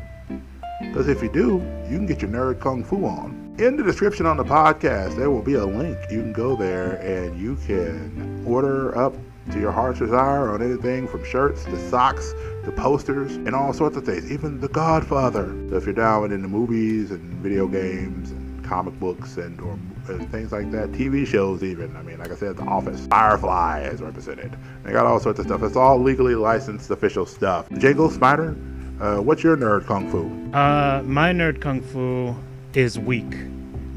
Because 0.80 1.08
if 1.08 1.22
you 1.22 1.32
do, 1.32 1.62
you 1.88 1.96
can 1.96 2.04
get 2.04 2.20
your 2.20 2.30
nerd 2.30 2.60
kung 2.60 2.84
fu 2.84 3.06
on. 3.06 3.56
In 3.58 3.78
the 3.78 3.82
description 3.82 4.26
on 4.26 4.36
the 4.36 4.44
podcast, 4.44 5.16
there 5.16 5.30
will 5.30 5.40
be 5.40 5.54
a 5.54 5.64
link. 5.64 5.96
You 6.10 6.20
can 6.20 6.34
go 6.34 6.56
there 6.56 6.96
and 6.96 7.40
you 7.40 7.56
can 7.66 8.44
order 8.46 8.96
up 8.98 9.14
to 9.50 9.58
your 9.58 9.72
heart's 9.72 10.00
desire 10.00 10.52
on 10.52 10.60
anything 10.60 11.08
from 11.08 11.24
shirts 11.24 11.64
to 11.64 11.88
socks 11.88 12.34
to 12.64 12.72
posters 12.72 13.36
and 13.36 13.54
all 13.54 13.72
sorts 13.72 13.96
of 13.96 14.04
things, 14.04 14.30
even 14.30 14.60
The 14.60 14.68
Godfather. 14.68 15.46
So 15.70 15.76
if 15.76 15.86
you're 15.86 15.94
down 15.94 16.32
in 16.32 16.42
the 16.42 16.48
movies 16.48 17.12
and 17.12 17.22
video 17.42 17.66
games 17.66 18.30
and 18.30 18.62
comic 18.62 18.98
books 19.00 19.38
and 19.38 19.58
or 19.62 19.78
and 20.08 20.30
things 20.30 20.52
like 20.52 20.70
that. 20.70 20.92
TV 20.92 21.26
shows, 21.26 21.62
even. 21.62 21.96
I 21.96 22.02
mean, 22.02 22.18
like 22.18 22.30
I 22.30 22.36
said, 22.36 22.56
The 22.56 22.62
Office, 22.64 23.06
Firefly 23.06 23.82
is 23.82 24.02
represented. 24.02 24.56
They 24.82 24.92
got 24.92 25.06
all 25.06 25.20
sorts 25.20 25.38
of 25.38 25.46
stuff. 25.46 25.62
It's 25.62 25.76
all 25.76 25.98
legally 25.98 26.34
licensed 26.34 26.90
official 26.90 27.26
stuff. 27.26 27.68
Jingle 27.78 28.10
Spider, 28.10 28.56
uh, 29.00 29.18
what's 29.18 29.42
your 29.42 29.56
nerd 29.56 29.86
kung 29.86 30.10
fu? 30.10 30.56
Uh, 30.56 31.02
my 31.04 31.32
nerd 31.32 31.60
kung 31.60 31.80
fu 31.80 32.34
is 32.74 32.98
weak, 32.98 33.34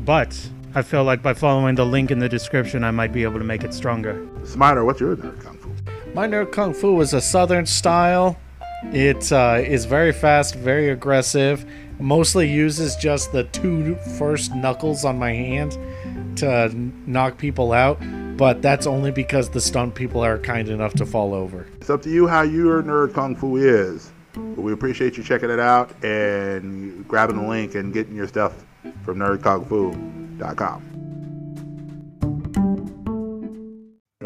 but 0.05 0.49
I 0.75 0.81
feel 0.81 1.03
like 1.03 1.21
by 1.21 1.33
following 1.33 1.75
the 1.75 1.85
link 1.85 2.11
in 2.11 2.19
the 2.19 2.29
description, 2.29 2.83
I 2.83 2.91
might 2.91 3.13
be 3.13 3.23
able 3.23 3.39
to 3.39 3.45
make 3.45 3.63
it 3.63 3.73
stronger. 3.73 4.27
Spider, 4.43 4.85
what's 4.85 4.99
your 4.99 5.15
nerd 5.15 5.41
kung 5.43 5.57
fu? 5.57 5.69
My 6.13 6.27
nerd 6.27 6.51
kung 6.51 6.73
fu 6.73 6.99
is 7.01 7.13
a 7.13 7.21
southern 7.21 7.65
style. 7.65 8.37
It 8.93 9.31
uh, 9.31 9.61
is 9.63 9.85
very 9.85 10.11
fast, 10.11 10.55
very 10.55 10.89
aggressive. 10.89 11.65
Mostly 11.99 12.47
uses 12.47 12.95
just 12.95 13.31
the 13.31 13.45
two 13.45 13.95
first 14.17 14.53
knuckles 14.53 15.03
on 15.03 15.17
my 15.17 15.33
hand 15.33 15.77
to 16.37 16.69
knock 17.05 17.37
people 17.37 17.73
out, 17.73 17.99
but 18.37 18.61
that's 18.61 18.87
only 18.87 19.11
because 19.11 19.49
the 19.49 19.61
stunt 19.61 19.95
people 19.95 20.23
are 20.23 20.37
kind 20.37 20.69
enough 20.69 20.93
to 20.95 21.05
fall 21.05 21.33
over. 21.33 21.67
It's 21.77 21.89
up 21.89 22.01
to 22.03 22.09
you 22.09 22.27
how 22.27 22.43
your 22.43 22.83
nerd 22.83 23.13
kung 23.13 23.35
fu 23.35 23.57
is. 23.57 24.11
But 24.33 24.61
we 24.61 24.71
appreciate 24.71 25.17
you 25.17 25.23
checking 25.23 25.49
it 25.49 25.59
out 25.59 25.91
and 26.03 27.07
grabbing 27.07 27.37
the 27.37 27.47
link 27.47 27.75
and 27.75 27.91
getting 27.91 28.15
your 28.15 28.27
stuff 28.27 28.65
from 29.03 29.17
nerdkungfu.com. 29.17 30.86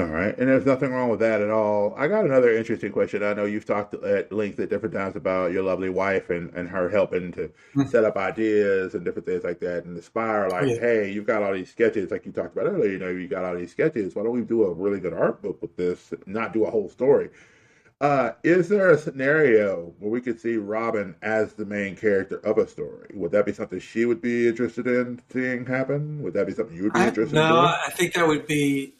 All 0.01 0.07
right, 0.07 0.35
and 0.37 0.49
there's 0.49 0.65
nothing 0.65 0.91
wrong 0.91 1.09
with 1.09 1.19
that 1.19 1.41
at 1.41 1.49
all. 1.49 1.93
I 1.95 2.07
got 2.07 2.25
another 2.25 2.55
interesting 2.55 2.91
question. 2.91 3.23
I 3.23 3.33
know 3.33 3.45
you've 3.45 3.65
talked 3.65 3.93
at 3.93 4.31
length 4.31 4.59
at 4.59 4.69
different 4.69 4.95
times 4.95 5.15
about 5.15 5.51
your 5.51 5.63
lovely 5.63 5.89
wife 5.89 6.29
and, 6.29 6.51
and 6.53 6.67
her 6.69 6.89
helping 6.89 7.31
to 7.33 7.47
mm-hmm. 7.47 7.87
set 7.87 8.03
up 8.03 8.17
ideas 8.17 8.95
and 8.95 9.05
different 9.05 9.27
things 9.27 9.43
like 9.43 9.59
that 9.59 9.85
and 9.85 9.97
aspire 9.97 10.49
like, 10.49 10.69
yeah. 10.69 10.79
hey, 10.79 11.11
you've 11.11 11.27
got 11.27 11.43
all 11.43 11.53
these 11.53 11.69
sketches 11.69 12.09
like 12.09 12.25
you 12.25 12.31
talked 12.31 12.57
about 12.57 12.67
earlier, 12.67 12.91
you 12.91 12.99
know, 12.99 13.09
you 13.09 13.27
got 13.27 13.45
all 13.45 13.55
these 13.55 13.71
sketches. 13.71 14.15
Why 14.15 14.23
don't 14.23 14.33
we 14.33 14.41
do 14.41 14.63
a 14.63 14.73
really 14.73 14.99
good 14.99 15.13
art 15.13 15.41
book 15.41 15.61
with 15.61 15.75
this, 15.77 16.13
not 16.25 16.53
do 16.53 16.65
a 16.65 16.71
whole 16.71 16.89
story? 16.89 17.29
Uh, 18.01 18.31
is 18.43 18.67
there 18.67 18.89
a 18.89 18.97
scenario 18.97 19.93
where 19.99 20.09
we 20.09 20.19
could 20.19 20.39
see 20.39 20.57
Robin 20.57 21.15
as 21.21 21.53
the 21.53 21.65
main 21.65 21.95
character 21.95 22.37
of 22.37 22.57
a 22.57 22.67
story? 22.67 23.11
Would 23.13 23.31
that 23.33 23.45
be 23.45 23.53
something 23.53 23.79
she 23.79 24.05
would 24.05 24.23
be 24.23 24.47
interested 24.47 24.87
in 24.87 25.21
seeing 25.31 25.67
happen? 25.67 26.23
Would 26.23 26.33
that 26.33 26.47
be 26.47 26.53
something 26.53 26.75
you 26.75 26.85
would 26.85 26.93
be 26.93 26.99
interested 26.99 27.35
no, 27.35 27.45
in? 27.45 27.53
No, 27.53 27.75
I 27.85 27.91
think 27.91 28.15
that 28.15 28.27
would 28.27 28.47
be 28.47 28.95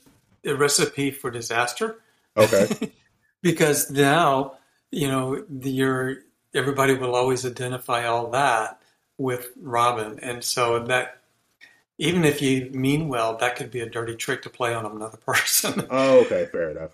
a 0.46 0.56
recipe 0.56 1.12
for 1.12 1.32
disaster. 1.32 2.00
Okay. 2.38 2.92
because 3.42 3.90
now, 3.92 4.58
you 4.92 5.08
know, 5.08 5.44
your 5.62 6.18
everybody 6.54 6.94
will 6.94 7.16
always 7.16 7.46
identify 7.46 8.06
all 8.06 8.30
that 8.32 8.82
with 9.18 9.50
Robin, 9.62 10.20
and 10.22 10.44
so 10.44 10.80
that 10.86 11.22
even 11.98 12.26
if 12.26 12.42
you 12.42 12.70
mean 12.72 13.08
well, 13.08 13.38
that 13.38 13.56
could 13.56 13.72
be 13.72 13.82
a 13.82 13.90
dirty 13.90 14.16
trick 14.16 14.42
to 14.42 14.50
play 14.50 14.74
on 14.74 14.86
another 14.86 15.18
person. 15.26 15.86
oh, 15.90 16.22
okay, 16.22 16.48
fair 16.52 16.72
enough. 16.72 16.92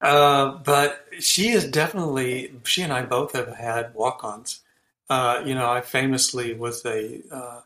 Uh, 0.00 0.58
but 0.58 1.06
she 1.20 1.50
is 1.50 1.66
definitely. 1.66 2.52
She 2.64 2.82
and 2.82 2.92
I 2.92 3.02
both 3.02 3.32
have 3.32 3.48
had 3.54 3.94
walk-ons. 3.94 4.60
Uh, 5.08 5.42
you 5.44 5.54
know, 5.54 5.70
I 5.70 5.80
famously 5.80 6.54
was 6.54 6.84
a 6.84 7.22
uh, 7.30 7.60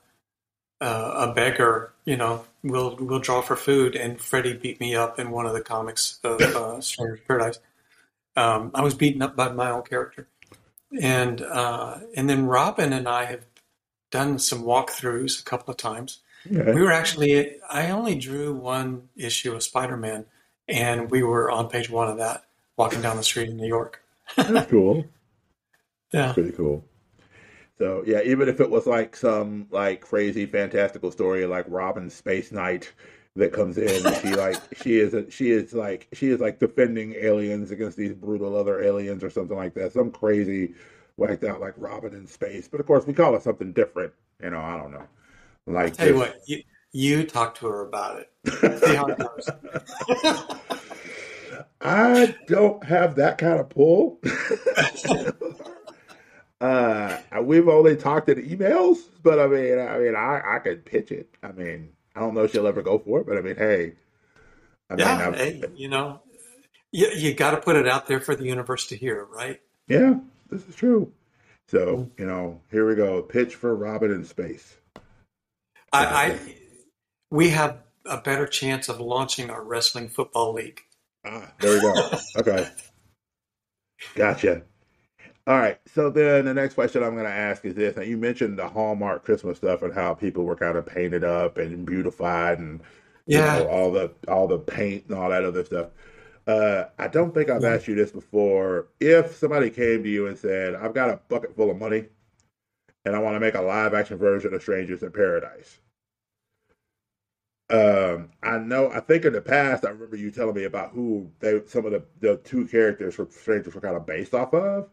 uh, 0.80 1.28
a 1.28 1.34
beggar, 1.34 1.92
you 2.04 2.16
know, 2.16 2.44
will 2.62 2.96
we'll 3.00 3.18
draw 3.18 3.40
for 3.40 3.56
food, 3.56 3.94
and 3.94 4.20
Freddie 4.20 4.54
beat 4.54 4.80
me 4.80 4.94
up 4.94 5.18
in 5.18 5.30
one 5.30 5.46
of 5.46 5.52
the 5.52 5.60
comics 5.60 6.18
of 6.24 6.40
uh, 6.40 6.80
Stranger's 6.80 7.20
Paradise. 7.26 7.58
Um, 8.36 8.70
I 8.74 8.82
was 8.82 8.94
beaten 8.94 9.22
up 9.22 9.36
by 9.36 9.48
my 9.50 9.70
own 9.70 9.82
character, 9.82 10.28
and 11.00 11.40
uh, 11.40 11.98
and 12.16 12.28
then 12.28 12.46
Robin 12.46 12.92
and 12.92 13.08
I 13.08 13.24
have 13.26 13.44
done 14.10 14.38
some 14.38 14.62
walkthroughs 14.62 15.40
a 15.40 15.44
couple 15.44 15.70
of 15.70 15.76
times. 15.76 16.20
Okay. 16.50 16.72
We 16.72 16.82
were 16.82 16.92
actually 16.92 17.56
I 17.68 17.90
only 17.90 18.14
drew 18.14 18.54
one 18.54 19.08
issue 19.16 19.54
of 19.54 19.62
Spider 19.62 19.96
Man, 19.96 20.24
and 20.68 21.10
we 21.10 21.22
were 21.22 21.50
on 21.50 21.68
page 21.68 21.90
one 21.90 22.08
of 22.08 22.18
that, 22.18 22.44
walking 22.76 23.02
down 23.02 23.16
the 23.16 23.22
street 23.22 23.50
in 23.50 23.56
New 23.56 23.66
York. 23.66 24.02
That's 24.36 24.70
cool. 24.70 25.04
yeah, 26.12 26.22
That's 26.22 26.34
pretty 26.34 26.52
cool. 26.52 26.84
So 27.78 28.02
yeah, 28.04 28.20
even 28.22 28.48
if 28.48 28.60
it 28.60 28.68
was 28.68 28.86
like 28.86 29.14
some 29.14 29.68
like 29.70 30.00
crazy 30.00 30.46
fantastical 30.46 31.12
story 31.12 31.46
like 31.46 31.64
Robin 31.68 32.10
Space 32.10 32.50
Knight 32.50 32.92
that 33.36 33.52
comes 33.52 33.78
in 33.78 34.04
and 34.04 34.16
she 34.16 34.34
like 34.34 34.56
she 34.82 34.98
is 34.98 35.14
a, 35.14 35.30
she 35.30 35.52
is 35.52 35.72
like 35.72 36.08
she 36.12 36.28
is 36.28 36.40
like 36.40 36.58
defending 36.58 37.14
aliens 37.14 37.70
against 37.70 37.96
these 37.96 38.12
brutal 38.12 38.56
other 38.56 38.82
aliens 38.82 39.22
or 39.22 39.30
something 39.30 39.56
like 39.56 39.74
that. 39.74 39.92
Some 39.92 40.10
crazy 40.10 40.74
whacked 41.16 41.44
out 41.44 41.60
like 41.60 41.74
Robin 41.76 42.14
in 42.14 42.26
space. 42.26 42.66
But 42.68 42.80
of 42.80 42.86
course 42.86 43.06
we 43.06 43.12
call 43.12 43.36
it 43.36 43.42
something 43.42 43.72
different. 43.72 44.12
You 44.42 44.50
know, 44.50 44.60
I 44.60 44.76
don't 44.76 44.90
know. 44.90 45.06
Like 45.66 45.96
tell 45.96 46.08
you 46.08 46.16
what, 46.16 46.40
you, 46.46 46.62
you 46.92 47.24
talk 47.24 47.54
to 47.56 47.66
her 47.68 47.86
about 47.86 48.20
it. 48.20 48.80
See 48.80 48.94
how 48.94 49.06
it 49.06 49.18
goes. 49.18 49.50
I 51.80 52.34
don't 52.48 52.82
have 52.82 53.14
that 53.16 53.38
kind 53.38 53.60
of 53.60 53.68
pull. 53.68 54.20
Uh, 56.60 57.18
we've 57.42 57.68
only 57.68 57.96
talked 57.96 58.28
in 58.28 58.42
emails, 58.42 58.98
but 59.22 59.38
I 59.38 59.46
mean, 59.46 59.78
I 59.78 59.98
mean, 59.98 60.16
I 60.16 60.40
I 60.44 60.58
could 60.58 60.84
pitch 60.84 61.12
it. 61.12 61.28
I 61.42 61.52
mean, 61.52 61.90
I 62.16 62.20
don't 62.20 62.34
know 62.34 62.44
if 62.44 62.52
she'll 62.52 62.66
ever 62.66 62.82
go 62.82 62.98
for 62.98 63.20
it, 63.20 63.26
but 63.26 63.38
I 63.38 63.42
mean, 63.42 63.56
hey, 63.56 63.94
I 64.90 64.96
yeah, 64.96 65.30
mean, 65.30 65.34
hey, 65.34 65.62
you 65.76 65.88
know, 65.88 66.20
you 66.90 67.08
you 67.08 67.34
got 67.34 67.52
to 67.52 67.58
put 67.58 67.76
it 67.76 67.86
out 67.86 68.06
there 68.08 68.20
for 68.20 68.34
the 68.34 68.44
universe 68.44 68.88
to 68.88 68.96
hear, 68.96 69.24
right? 69.24 69.60
Yeah, 69.86 70.14
this 70.50 70.66
is 70.68 70.74
true. 70.74 71.12
So 71.68 72.10
you 72.18 72.26
know, 72.26 72.60
here 72.70 72.88
we 72.88 72.96
go. 72.96 73.22
Pitch 73.22 73.54
for 73.54 73.76
Robin 73.76 74.10
in 74.10 74.24
space. 74.24 74.76
I, 75.92 76.04
I 76.04 76.38
we 77.30 77.50
have 77.50 77.78
a 78.04 78.18
better 78.18 78.46
chance 78.46 78.88
of 78.88 79.00
launching 79.00 79.50
our 79.50 79.62
wrestling 79.62 80.08
football 80.08 80.54
league. 80.54 80.80
Ah, 81.24 81.52
there 81.60 81.74
we 81.74 81.80
go. 81.80 82.18
okay, 82.38 82.68
gotcha. 84.14 84.62
All 85.48 85.58
right. 85.58 85.80
So 85.94 86.10
then 86.10 86.44
the 86.46 86.54
next 86.54 86.74
question 86.74 87.02
I'm 87.02 87.14
going 87.14 87.26
to 87.26 87.32
ask 87.32 87.64
is 87.66 87.74
this. 87.74 87.96
Now 87.96 88.02
you 88.04 88.18
mentioned 88.18 88.58
the 88.58 88.68
Hallmark 88.68 89.24
Christmas 89.24 89.58
stuff 89.58 89.82
and 89.82 89.94
how 89.94 90.14
people 90.14 90.44
were 90.44 90.56
kind 90.56 90.78
of 90.78 90.86
painted 90.86 91.24
up 91.24 91.58
and 91.58 91.86
beautified 91.86 92.60
and 92.60 92.82
yeah, 93.26 93.58
you 93.58 93.64
know, 93.64 93.70
all 93.70 93.92
the 93.92 94.12
all 94.28 94.48
the 94.48 94.58
paint 94.58 95.06
and 95.08 95.18
all 95.18 95.30
that 95.30 95.44
other 95.44 95.64
stuff. 95.64 95.88
Uh, 96.46 96.86
I 96.98 97.08
don't 97.08 97.34
think 97.34 97.50
I've 97.50 97.64
asked 97.64 97.88
you 97.88 97.96
this 97.96 98.12
before. 98.12 98.88
If 99.00 99.36
somebody 99.36 99.70
came 99.70 100.02
to 100.04 100.10
you 100.10 100.28
and 100.28 100.38
said, 100.38 100.74
"I've 100.76 100.94
got 100.94 101.10
a 101.10 101.20
bucket 101.28 101.56
full 101.56 101.70
of 101.70 101.78
money, 101.78 102.06
and 103.04 103.16
I 103.16 103.20
want 103.20 103.36
to 103.36 103.40
make 103.40 103.54
a 103.56 103.62
live 103.62 103.94
action 103.94 104.18
version 104.18 104.54
of 104.54 104.62
Strangers 104.62 105.02
in 105.02 105.12
Paradise," 105.12 105.80
um, 107.70 108.30
I 108.42 108.58
know. 108.58 108.90
I 108.90 109.00
think 109.00 109.24
in 109.26 109.32
the 109.34 109.42
past, 109.42 109.84
I 109.84 109.90
remember 109.90 110.16
you 110.16 110.30
telling 110.30 110.54
me 110.54 110.64
about 110.64 110.92
who 110.92 111.30
they 111.40 111.60
some 111.66 111.84
of 111.86 111.92
the 111.92 112.02
the 112.20 112.36
two 112.38 112.66
characters 112.66 113.14
from 113.14 113.30
Strangers 113.30 113.74
were 113.74 113.80
kind 113.82 113.96
of 113.96 114.06
based 114.06 114.34
off 114.34 114.54
of. 114.54 114.88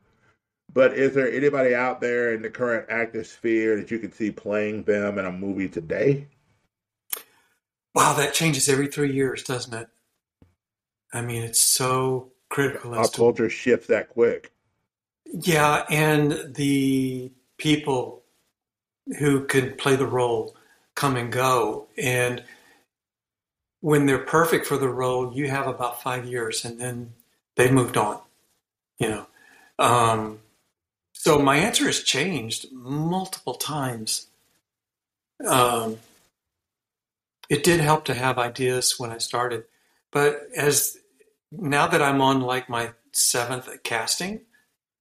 But 0.76 0.94
is 0.94 1.16
there 1.16 1.32
anybody 1.32 1.74
out 1.74 2.02
there 2.02 2.34
in 2.34 2.42
the 2.42 2.50
current 2.50 2.88
actor 2.90 3.24
sphere 3.24 3.78
that 3.78 3.90
you 3.90 3.98
could 3.98 4.14
see 4.14 4.30
playing 4.30 4.84
them 4.84 5.18
in 5.18 5.26
a 5.26 5.32
movie 5.32 5.70
today? 5.70 6.28
Wow, 7.96 8.14
that 8.16 8.34
changes 8.34 8.68
every 8.68 8.88
three 8.88 9.14
years, 9.14 9.42
doesn't 9.44 9.74
it? 9.74 9.88
I 11.14 11.22
mean, 11.22 11.44
it's 11.44 11.62
so 11.62 12.34
critical. 12.50 12.94
Our 12.94 13.00
as 13.00 13.10
to- 13.12 13.18
culture 13.18 13.50
shifts 13.50 13.88
that 13.88 14.10
quick. 14.10 14.52
Yeah, 15.26 15.86
and 15.90 16.54
the 16.54 17.32
people 17.58 18.24
who 19.18 19.46
could 19.46 19.78
play 19.78 19.96
the 19.96 20.06
role 20.06 20.58
come 20.94 21.16
and 21.16 21.32
go. 21.32 21.88
And 21.98 22.44
when 23.80 24.08
they're 24.08 24.20
perfect 24.20 24.66
for 24.66 24.78
the 24.78 24.90
role, 24.90 25.34
you 25.34 25.50
have 25.50 25.68
about 25.68 26.02
five 26.02 26.26
years 26.26 26.66
and 26.66 26.82
then 26.82 27.14
they've 27.56 27.72
moved 27.72 27.96
on. 27.96 28.20
You 29.00 29.10
know. 29.10 29.28
Um, 29.80 30.40
so 31.26 31.40
my 31.40 31.58
answer 31.58 31.86
has 31.86 32.04
changed 32.04 32.72
multiple 32.72 33.56
times. 33.56 34.28
Um, 35.44 35.98
it 37.50 37.64
did 37.64 37.80
help 37.80 38.06
to 38.06 38.14
have 38.14 38.38
ideas 38.38 39.00
when 39.00 39.10
I 39.10 39.18
started, 39.18 39.64
but 40.12 40.44
as 40.56 40.98
now 41.52 41.88
that 41.88 42.00
I'm 42.00 42.22
on 42.22 42.42
like 42.42 42.70
my 42.70 42.92
seventh 43.12 43.68
casting 43.82 44.42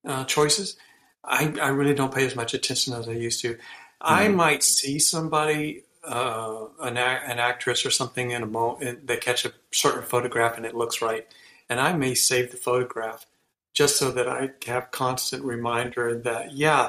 uh, 0.07 0.25
choices, 0.25 0.79
I, 1.22 1.53
I 1.61 1.68
really 1.68 1.93
don't 1.93 2.14
pay 2.14 2.25
as 2.25 2.35
much 2.35 2.55
attention 2.55 2.95
as 2.95 3.07
I 3.07 3.12
used 3.12 3.43
to. 3.43 3.59
I 4.01 4.29
Mhm. 4.29 4.35
might 4.35 4.62
see 4.62 4.99
somebody, 4.99 5.85
uh, 6.05 6.68
an, 6.81 6.97
an 6.97 7.39
actress 7.39 7.85
or 7.85 7.91
something 7.91 8.31
in 8.31 8.43
a 8.43 8.47
mo, 8.47 8.79
and 8.81 9.07
they 9.07 9.18
catch 9.18 9.45
a 9.45 9.53
certain 9.72 10.05
photograph 10.05 10.57
and 10.57 10.64
it 10.64 10.75
looks 10.75 11.03
right, 11.03 11.27
and 11.68 11.79
I 11.79 11.93
may 11.93 12.14
save 12.14 12.51
the 12.51 12.57
photograph 12.57 13.27
just 13.75 13.99
so 13.99 14.11
that 14.12 14.29
I 14.29 14.51
have 14.66 14.93
constant 14.93 15.45
reminder 15.45 16.16
that 16.20 16.53
yeah, 16.53 16.89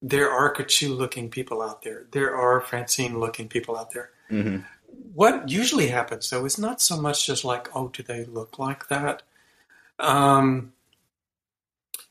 there 0.00 0.30
are 0.30 0.54
Katchoo 0.54 0.96
looking 0.96 1.28
people 1.28 1.60
out 1.60 1.82
there, 1.82 2.06
there 2.12 2.34
are 2.34 2.60
Francine 2.60 3.18
looking 3.18 3.48
people 3.48 3.76
out 3.76 3.92
there. 3.92 4.10
hmm 4.30 4.58
What 5.12 5.48
usually 5.50 5.88
happens 5.88 6.30
though 6.30 6.46
is 6.46 6.58
not 6.58 6.80
so 6.80 6.96
much 6.96 7.26
just 7.26 7.44
like 7.44 7.68
oh, 7.76 7.88
do 7.88 8.02
they 8.02 8.24
look 8.24 8.58
like 8.58 8.88
that? 8.88 9.22
Um, 9.98 10.72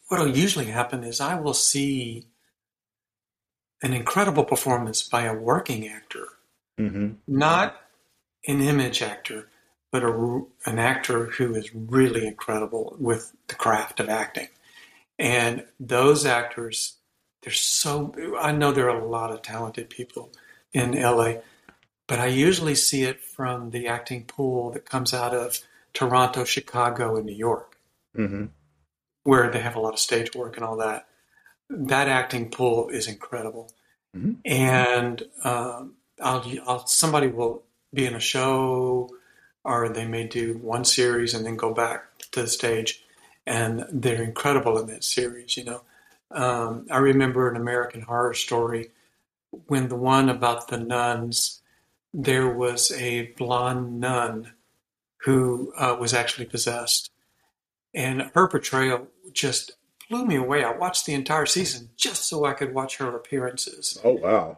what 0.08 0.20
will 0.20 0.36
usually 0.36 0.66
happen 0.66 1.04
is 1.04 1.20
I 1.20 1.36
will 1.40 1.54
see 1.54 2.26
an 3.82 3.94
incredible 3.94 4.44
performance 4.44 5.02
by 5.04 5.24
a 5.24 5.34
working 5.34 5.88
actor, 5.88 6.28
hmm 6.78 7.14
not 7.28 7.82
an 8.48 8.62
image 8.62 9.02
actor, 9.02 9.50
but 9.92 10.04
a, 10.04 10.42
an 10.66 10.80
actor 10.80 11.26
who 11.26 11.56
is 11.56 11.74
really 11.74 12.26
incredible 12.28 12.96
with 13.00 13.34
the 13.48 13.56
craft 13.56 14.00
of 14.00 14.10
acting. 14.10 14.50
And 15.18 15.66
those 15.80 16.26
actors, 16.26 16.96
there's 17.44 17.62
so, 17.62 18.14
I 18.40 18.52
know 18.52 18.72
there 18.72 18.90
are 18.90 19.00
a 19.00 19.08
lot 19.08 19.32
of 19.32 19.42
talented 19.42 19.90
people 19.90 20.32
in 20.74 20.92
LA, 20.92 21.36
but 22.08 22.20
I 22.20 22.28
usually 22.28 22.76
see 22.76 23.04
it 23.04 23.22
from 23.22 23.72
the 23.72 23.88
acting 23.88 24.26
pool 24.26 24.72
that 24.72 24.90
comes 24.90 25.14
out 25.14 25.34
of 25.34 25.60
Toronto, 25.94 26.44
Chicago, 26.44 27.16
and 27.16 27.26
New 27.26 27.36
York 27.36 27.78
hmm 28.16 28.46
where 29.24 29.50
they 29.50 29.60
have 29.60 29.76
a 29.76 29.80
lot 29.80 29.94
of 29.94 30.00
stage 30.00 30.36
work 30.36 30.56
and 30.56 30.64
all 30.64 30.78
that. 30.78 31.08
That 31.70 32.08
acting 32.08 32.52
pool 32.52 32.90
is 32.90 33.08
incredible, 33.08 33.72
Mhm. 34.16 34.38
and 34.46 35.24
um, 35.44 35.96
I'll, 36.22 36.46
I'll 36.68 36.86
somebody 36.86 37.28
will 37.28 37.64
be 37.92 38.06
in 38.06 38.14
a 38.14 38.20
show, 38.20 39.10
or 39.66 39.90
they 39.90 40.06
may 40.06 40.26
do 40.26 40.58
one 40.58 40.86
series 40.86 41.34
and 41.34 41.46
then 41.46 41.58
go 41.58 41.74
back 41.74 42.20
to 42.32 42.42
the 42.42 42.48
stage, 42.48 43.04
and 43.46 43.86
they're 43.92 44.24
incredible 44.24 44.78
in 44.78 44.88
that 44.88 45.04
series. 45.04 45.58
You 45.58 45.66
know, 45.66 45.82
um, 46.32 46.88
I 46.90 46.98
remember 46.98 47.50
an 47.50 47.58
American 47.58 48.02
Horror 48.02 48.34
Story 48.34 48.92
when 49.68 49.90
the 49.90 49.96
one 49.96 50.30
about 50.30 50.68
the 50.68 50.78
nuns, 50.78 51.62
there 52.14 52.50
was 52.50 52.92
a 52.92 53.34
blonde 53.38 54.00
nun 54.00 54.54
who 55.22 55.74
uh, 55.78 55.98
was 56.00 56.14
actually 56.14 56.46
possessed 56.46 57.10
and 57.96 58.30
her 58.36 58.48
portrayal 58.48 59.08
just 59.32 59.72
blew 60.10 60.26
me 60.26 60.36
away. 60.36 60.64
I 60.64 60.72
watched 60.72 61.06
the 61.06 61.14
entire 61.14 61.46
season 61.46 61.90
just 61.96 62.28
so 62.28 62.46
I 62.46 62.54
could 62.54 62.74
watch 62.74 62.98
her 62.98 63.16
appearances. 63.16 63.98
Oh 64.04 64.14
wow. 64.14 64.58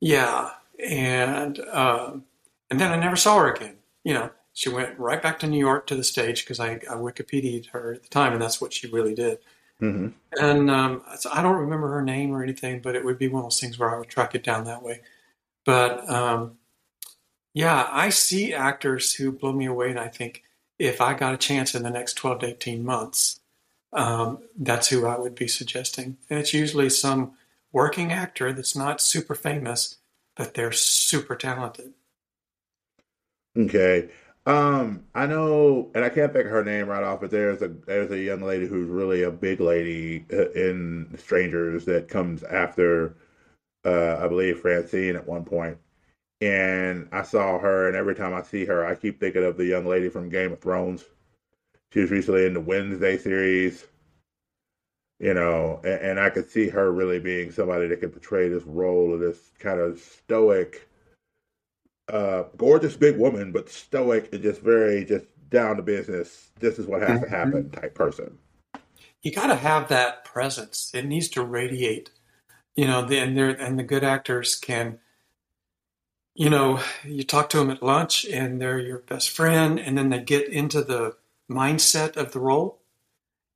Yeah, 0.00 0.50
and 0.84 1.60
um, 1.70 2.24
and 2.70 2.80
then 2.80 2.90
I 2.90 2.96
never 2.96 3.14
saw 3.14 3.38
her 3.38 3.52
again. 3.52 3.76
You 4.04 4.14
know, 4.14 4.30
she 4.52 4.68
went 4.68 4.98
right 4.98 5.22
back 5.22 5.38
to 5.40 5.46
New 5.46 5.58
York 5.58 5.86
to 5.86 5.94
the 5.94 6.04
stage 6.04 6.44
because 6.44 6.60
I, 6.60 6.72
I 6.72 6.94
Wikipedia'd 6.94 7.66
her 7.66 7.94
at 7.94 8.02
the 8.02 8.08
time, 8.08 8.32
and 8.32 8.42
that's 8.42 8.60
what 8.60 8.72
she 8.72 8.88
really 8.88 9.14
did. 9.14 9.38
hmm 9.78 10.08
And 10.38 10.70
um, 10.70 11.02
so 11.18 11.30
I 11.32 11.42
don't 11.42 11.60
remember 11.60 11.88
her 11.88 12.02
name 12.02 12.32
or 12.32 12.42
anything, 12.42 12.80
but 12.80 12.94
it 12.94 13.04
would 13.04 13.18
be 13.18 13.28
one 13.28 13.40
of 13.40 13.46
those 13.46 13.60
things 13.60 13.78
where 13.78 13.94
I 13.94 13.98
would 13.98 14.08
track 14.08 14.34
it 14.34 14.44
down 14.44 14.64
that 14.64 14.82
way. 14.82 15.00
But 15.64 16.08
um, 16.10 16.58
yeah, 17.54 17.88
I 17.90 18.08
see 18.10 18.54
actors 18.54 19.14
who 19.14 19.32
blow 19.32 19.52
me 19.52 19.66
away, 19.66 19.90
and 19.90 19.98
I 19.98 20.08
think 20.08 20.42
if 20.78 21.00
I 21.00 21.14
got 21.14 21.34
a 21.34 21.38
chance 21.38 21.74
in 21.74 21.82
the 21.82 21.90
next 21.90 22.14
12 22.14 22.40
to 22.40 22.46
18 22.48 22.84
months, 22.84 23.40
um, 23.92 24.38
that's 24.58 24.88
who 24.88 25.06
I 25.06 25.18
would 25.18 25.34
be 25.34 25.48
suggesting. 25.48 26.16
And 26.30 26.38
it's 26.38 26.54
usually 26.54 26.90
some 26.90 27.32
working 27.72 28.10
actor 28.12 28.52
that's 28.52 28.74
not 28.74 29.00
super 29.00 29.34
famous, 29.34 29.98
but 30.36 30.54
they're 30.54 30.72
super 30.72 31.36
talented. 31.36 31.92
Okay. 33.56 34.10
Um, 34.46 35.04
I 35.14 35.26
know, 35.26 35.90
and 35.94 36.04
I 36.04 36.08
can't 36.08 36.32
think 36.32 36.46
of 36.46 36.50
her 36.50 36.64
name 36.64 36.88
right 36.88 37.04
off, 37.04 37.20
but 37.20 37.30
there's 37.30 37.62
a 37.62 37.68
there's 37.68 38.10
a 38.10 38.18
young 38.18 38.42
lady 38.42 38.66
who's 38.66 38.88
really 38.88 39.22
a 39.22 39.30
big 39.30 39.60
lady 39.60 40.26
uh, 40.32 40.50
in 40.50 41.14
Strangers 41.16 41.84
that 41.84 42.08
comes 42.08 42.42
after, 42.42 43.16
uh, 43.84 44.16
I 44.20 44.26
believe 44.28 44.60
Francine 44.60 45.16
at 45.16 45.26
one 45.28 45.44
point. 45.44 45.78
And 46.40 47.08
I 47.12 47.22
saw 47.22 47.58
her, 47.58 47.88
and 47.88 47.96
every 47.96 48.14
time 48.16 48.34
I 48.34 48.42
see 48.42 48.64
her, 48.66 48.84
I 48.84 48.96
keep 48.96 49.20
thinking 49.20 49.44
of 49.44 49.56
the 49.56 49.66
young 49.66 49.86
lady 49.86 50.08
from 50.08 50.28
Game 50.28 50.52
of 50.52 50.60
Thrones. 50.60 51.04
She 51.92 52.00
was 52.00 52.10
recently 52.10 52.46
in 52.46 52.54
the 52.54 52.60
Wednesday 52.60 53.18
series, 53.18 53.86
you 55.20 55.34
know, 55.34 55.80
and, 55.84 56.00
and 56.02 56.20
I 56.20 56.30
could 56.30 56.50
see 56.50 56.68
her 56.68 56.92
really 56.92 57.20
being 57.20 57.52
somebody 57.52 57.86
that 57.88 58.00
could 58.00 58.12
portray 58.12 58.48
this 58.48 58.64
role 58.64 59.14
of 59.14 59.20
this 59.20 59.52
kind 59.60 59.80
of 59.80 60.00
stoic 60.00 60.88
uh, 62.08 62.44
gorgeous 62.56 62.96
big 62.96 63.18
woman, 63.18 63.52
but 63.52 63.68
stoic 63.68 64.32
and 64.32 64.42
just 64.42 64.60
very 64.60 65.04
just 65.04 65.26
down 65.50 65.76
to 65.76 65.82
business. 65.82 66.50
This 66.58 66.78
is 66.78 66.86
what 66.86 67.02
has 67.02 67.20
to 67.20 67.28
happen 67.28 67.70
type 67.70 67.94
person. 67.94 68.38
You 69.22 69.32
got 69.32 69.48
to 69.48 69.54
have 69.54 69.88
that 69.88 70.24
presence. 70.24 70.90
It 70.94 71.04
needs 71.04 71.28
to 71.30 71.44
radiate. 71.44 72.10
You 72.74 72.86
know, 72.86 73.04
the, 73.04 73.18
and, 73.18 73.36
they're, 73.36 73.50
and 73.50 73.78
the 73.78 73.84
good 73.84 74.02
actors 74.02 74.54
can 74.54 74.98
you 76.34 76.48
know, 76.48 76.80
you 77.04 77.24
talk 77.24 77.50
to 77.50 77.58
them 77.58 77.70
at 77.70 77.82
lunch 77.82 78.24
and 78.24 78.60
they're 78.60 78.78
your 78.78 79.00
best 79.00 79.30
friend, 79.30 79.78
and 79.78 79.96
then 79.96 80.08
they 80.08 80.20
get 80.20 80.48
into 80.48 80.82
the 80.82 81.16
mindset 81.50 82.16
of 82.16 82.32
the 82.32 82.40
role 82.40 82.80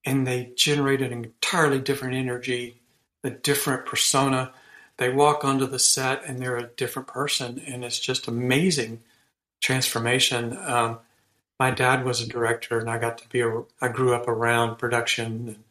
and 0.04 0.26
they 0.26 0.52
generate 0.56 1.00
an 1.00 1.12
entirely 1.12 1.80
different 1.80 2.14
energy, 2.14 2.82
a 3.24 3.30
different 3.30 3.86
persona. 3.86 4.52
They 4.98 5.10
walk 5.10 5.44
onto 5.44 5.66
the 5.66 5.78
set 5.78 6.24
and 6.24 6.40
they're 6.40 6.56
a 6.56 6.68
different 6.68 7.08
person, 7.08 7.62
and 7.66 7.84
it's 7.84 8.00
just 8.00 8.28
amazing 8.28 9.00
transformation. 9.60 10.56
Um, 10.56 11.00
my 11.58 11.70
dad 11.70 12.04
was 12.04 12.20
a 12.20 12.26
director, 12.26 12.78
and 12.78 12.90
I 12.90 12.98
got 12.98 13.18
to 13.18 13.28
be 13.28 13.40
a, 13.40 13.62
I 13.80 13.88
grew 13.88 14.14
up 14.14 14.28
around 14.28 14.76
production 14.76 15.48
and 15.48 15.64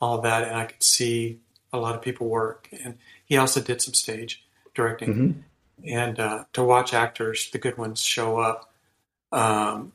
all 0.00 0.20
that, 0.22 0.44
and 0.44 0.56
I 0.56 0.66
could 0.66 0.82
see 0.82 1.40
a 1.72 1.78
lot 1.78 1.94
of 1.94 2.02
people 2.02 2.28
work. 2.28 2.68
And 2.82 2.98
he 3.24 3.36
also 3.36 3.60
did 3.60 3.82
some 3.82 3.94
stage 3.94 4.44
directing 4.74 5.12
hmm 5.12 5.32
and 5.84 6.18
uh, 6.18 6.44
to 6.54 6.62
watch 6.62 6.94
actors, 6.94 7.50
the 7.50 7.58
good 7.58 7.78
ones, 7.78 8.00
show 8.00 8.38
up 8.38 8.72
um, 9.32 9.92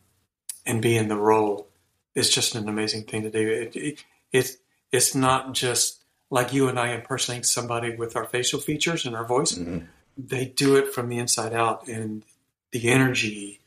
and 0.65 0.81
be 0.81 0.97
in 0.97 1.07
the 1.07 1.17
role 1.17 1.67
is 2.15 2.29
just 2.29 2.55
an 2.55 2.69
amazing 2.69 3.03
thing 3.03 3.23
to 3.23 3.29
do. 3.29 3.47
It, 3.47 3.75
it, 3.75 4.05
it's 4.31 4.57
it's 4.91 5.15
not 5.15 5.53
just 5.53 6.02
like 6.33 6.51
you 6.51 6.67
and 6.67 6.79
I 6.79 6.93
impersonating 6.95 7.43
somebody 7.43 7.95
with 7.95 8.15
our 8.15 8.25
facial 8.25 8.59
features 8.59 9.05
and 9.05 9.15
our 9.15 9.23
voice. 9.25 9.55
hmm 9.55 9.79
They 10.17 10.45
do 10.45 10.75
it 10.77 10.93
from 10.93 11.07
the 11.09 11.19
inside 11.19 11.53
out, 11.53 11.87
and 11.87 12.23
the 12.71 12.89
energy 12.89 13.59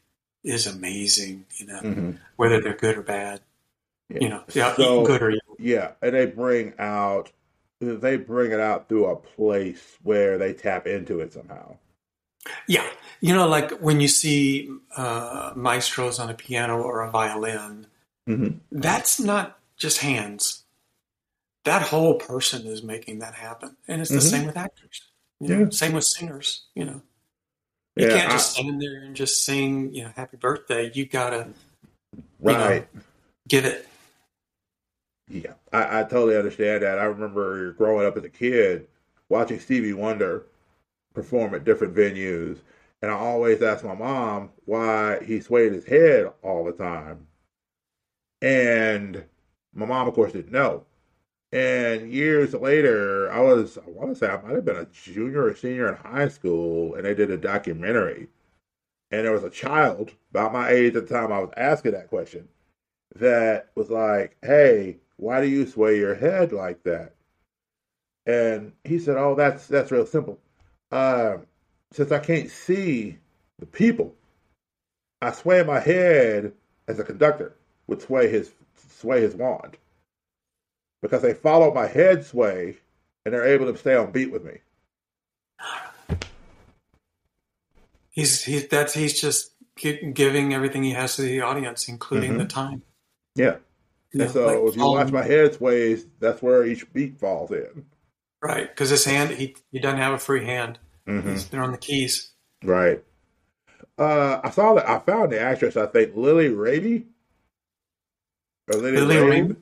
is 0.42 0.66
amazing. 0.66 1.46
You 1.58 1.66
know, 1.66 1.78
hmm 1.80 2.10
whether 2.34 2.60
they're 2.60 2.74
good 2.76 2.98
or 2.98 3.02
bad. 3.02 3.40
You 4.08 4.28
know, 4.28 4.42
yeah, 4.52 4.74
So- 4.74 5.06
good 5.06 5.22
or 5.22 5.30
evil. 5.30 5.56
Yeah, 5.58 5.92
and 6.02 6.14
they 6.14 6.26
bring 6.26 6.74
out 6.78 7.30
they 7.80 8.16
bring 8.16 8.50
it 8.52 8.60
out 8.60 8.88
through 8.88 9.06
a 9.06 9.16
place 9.16 9.96
where 10.02 10.36
they 10.38 10.52
tap 10.52 10.86
into 10.86 11.20
it 11.20 11.32
somehow. 11.32 11.76
Yeah, 12.68 12.86
you 13.20 13.34
know, 13.34 13.46
like 13.48 13.70
when 13.80 14.00
you 14.00 14.08
see 14.08 14.70
uh, 14.96 15.52
maestros 15.56 16.18
on 16.18 16.30
a 16.30 16.34
piano 16.34 16.80
or 16.82 17.02
a 17.02 17.10
violin. 17.10 17.86
hmm 18.26 18.48
that's 18.72 19.20
not 19.20 19.58
just 19.76 19.98
hands. 19.98 20.64
That 21.66 21.82
whole 21.82 22.14
person 22.14 22.64
is 22.66 22.82
making 22.84 23.18
that 23.18 23.34
happen. 23.34 23.76
And 23.88 24.00
it's 24.00 24.10
the 24.10 24.18
Mhm. 24.18 24.30
same 24.30 24.46
with 24.46 24.56
actors. 24.56 25.10
You 25.40 25.48
know, 25.48 25.58
Yeah. 25.64 25.70
Same 25.70 25.92
with 25.92 26.04
singers, 26.04 26.66
you 26.74 26.84
know. 26.84 27.02
You 27.96 28.06
Yeah, 28.06 28.16
can't 28.18 28.30
just 28.32 28.56
I- 28.56 28.60
stand 28.62 28.80
there 28.80 29.02
and 29.02 29.16
just 29.16 29.44
sing, 29.44 29.92
you 29.92 30.04
know, 30.04 30.10
happy 30.10 30.36
birthday. 30.36 30.90
You 30.94 31.06
gotta 31.06 31.52
right. 32.40 32.88
give 33.48 33.64
it. 33.64 33.88
Yeah, 35.28 35.54
I, 35.72 36.00
I 36.00 36.02
totally 36.04 36.36
understand 36.36 36.84
that. 36.84 37.00
I 37.00 37.04
remember 37.04 37.72
growing 37.72 38.06
up 38.06 38.16
as 38.16 38.22
a 38.24 38.28
kid 38.30 38.86
watching 39.28 39.58
Stevie 39.58 39.92
Wonder 39.92 40.46
perform 41.14 41.52
at 41.54 41.64
different 41.64 41.96
venues, 41.96 42.58
and 43.02 43.10
I 43.10 43.14
always 43.14 43.60
asked 43.60 43.82
my 43.82 43.94
mom 43.94 44.52
why 44.66 45.22
he 45.24 45.40
swayed 45.40 45.72
his 45.72 45.84
head 45.84 46.32
all 46.42 46.64
the 46.64 46.72
time. 46.72 47.26
And 48.40 49.24
my 49.74 49.84
mom, 49.84 50.06
of 50.06 50.14
course, 50.14 50.32
didn't 50.32 50.52
know. 50.52 50.86
And 51.52 52.10
years 52.12 52.54
later, 52.54 53.30
I 53.30 53.40
was, 53.40 53.78
I 53.78 53.88
want 53.88 54.10
to 54.10 54.16
say 54.16 54.28
I 54.28 54.40
might 54.42 54.56
have 54.56 54.64
been 54.64 54.76
a 54.76 54.86
junior 54.86 55.44
or 55.44 55.54
senior 55.54 55.88
in 55.88 55.96
high 55.96 56.28
school, 56.28 56.94
and 56.94 57.04
they 57.04 57.14
did 57.14 57.30
a 57.30 57.36
documentary. 57.36 58.28
And 59.10 59.24
there 59.24 59.32
was 59.32 59.44
a 59.44 59.50
child 59.50 60.12
about 60.30 60.52
my 60.52 60.70
age 60.70 60.96
at 60.96 61.08
the 61.08 61.14
time 61.14 61.32
I 61.32 61.38
was 61.38 61.52
asking 61.56 61.92
that 61.92 62.08
question 62.08 62.48
that 63.14 63.70
was 63.76 63.90
like, 63.90 64.36
hey, 64.42 64.98
why 65.16 65.40
do 65.40 65.46
you 65.46 65.66
sway 65.66 65.96
your 65.98 66.16
head 66.16 66.52
like 66.52 66.82
that? 66.82 67.14
And 68.26 68.72
he 68.82 68.98
said, 68.98 69.16
oh, 69.16 69.36
that's 69.36 69.68
that's 69.68 69.92
real 69.92 70.04
simple. 70.04 70.40
Uh, 70.90 71.38
since 71.92 72.10
I 72.10 72.18
can't 72.18 72.50
see 72.50 73.18
the 73.60 73.66
people, 73.66 74.14
I 75.22 75.30
sway 75.30 75.62
my 75.62 75.78
head 75.78 76.52
as 76.88 76.98
a 76.98 77.04
conductor 77.04 77.54
would 77.86 78.02
sway 78.02 78.28
his 78.28 78.52
sway 78.88 79.20
his 79.20 79.36
wand 79.36 79.78
because 81.02 81.22
they 81.22 81.34
follow 81.34 81.72
my 81.72 81.86
head 81.86 82.24
sway 82.24 82.76
and 83.24 83.34
they're 83.34 83.46
able 83.46 83.70
to 83.70 83.78
stay 83.78 83.94
on 83.94 84.12
beat 84.12 84.30
with 84.30 84.44
me. 84.44 84.58
He's 88.10 88.42
he 88.42 88.60
that's 88.60 88.94
he's 88.94 89.20
just 89.20 89.52
giving 89.76 90.54
everything 90.54 90.82
he 90.82 90.92
has 90.92 91.16
to 91.16 91.22
the 91.22 91.42
audience, 91.42 91.88
including 91.88 92.30
mm-hmm. 92.30 92.38
the 92.38 92.46
time. 92.46 92.82
Yeah. 93.34 93.56
and 94.14 94.30
so 94.30 94.46
like, 94.46 94.70
if 94.70 94.76
you 94.76 94.86
watch 94.86 95.12
my 95.12 95.22
head 95.22 95.54
sways, 95.54 96.06
that's 96.18 96.40
where 96.40 96.64
each 96.64 96.90
beat 96.94 97.18
falls 97.18 97.50
in. 97.50 97.84
Right, 98.42 98.68
because 98.68 98.90
his 98.90 99.04
hand 99.04 99.32
he 99.32 99.56
he 99.70 99.80
doesn't 99.80 99.98
have 99.98 100.14
a 100.14 100.18
free 100.18 100.44
hand. 100.44 100.78
Mm-hmm. 101.06 101.30
He's, 101.30 101.48
they're 101.48 101.62
on 101.62 101.72
the 101.72 101.78
keys. 101.78 102.32
Right. 102.64 103.04
Uh, 103.98 104.40
I 104.42 104.50
saw 104.50 104.74
that. 104.74 104.88
I 104.88 104.98
found 105.00 105.32
the 105.32 105.40
actress. 105.40 105.76
I 105.76 105.86
think 105.86 106.16
Lily 106.16 106.48
Rabe. 106.48 107.04
Or 108.72 108.78
Lily, 108.78 109.00
Lily 109.00 109.16
Rabe. 109.16 109.48
Rabe. 109.48 109.56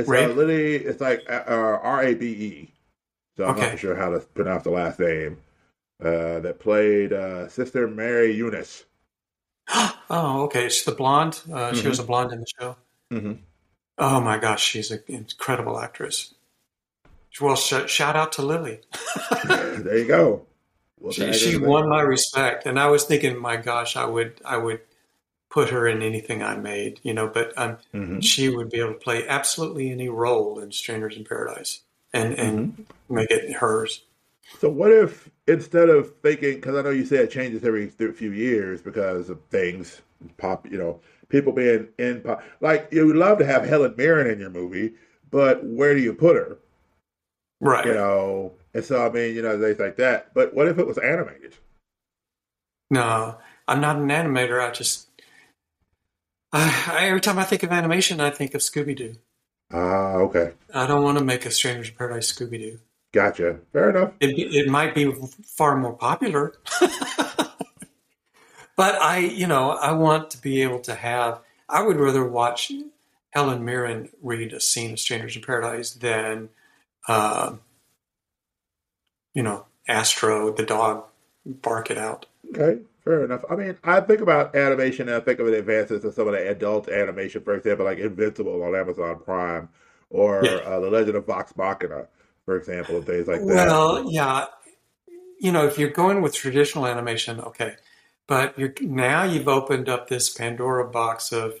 It's 0.00 0.08
uh, 0.08 0.34
Lily. 0.34 0.76
It's 0.76 1.00
like 1.00 1.28
uh, 1.28 1.44
R 1.46 2.02
A 2.02 2.14
B 2.14 2.26
E. 2.26 2.72
So 3.36 3.44
I'm 3.44 3.56
okay. 3.56 3.70
not 3.70 3.78
sure 3.78 3.96
how 3.96 4.10
to 4.10 4.20
pronounce 4.20 4.64
the 4.64 4.70
last 4.70 4.98
name. 4.98 5.38
Uh, 6.02 6.40
that 6.40 6.60
played 6.60 7.12
uh, 7.12 7.46
Sister 7.48 7.86
Mary 7.86 8.34
Eunice. 8.34 8.86
oh, 9.68 10.44
okay. 10.44 10.68
She's 10.70 10.84
the 10.84 10.92
blonde. 10.92 11.40
Uh, 11.44 11.56
mm-hmm. 11.56 11.76
She 11.76 11.88
was 11.88 11.98
mm-hmm. 11.98 12.04
a 12.04 12.06
blonde 12.06 12.32
in 12.32 12.40
the 12.40 12.46
show. 12.58 12.76
Mm-hmm. 13.12 13.32
Oh 13.98 14.20
my 14.20 14.38
gosh, 14.38 14.62
she's 14.62 14.90
an 14.90 15.02
incredible 15.08 15.78
actress. 15.78 16.34
Well, 17.38 17.56
sh- 17.56 17.86
shout 17.86 18.16
out 18.16 18.32
to 18.32 18.42
Lily. 18.42 18.80
there 19.44 19.98
you 19.98 20.06
go. 20.06 20.46
Well, 20.98 21.12
she, 21.12 21.32
she 21.34 21.56
won 21.58 21.88
my 21.88 22.00
respect, 22.00 22.66
and 22.66 22.78
I 22.78 22.88
was 22.88 23.04
thinking, 23.04 23.38
my 23.38 23.56
gosh, 23.56 23.96
I 23.96 24.06
would, 24.06 24.40
I 24.44 24.56
would 24.56 24.80
put 25.50 25.70
her 25.70 25.86
in 25.86 26.00
anything 26.02 26.42
I 26.42 26.56
made, 26.56 27.00
you 27.02 27.12
know. 27.12 27.28
But 27.28 27.52
um, 27.56 27.76
mm-hmm. 27.92 28.20
she 28.20 28.48
would 28.48 28.70
be 28.70 28.80
able 28.80 28.94
to 28.94 28.98
play 28.98 29.26
absolutely 29.28 29.90
any 29.90 30.08
role 30.08 30.60
in 30.60 30.72
Strangers 30.72 31.16
in 31.16 31.24
Paradise, 31.24 31.80
and 32.12 32.34
and 32.34 32.72
mm-hmm. 32.72 33.14
make 33.14 33.30
it 33.30 33.52
hers. 33.52 34.04
So, 34.58 34.68
what 34.68 34.90
if 34.90 35.28
instead 35.46 35.88
of 35.88 36.14
thinking, 36.22 36.54
because 36.54 36.76
I 36.76 36.82
know 36.82 36.90
you 36.90 37.04
say 37.04 37.16
it 37.16 37.30
changes 37.30 37.64
every 37.64 37.88
few 37.88 38.32
years 38.32 38.80
because 38.80 39.28
of 39.28 39.40
things 39.50 40.00
pop, 40.36 40.70
you 40.70 40.78
know, 40.78 41.00
people 41.28 41.52
being 41.52 41.88
in 41.98 42.20
pop. 42.20 42.42
Like 42.60 42.88
you 42.92 43.06
would 43.06 43.16
love 43.16 43.38
to 43.38 43.46
have 43.46 43.64
Helen 43.64 43.94
Mirren 43.96 44.30
in 44.30 44.38
your 44.38 44.50
movie, 44.50 44.94
but 45.30 45.64
where 45.64 45.94
do 45.94 46.00
you 46.00 46.14
put 46.14 46.36
her? 46.36 46.58
Right. 47.60 47.86
You 47.86 47.94
know, 47.94 48.52
and 48.74 48.84
so 48.84 49.04
I 49.04 49.10
mean, 49.10 49.34
you 49.34 49.42
know, 49.42 49.60
things 49.60 49.78
like 49.78 49.96
that. 49.96 50.32
But 50.34 50.54
what 50.54 50.68
if 50.68 50.78
it 50.78 50.86
was 50.86 50.98
animated? 50.98 51.56
No, 52.90 53.36
I'm 53.68 53.80
not 53.80 53.96
an 53.96 54.08
animator. 54.08 54.66
I 54.66 54.72
just 54.72 55.09
I, 56.52 57.06
every 57.06 57.20
time 57.20 57.38
I 57.38 57.44
think 57.44 57.62
of 57.62 57.70
animation, 57.70 58.20
I 58.20 58.30
think 58.30 58.54
of 58.54 58.60
Scooby 58.60 58.96
Doo. 58.96 59.14
Ah, 59.72 60.14
okay. 60.14 60.52
I 60.74 60.86
don't 60.86 61.04
want 61.04 61.18
to 61.18 61.24
make 61.24 61.46
a 61.46 61.50
Strangers 61.50 61.90
in 61.90 61.94
Paradise 61.94 62.32
Scooby 62.32 62.58
Doo. 62.58 62.78
Gotcha. 63.12 63.58
Fair 63.72 63.90
enough. 63.90 64.12
It, 64.20 64.36
it 64.36 64.68
might 64.68 64.94
be 64.94 65.12
far 65.44 65.76
more 65.76 65.92
popular, 65.92 66.54
but 68.76 69.00
I, 69.00 69.18
you 69.18 69.46
know, 69.46 69.70
I 69.70 69.92
want 69.92 70.30
to 70.30 70.40
be 70.40 70.62
able 70.62 70.80
to 70.80 70.94
have. 70.94 71.40
I 71.68 71.82
would 71.82 71.96
rather 71.96 72.26
watch 72.26 72.72
Helen 73.30 73.64
Mirren 73.64 74.10
read 74.22 74.52
a 74.52 74.60
scene 74.60 74.92
of 74.92 75.00
Strangers 75.00 75.36
in 75.36 75.42
Paradise 75.42 75.92
than 75.92 76.50
uh, 77.08 77.56
you 79.34 79.42
know, 79.42 79.66
Astro, 79.88 80.52
the 80.52 80.64
dog, 80.64 81.04
bark 81.44 81.90
it 81.90 81.98
out. 81.98 82.26
Okay, 82.50 82.82
fair 83.10 83.24
enough. 83.24 83.44
I 83.50 83.56
mean, 83.56 83.76
I 83.82 84.00
think 84.00 84.20
about 84.20 84.54
animation 84.54 85.08
and 85.08 85.16
I 85.16 85.20
think 85.20 85.40
of 85.40 85.46
the 85.46 85.58
advances 85.58 86.04
in 86.04 86.12
some 86.12 86.28
of 86.28 86.34
the 86.34 86.48
adult 86.48 86.88
animation, 86.88 87.42
for 87.42 87.54
example, 87.54 87.84
like 87.84 87.98
Invincible 87.98 88.62
on 88.62 88.76
Amazon 88.76 89.20
Prime 89.24 89.68
or 90.10 90.42
yeah. 90.44 90.56
uh, 90.56 90.80
The 90.80 90.90
Legend 90.90 91.16
of 91.16 91.26
Vox 91.26 91.56
Machina, 91.56 92.06
for 92.44 92.56
example, 92.56 92.96
and 92.96 93.06
things 93.06 93.26
like 93.26 93.40
that. 93.40 93.46
Well, 93.46 94.10
yeah. 94.10 94.46
You 95.40 95.52
know, 95.52 95.66
if 95.66 95.78
you're 95.78 95.90
going 95.90 96.22
with 96.22 96.34
traditional 96.34 96.86
animation, 96.86 97.40
okay. 97.40 97.74
But 98.26 98.58
you're, 98.58 98.74
now 98.80 99.24
you've 99.24 99.48
opened 99.48 99.88
up 99.88 100.08
this 100.08 100.28
Pandora 100.28 100.88
box 100.88 101.32
of 101.32 101.54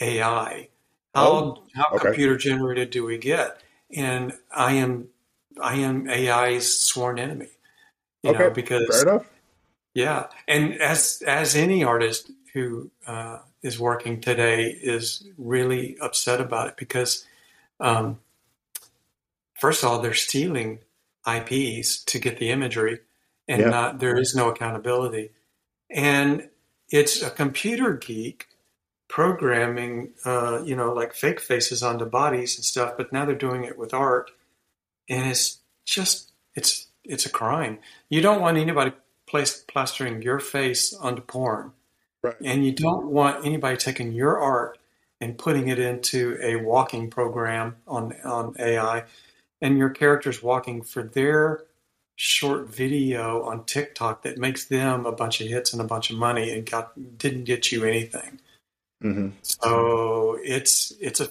AI. 0.00 0.68
How, 1.14 1.28
oh, 1.28 1.62
how 1.74 1.94
okay. 1.94 2.06
computer 2.06 2.36
generated 2.36 2.90
do 2.90 3.04
we 3.04 3.18
get? 3.18 3.60
and 3.94 4.32
I 4.54 4.74
am 4.74 5.08
I 5.60 5.76
am 5.76 6.08
AI's 6.08 6.80
sworn 6.80 7.18
enemy. 7.18 7.48
You 8.22 8.30
okay, 8.30 8.38
know, 8.38 8.50
because 8.50 8.86
fair 8.88 9.14
enough. 9.14 9.26
Yeah, 9.98 10.28
and 10.46 10.80
as 10.80 11.24
as 11.26 11.56
any 11.56 11.82
artist 11.82 12.30
who 12.54 12.92
uh, 13.04 13.40
is 13.62 13.80
working 13.80 14.20
today 14.20 14.66
is 14.70 15.26
really 15.36 15.96
upset 16.00 16.40
about 16.40 16.68
it 16.68 16.76
because, 16.76 17.26
um, 17.80 18.20
first 19.58 19.82
of 19.82 19.88
all, 19.90 20.00
they're 20.00 20.14
stealing 20.14 20.78
IPs 21.26 22.04
to 22.04 22.20
get 22.20 22.38
the 22.38 22.50
imagery, 22.50 23.00
and 23.48 23.60
yeah. 23.60 23.70
not 23.70 23.98
there 23.98 24.16
is 24.16 24.36
no 24.36 24.48
accountability, 24.50 25.30
and 25.90 26.48
it's 26.90 27.20
a 27.20 27.30
computer 27.30 27.94
geek 27.94 28.46
programming, 29.08 30.12
uh, 30.24 30.62
you 30.64 30.76
know, 30.76 30.92
like 30.92 31.12
fake 31.12 31.40
faces 31.40 31.82
onto 31.82 32.04
bodies 32.04 32.56
and 32.56 32.64
stuff. 32.64 32.92
But 32.96 33.12
now 33.12 33.24
they're 33.24 33.34
doing 33.34 33.64
it 33.64 33.76
with 33.76 33.92
art, 33.92 34.30
and 35.08 35.28
it's 35.28 35.58
just 35.84 36.30
it's 36.54 36.86
it's 37.02 37.26
a 37.26 37.30
crime. 37.30 37.80
You 38.08 38.20
don't 38.20 38.40
want 38.40 38.58
anybody 38.58 38.92
plastering 39.28 40.22
your 40.22 40.40
face 40.40 40.92
onto 40.94 41.22
porn, 41.22 41.72
right. 42.22 42.36
and 42.44 42.64
you 42.64 42.72
don't 42.72 43.06
want 43.06 43.44
anybody 43.44 43.76
taking 43.76 44.12
your 44.12 44.38
art 44.38 44.78
and 45.20 45.36
putting 45.36 45.68
it 45.68 45.78
into 45.78 46.38
a 46.42 46.56
walking 46.56 47.10
program 47.10 47.76
on 47.86 48.14
on 48.24 48.54
AI, 48.58 49.04
and 49.60 49.78
your 49.78 49.90
characters 49.90 50.42
walking 50.42 50.82
for 50.82 51.02
their 51.02 51.64
short 52.20 52.68
video 52.68 53.42
on 53.44 53.64
TikTok 53.64 54.22
that 54.22 54.38
makes 54.38 54.64
them 54.64 55.06
a 55.06 55.12
bunch 55.12 55.40
of 55.40 55.46
hits 55.46 55.72
and 55.72 55.80
a 55.80 55.84
bunch 55.84 56.10
of 56.10 56.16
money 56.16 56.50
and 56.50 56.68
got 56.68 57.18
didn't 57.18 57.44
get 57.44 57.70
you 57.70 57.84
anything. 57.84 58.40
Mm-hmm. 59.02 59.28
So 59.42 60.36
it's 60.42 60.92
it's 61.00 61.20
a 61.20 61.28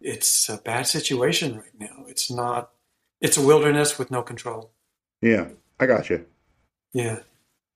it's 0.00 0.48
a 0.48 0.58
bad 0.58 0.86
situation 0.86 1.56
right 1.56 1.80
now. 1.80 2.04
It's 2.08 2.30
not. 2.30 2.70
It's 3.20 3.36
a 3.36 3.42
wilderness 3.42 3.98
with 3.98 4.10
no 4.10 4.22
control. 4.22 4.70
Yeah, 5.22 5.48
I 5.80 5.86
got 5.86 6.10
you. 6.10 6.26
Yeah, 6.96 7.18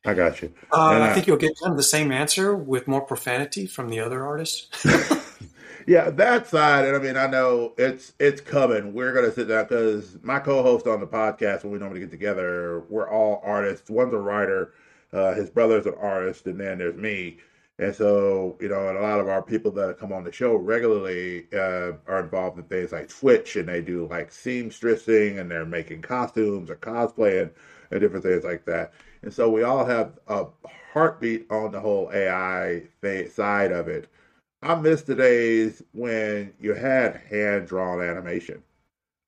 I 0.07 0.14
got 0.14 0.41
you. 0.41 0.51
Uh, 0.73 0.77
I, 0.77 1.11
I, 1.11 1.12
think 1.12 1.27
you'll 1.27 1.37
get 1.37 1.53
kind 1.61 1.73
of 1.73 1.77
the 1.77 1.83
same 1.83 2.11
answer 2.11 2.57
with 2.57 2.89
more 2.89 3.03
profanity 3.03 3.66
from 3.66 3.91
the 3.91 4.01
other 4.01 4.25
artists. 4.25 4.83
yeah, 5.87 6.09
that 6.09 6.47
side, 6.47 6.87
and 6.87 6.97
I 6.97 7.01
mean, 7.01 7.18
I 7.18 7.27
know 7.27 7.75
it's 7.77 8.14
it's 8.18 8.41
coming. 8.41 8.95
We're 8.95 9.12
gonna 9.12 9.31
sit 9.31 9.49
down 9.49 9.64
because 9.64 10.16
my 10.23 10.39
co-host 10.39 10.87
on 10.87 11.01
the 11.01 11.07
podcast, 11.07 11.64
when 11.64 11.73
we 11.75 11.79
normally 11.79 12.01
get 12.01 12.11
together, 12.11 12.85
we're 12.89 13.11
all 13.11 13.43
artists. 13.45 13.91
One's 13.91 14.14
a 14.14 14.18
writer, 14.18 14.73
uh, 15.12 15.35
his 15.35 15.51
brother's 15.51 15.85
an 15.85 15.97
artist, 16.01 16.47
and 16.47 16.59
then 16.59 16.79
there's 16.79 16.97
me. 16.97 17.37
And 17.79 17.95
so, 17.95 18.57
you 18.59 18.68
know, 18.68 18.89
and 18.89 18.97
a 18.97 19.03
lot 19.03 19.21
of 19.21 19.29
our 19.29 19.43
people 19.43 19.71
that 19.73 19.99
come 19.99 20.14
on 20.14 20.25
the 20.25 20.33
show 20.33 20.55
regularly 20.55 21.47
uh, 21.53 21.93
are 22.07 22.21
involved 22.21 22.57
in 22.57 22.64
things 22.64 22.93
like 22.93 23.11
Twitch, 23.11 23.57
and 23.57 23.68
they 23.68 23.83
do 23.83 24.07
like 24.09 24.31
seamstressing, 24.31 25.39
and 25.39 25.51
they're 25.51 25.66
making 25.66 26.01
costumes 26.01 26.71
or 26.71 26.77
cosplaying 26.77 27.51
and 27.91 28.01
different 28.01 28.25
things 28.25 28.45
like 28.45 28.64
that. 28.64 28.95
And 29.23 29.33
so 29.33 29.51
we 29.51 29.62
all 29.62 29.85
have 29.85 30.18
a 30.29 30.47
heartbeat 30.93 31.51
on 31.51 31.73
the 31.73 31.81
whole 31.81 32.11
AI 32.12 32.83
side 33.29 33.73
of 33.73 33.89
it. 33.89 34.09
I 34.62 34.75
miss 34.75 35.03
the 35.03 35.14
days 35.14 35.83
when 35.93 36.53
you 36.61 36.75
had 36.75 37.16
hand 37.16 37.68
drawn 37.68 38.03
animation. 38.03 38.62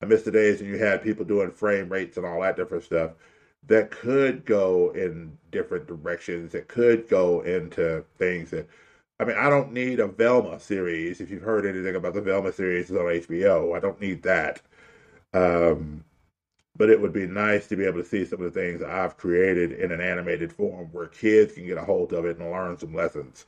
I 0.03 0.07
miss 0.07 0.23
the 0.23 0.31
days 0.31 0.61
when 0.61 0.71
you 0.71 0.79
had 0.79 1.03
people 1.03 1.25
doing 1.25 1.51
frame 1.51 1.89
rates 1.89 2.17
and 2.17 2.27
all 2.27 2.41
that 2.43 2.57
different 2.57 2.85
stuff 2.85 3.13
that 3.67 3.91
could 3.91 4.45
go 4.45 4.91
in 4.91 5.39
different 5.51 5.87
directions. 5.87 6.53
that 6.53 6.69
could 6.69 7.09
go 7.09 7.41
into 7.43 8.05
things 8.19 8.51
that 8.51 8.69
I 9.21 9.25
mean, 9.25 9.37
I 9.37 9.49
don't 9.49 9.73
need 9.73 10.01
a 10.01 10.09
Velma 10.09 10.59
series. 10.59 11.21
If 11.21 11.31
you've 11.31 11.43
heard 11.43 11.65
anything 11.65 11.95
about 11.95 12.15
the 12.15 12.21
Velma 12.21 12.53
series, 12.53 12.91
it's 12.91 12.99
on 12.99 13.07
HBO. 13.07 13.77
I 13.77 13.79
don't 13.79 14.01
need 14.01 14.23
that. 14.25 14.61
Um, 15.33 16.05
but 16.77 16.91
it 16.91 17.01
would 17.01 17.13
be 17.13 17.27
nice 17.27 17.67
to 17.67 17.77
be 17.77 17.85
able 17.85 18.03
to 18.03 18.09
see 18.09 18.25
some 18.25 18.43
of 18.43 18.53
the 18.53 18.61
things 18.61 18.83
I've 18.83 19.17
created 19.17 19.73
in 19.73 19.93
an 19.93 20.01
animated 20.01 20.53
form 20.53 20.89
where 20.93 21.07
kids 21.07 21.53
can 21.55 21.67
get 21.67 21.79
a 21.79 21.85
hold 21.85 22.13
of 22.13 22.25
it 22.25 22.39
and 22.39 22.51
learn 22.51 22.79
some 22.79 22.95
lessons. 22.95 23.47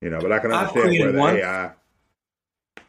You 0.00 0.10
know, 0.10 0.20
but 0.20 0.32
I 0.32 0.38
can 0.38 0.52
understand 0.52 0.98
where 0.98 1.12
the 1.12 1.18
one, 1.18 1.36
AI. 1.36 1.72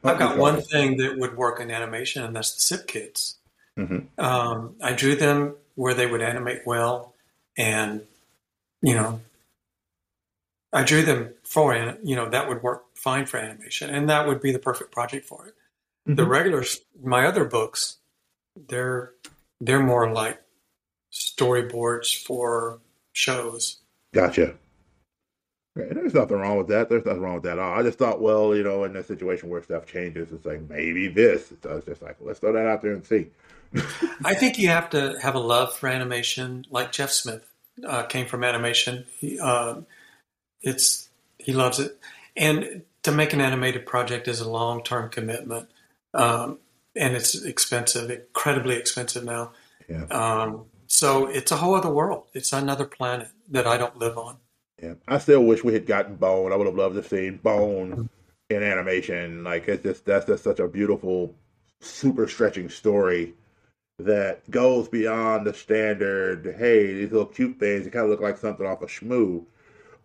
I've 0.03 0.19
got 0.19 0.37
one 0.37 0.61
thing 0.61 0.97
that 0.97 1.17
would 1.17 1.37
work 1.37 1.59
in 1.59 1.71
animation, 1.71 2.23
and 2.23 2.35
that's 2.35 2.55
the 2.55 2.61
SIP 2.61 2.87
kids. 2.87 3.37
Mm-hmm. 3.77 4.23
Um, 4.23 4.75
I 4.81 4.93
drew 4.93 5.15
them 5.15 5.55
where 5.75 5.93
they 5.93 6.07
would 6.07 6.21
animate 6.21 6.61
well, 6.65 7.13
and 7.57 8.01
you 8.81 8.95
know, 8.95 9.21
I 10.73 10.83
drew 10.83 11.03
them 11.03 11.33
for 11.43 11.75
you 12.03 12.15
know 12.15 12.29
that 12.29 12.49
would 12.49 12.63
work 12.63 12.85
fine 12.95 13.25
for 13.25 13.37
animation, 13.37 13.89
and 13.89 14.09
that 14.09 14.27
would 14.27 14.41
be 14.41 14.51
the 14.51 14.59
perfect 14.59 14.91
project 14.91 15.25
for 15.25 15.47
it. 15.47 15.53
Mm-hmm. 16.07 16.15
The 16.15 16.25
regulars, 16.25 16.81
my 17.01 17.25
other 17.25 17.45
books, 17.45 17.97
they're 18.67 19.13
they're 19.61 19.83
more 19.83 20.11
like 20.11 20.41
storyboards 21.11 22.15
for 22.15 22.79
shows. 23.13 23.77
Gotcha. 24.13 24.55
There's 25.75 26.13
nothing 26.13 26.37
wrong 26.37 26.57
with 26.57 26.67
that. 26.69 26.87
There's 26.87 27.05
nothing 27.05 27.21
wrong 27.21 27.35
with 27.35 27.43
that 27.43 27.53
at 27.53 27.59
all. 27.59 27.77
I 27.77 27.83
just 27.83 27.97
thought, 27.97 28.21
well, 28.21 28.55
you 28.55 28.63
know, 28.63 28.85
in 28.85 28.95
a 28.95 29.03
situation 29.03 29.49
where 29.49 29.61
stuff 29.61 29.85
changes, 29.85 30.31
it's 30.31 30.45
like 30.45 30.61
maybe 30.69 31.09
this. 31.09 31.51
So 31.61 31.75
it's 31.75 31.85
just 31.85 32.01
like, 32.01 32.15
let's 32.21 32.39
throw 32.39 32.53
that 32.53 32.65
out 32.65 32.81
there 32.81 32.93
and 32.93 33.05
see. 33.05 33.27
I 34.23 34.35
think 34.35 34.57
you 34.57 34.69
have 34.69 34.89
to 34.91 35.17
have 35.21 35.35
a 35.35 35.39
love 35.39 35.75
for 35.75 35.89
animation, 35.89 36.65
like 36.69 36.93
Jeff 36.93 37.11
Smith 37.11 37.45
uh, 37.85 38.03
came 38.03 38.25
from 38.25 38.43
animation. 38.43 39.05
He, 39.19 39.37
uh, 39.37 39.81
it's 40.61 41.09
he 41.37 41.51
loves 41.51 41.79
it, 41.79 41.99
and 42.37 42.83
to 43.03 43.11
make 43.11 43.33
an 43.33 43.41
animated 43.41 43.85
project 43.85 44.27
is 44.27 44.39
a 44.39 44.49
long 44.49 44.81
term 44.81 45.09
commitment, 45.09 45.69
um, 46.13 46.59
and 46.95 47.15
it's 47.15 47.43
expensive, 47.43 48.09
incredibly 48.09 48.75
expensive 48.75 49.23
now. 49.23 49.51
Yeah. 49.89 50.05
Um, 50.05 50.65
so 50.87 51.27
it's 51.27 51.51
a 51.51 51.57
whole 51.57 51.75
other 51.75 51.89
world. 51.89 52.25
It's 52.33 52.53
another 52.53 52.85
planet 52.85 53.27
that 53.49 53.67
I 53.67 53.77
don't 53.77 53.97
live 53.97 54.17
on. 54.17 54.37
Yeah, 54.81 54.95
I 55.07 55.17
still 55.19 55.43
wish 55.43 55.63
we 55.63 55.73
had 55.73 55.85
gotten 55.85 56.15
Bone. 56.15 56.51
I 56.51 56.55
would 56.55 56.67
have 56.67 56.75
loved 56.75 56.95
to 56.95 57.03
see 57.03 57.29
Bone 57.29 58.09
in 58.49 58.63
animation. 58.63 59.43
Like 59.43 59.67
it's 59.67 59.83
just 59.83 60.05
that's 60.05 60.25
just 60.25 60.43
such 60.43 60.59
a 60.59 60.67
beautiful, 60.67 61.33
super 61.81 62.27
stretching 62.27 62.69
story 62.69 63.33
that 63.99 64.49
goes 64.51 64.87
beyond 64.87 65.47
the 65.47 65.53
standard. 65.53 66.55
Hey, 66.57 66.93
these 66.93 67.11
little 67.11 67.25
cute 67.25 67.59
things. 67.59 67.85
They 67.85 67.91
kind 67.91 68.05
of 68.05 68.11
look 68.11 68.21
like 68.21 68.37
something 68.37 68.65
off 68.65 68.81
a 68.81 68.85
of 68.85 68.91
Shmoo, 68.91 69.45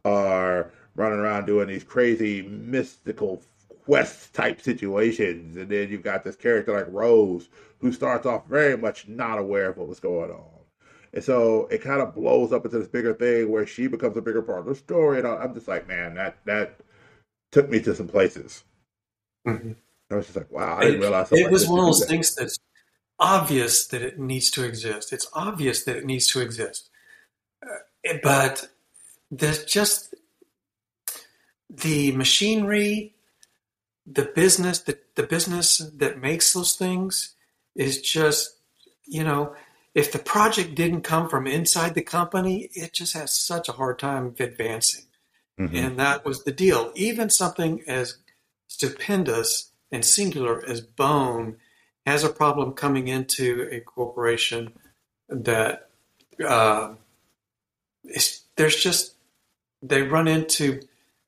are 0.04 0.70
running 0.94 1.18
around 1.18 1.46
doing 1.46 1.68
these 1.68 1.84
crazy 1.84 2.42
mystical 2.42 3.42
quest 3.90 4.32
type 4.34 4.60
situations, 4.60 5.56
and 5.56 5.68
then 5.68 5.88
you've 5.90 6.04
got 6.04 6.22
this 6.22 6.36
character 6.36 6.72
like 6.72 6.86
Rose 6.92 7.48
who 7.80 7.90
starts 7.90 8.24
off 8.24 8.46
very 8.46 8.76
much 8.76 9.08
not 9.08 9.40
aware 9.40 9.68
of 9.68 9.78
what 9.78 9.88
was 9.88 9.98
going 9.98 10.30
on. 10.30 10.60
And 11.12 11.24
so 11.24 11.66
it 11.72 11.82
kind 11.82 12.00
of 12.00 12.14
blows 12.14 12.52
up 12.52 12.64
into 12.64 12.78
this 12.78 12.86
bigger 12.86 13.14
thing 13.14 13.50
where 13.50 13.66
she 13.66 13.88
becomes 13.88 14.16
a 14.16 14.22
bigger 14.22 14.42
part 14.42 14.60
of 14.60 14.66
the 14.66 14.76
story. 14.76 15.18
And 15.18 15.26
I'm 15.26 15.54
just 15.54 15.66
like, 15.66 15.88
man, 15.88 16.14
that 16.14 16.38
that 16.44 16.78
took 17.50 17.68
me 17.68 17.80
to 17.80 17.92
some 17.96 18.06
places. 18.06 18.62
Mm-hmm. 19.44 19.72
I 20.12 20.14
was 20.14 20.26
just 20.26 20.36
like, 20.36 20.52
wow, 20.52 20.76
I 20.78 20.82
didn't 20.84 21.00
realize. 21.00 21.32
It, 21.32 21.50
was 21.50 21.68
one 21.68 21.80
of 21.80 21.86
those 21.86 22.06
things 22.06 22.32
that's 22.36 22.60
obvious 23.18 23.88
that 23.88 24.02
it 24.02 24.20
needs 24.20 24.52
to 24.52 24.62
exist. 24.62 25.12
It's 25.12 25.26
obvious 25.32 25.82
that 25.82 25.96
it 25.96 26.04
needs 26.06 26.28
to 26.28 26.40
exist, 26.40 26.90
uh, 27.60 28.14
but 28.22 28.68
there's 29.32 29.64
just 29.64 30.14
the 31.68 32.12
machinery, 32.12 33.14
the 34.06 34.24
business, 34.24 34.80
the, 34.80 34.98
the 35.14 35.22
business 35.22 35.78
that 35.78 36.20
makes 36.20 36.52
those 36.52 36.74
things 36.74 37.34
is 37.74 38.00
just, 38.00 38.56
you 39.06 39.24
know, 39.24 39.54
if 39.94 40.12
the 40.12 40.18
project 40.18 40.74
didn't 40.74 41.02
come 41.02 41.28
from 41.28 41.46
inside 41.46 41.94
the 41.94 42.02
company, 42.02 42.70
it 42.74 42.92
just 42.92 43.14
has 43.14 43.32
such 43.32 43.68
a 43.68 43.72
hard 43.72 43.98
time 43.98 44.34
advancing. 44.38 45.06
Mm-hmm. 45.58 45.76
And 45.76 45.98
that 45.98 46.24
was 46.24 46.44
the 46.44 46.52
deal. 46.52 46.92
Even 46.94 47.28
something 47.28 47.82
as 47.86 48.18
stupendous 48.68 49.72
and 49.90 50.04
singular 50.04 50.64
as 50.66 50.80
Bone 50.80 51.56
has 52.06 52.24
a 52.24 52.30
problem 52.30 52.72
coming 52.72 53.08
into 53.08 53.68
a 53.70 53.80
corporation 53.80 54.72
that 55.28 55.90
uh, 56.46 56.94
there's 58.56 58.76
just 58.76 59.14
they 59.82 60.02
run 60.02 60.28
into 60.28 60.80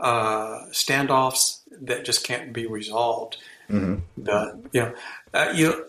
uh, 0.03 0.67
standoffs 0.73 1.61
that 1.83 2.05
just 2.05 2.27
can't 2.27 2.53
be 2.53 2.67
resolved. 2.67 3.39
Mm-hmm. 3.71 4.01
But 4.19 4.57
you 4.73 4.81
know, 4.83 4.95
uh, 5.33 5.53
you, 5.55 5.87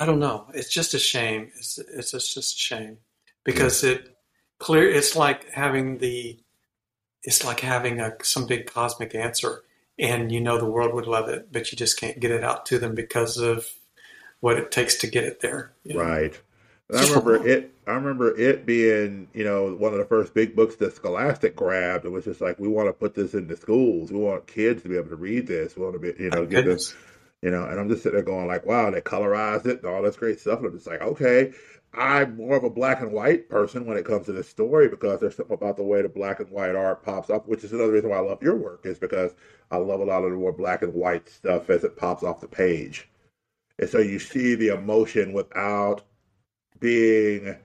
I 0.00 0.06
don't 0.06 0.18
know. 0.18 0.46
It's 0.54 0.70
just 0.70 0.94
a 0.94 0.98
shame. 0.98 1.50
It's 1.56 1.78
it's 1.78 2.10
just, 2.10 2.34
just 2.34 2.56
a 2.56 2.58
shame 2.58 2.98
because 3.44 3.84
yeah. 3.84 3.92
it 3.92 4.16
clear. 4.58 4.90
It's 4.90 5.14
like 5.14 5.48
having 5.50 5.98
the, 5.98 6.40
it's 7.22 7.44
like 7.44 7.60
having 7.60 8.00
a 8.00 8.16
some 8.22 8.46
big 8.46 8.66
cosmic 8.66 9.14
answer, 9.14 9.62
and 9.98 10.32
you 10.32 10.40
know 10.40 10.58
the 10.58 10.66
world 10.70 10.94
would 10.94 11.06
love 11.06 11.28
it, 11.28 11.52
but 11.52 11.70
you 11.70 11.76
just 11.76 12.00
can't 12.00 12.18
get 12.18 12.30
it 12.30 12.42
out 12.42 12.66
to 12.66 12.78
them 12.78 12.94
because 12.94 13.36
of 13.36 13.68
what 14.40 14.56
it 14.56 14.70
takes 14.72 14.96
to 14.96 15.06
get 15.06 15.24
it 15.24 15.40
there. 15.40 15.72
You 15.84 15.94
know? 15.94 16.02
Right. 16.02 16.40
I 16.94 17.02
remember 17.02 17.46
it. 17.48 17.72
I 17.86 17.92
remember 17.92 18.38
it 18.38 18.66
being, 18.66 19.28
you 19.32 19.44
know, 19.44 19.74
one 19.74 19.92
of 19.92 19.98
the 19.98 20.04
first 20.04 20.34
big 20.34 20.54
books 20.54 20.76
that 20.76 20.94
Scholastic 20.94 21.56
grabbed. 21.56 22.04
It 22.04 22.10
was 22.10 22.24
just 22.24 22.40
like, 22.40 22.58
we 22.58 22.68
want 22.68 22.88
to 22.88 22.92
put 22.92 23.14
this 23.14 23.34
into 23.34 23.56
schools. 23.56 24.12
We 24.12 24.18
want 24.18 24.46
kids 24.46 24.82
to 24.82 24.88
be 24.88 24.96
able 24.96 25.08
to 25.08 25.16
read 25.16 25.46
this. 25.46 25.76
We 25.76 25.82
want 25.82 25.94
to 25.94 25.98
be, 25.98 26.22
you 26.22 26.30
know, 26.30 26.44
get 26.44 26.64
this, 26.64 26.94
you 27.42 27.50
know. 27.50 27.64
And 27.64 27.78
I'm 27.78 27.88
just 27.88 28.02
sitting 28.02 28.16
there 28.16 28.24
going 28.24 28.46
like, 28.46 28.66
wow, 28.66 28.90
they 28.90 29.00
colorized 29.00 29.66
it 29.66 29.82
and 29.82 29.92
all 29.92 30.02
this 30.02 30.16
great 30.16 30.40
stuff. 30.40 30.58
And 30.58 30.68
I'm 30.68 30.74
just 30.74 30.86
like, 30.86 31.00
okay, 31.00 31.52
I'm 31.94 32.36
more 32.36 32.56
of 32.56 32.64
a 32.64 32.70
black 32.70 33.00
and 33.00 33.12
white 33.12 33.48
person 33.48 33.86
when 33.86 33.96
it 33.96 34.04
comes 34.04 34.26
to 34.26 34.32
this 34.32 34.48
story 34.48 34.88
because 34.88 35.20
there's 35.20 35.36
something 35.36 35.54
about 35.54 35.76
the 35.76 35.82
way 35.82 36.02
the 36.02 36.08
black 36.08 36.40
and 36.40 36.50
white 36.50 36.74
art 36.74 37.02
pops 37.02 37.30
up, 37.30 37.48
which 37.48 37.64
is 37.64 37.72
another 37.72 37.92
reason 37.92 38.10
why 38.10 38.16
I 38.16 38.20
love 38.20 38.42
your 38.42 38.56
work 38.56 38.84
is 38.84 38.98
because 38.98 39.34
I 39.70 39.78
love 39.78 40.00
a 40.00 40.04
lot 40.04 40.24
of 40.24 40.30
the 40.30 40.36
more 40.36 40.52
black 40.52 40.82
and 40.82 40.92
white 40.92 41.28
stuff 41.28 41.70
as 41.70 41.84
it 41.84 41.96
pops 41.96 42.22
off 42.22 42.40
the 42.40 42.48
page. 42.48 43.08
And 43.78 43.88
so 43.88 43.98
you 43.98 44.18
see 44.18 44.54
the 44.54 44.68
emotion 44.68 45.32
without 45.32 46.02
being 46.80 47.56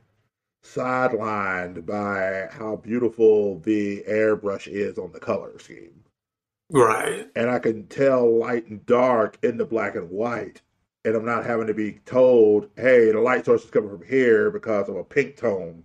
sidelined 0.64 1.86
by 1.86 2.48
how 2.52 2.78
beautiful 2.78 3.60
the 3.60 4.04
airbrush 4.10 4.68
is 4.68 4.98
on 4.98 5.12
the 5.12 5.20
color 5.20 5.58
scheme. 5.60 6.04
Right. 6.70 7.28
And 7.36 7.50
I 7.50 7.60
can 7.60 7.88
tell 7.88 8.40
light 8.40 8.68
and 8.68 8.86
dark 8.86 9.38
in 9.44 9.58
the 9.58 9.66
black 9.66 9.96
and 9.96 10.10
white. 10.10 10.62
And 11.06 11.16
I'm 11.16 11.26
not 11.26 11.46
having 11.46 11.68
to 11.68 11.74
be 11.74 12.00
told, 12.06 12.70
hey, 12.78 13.12
the 13.12 13.20
light 13.20 13.46
source 13.46 13.66
is 13.66 13.70
coming 13.70 13.90
from 13.90 14.08
here 14.08 14.50
because 14.50 14.88
of 14.88 14.96
a 14.96 15.04
pink 15.04 15.36
tone 15.36 15.84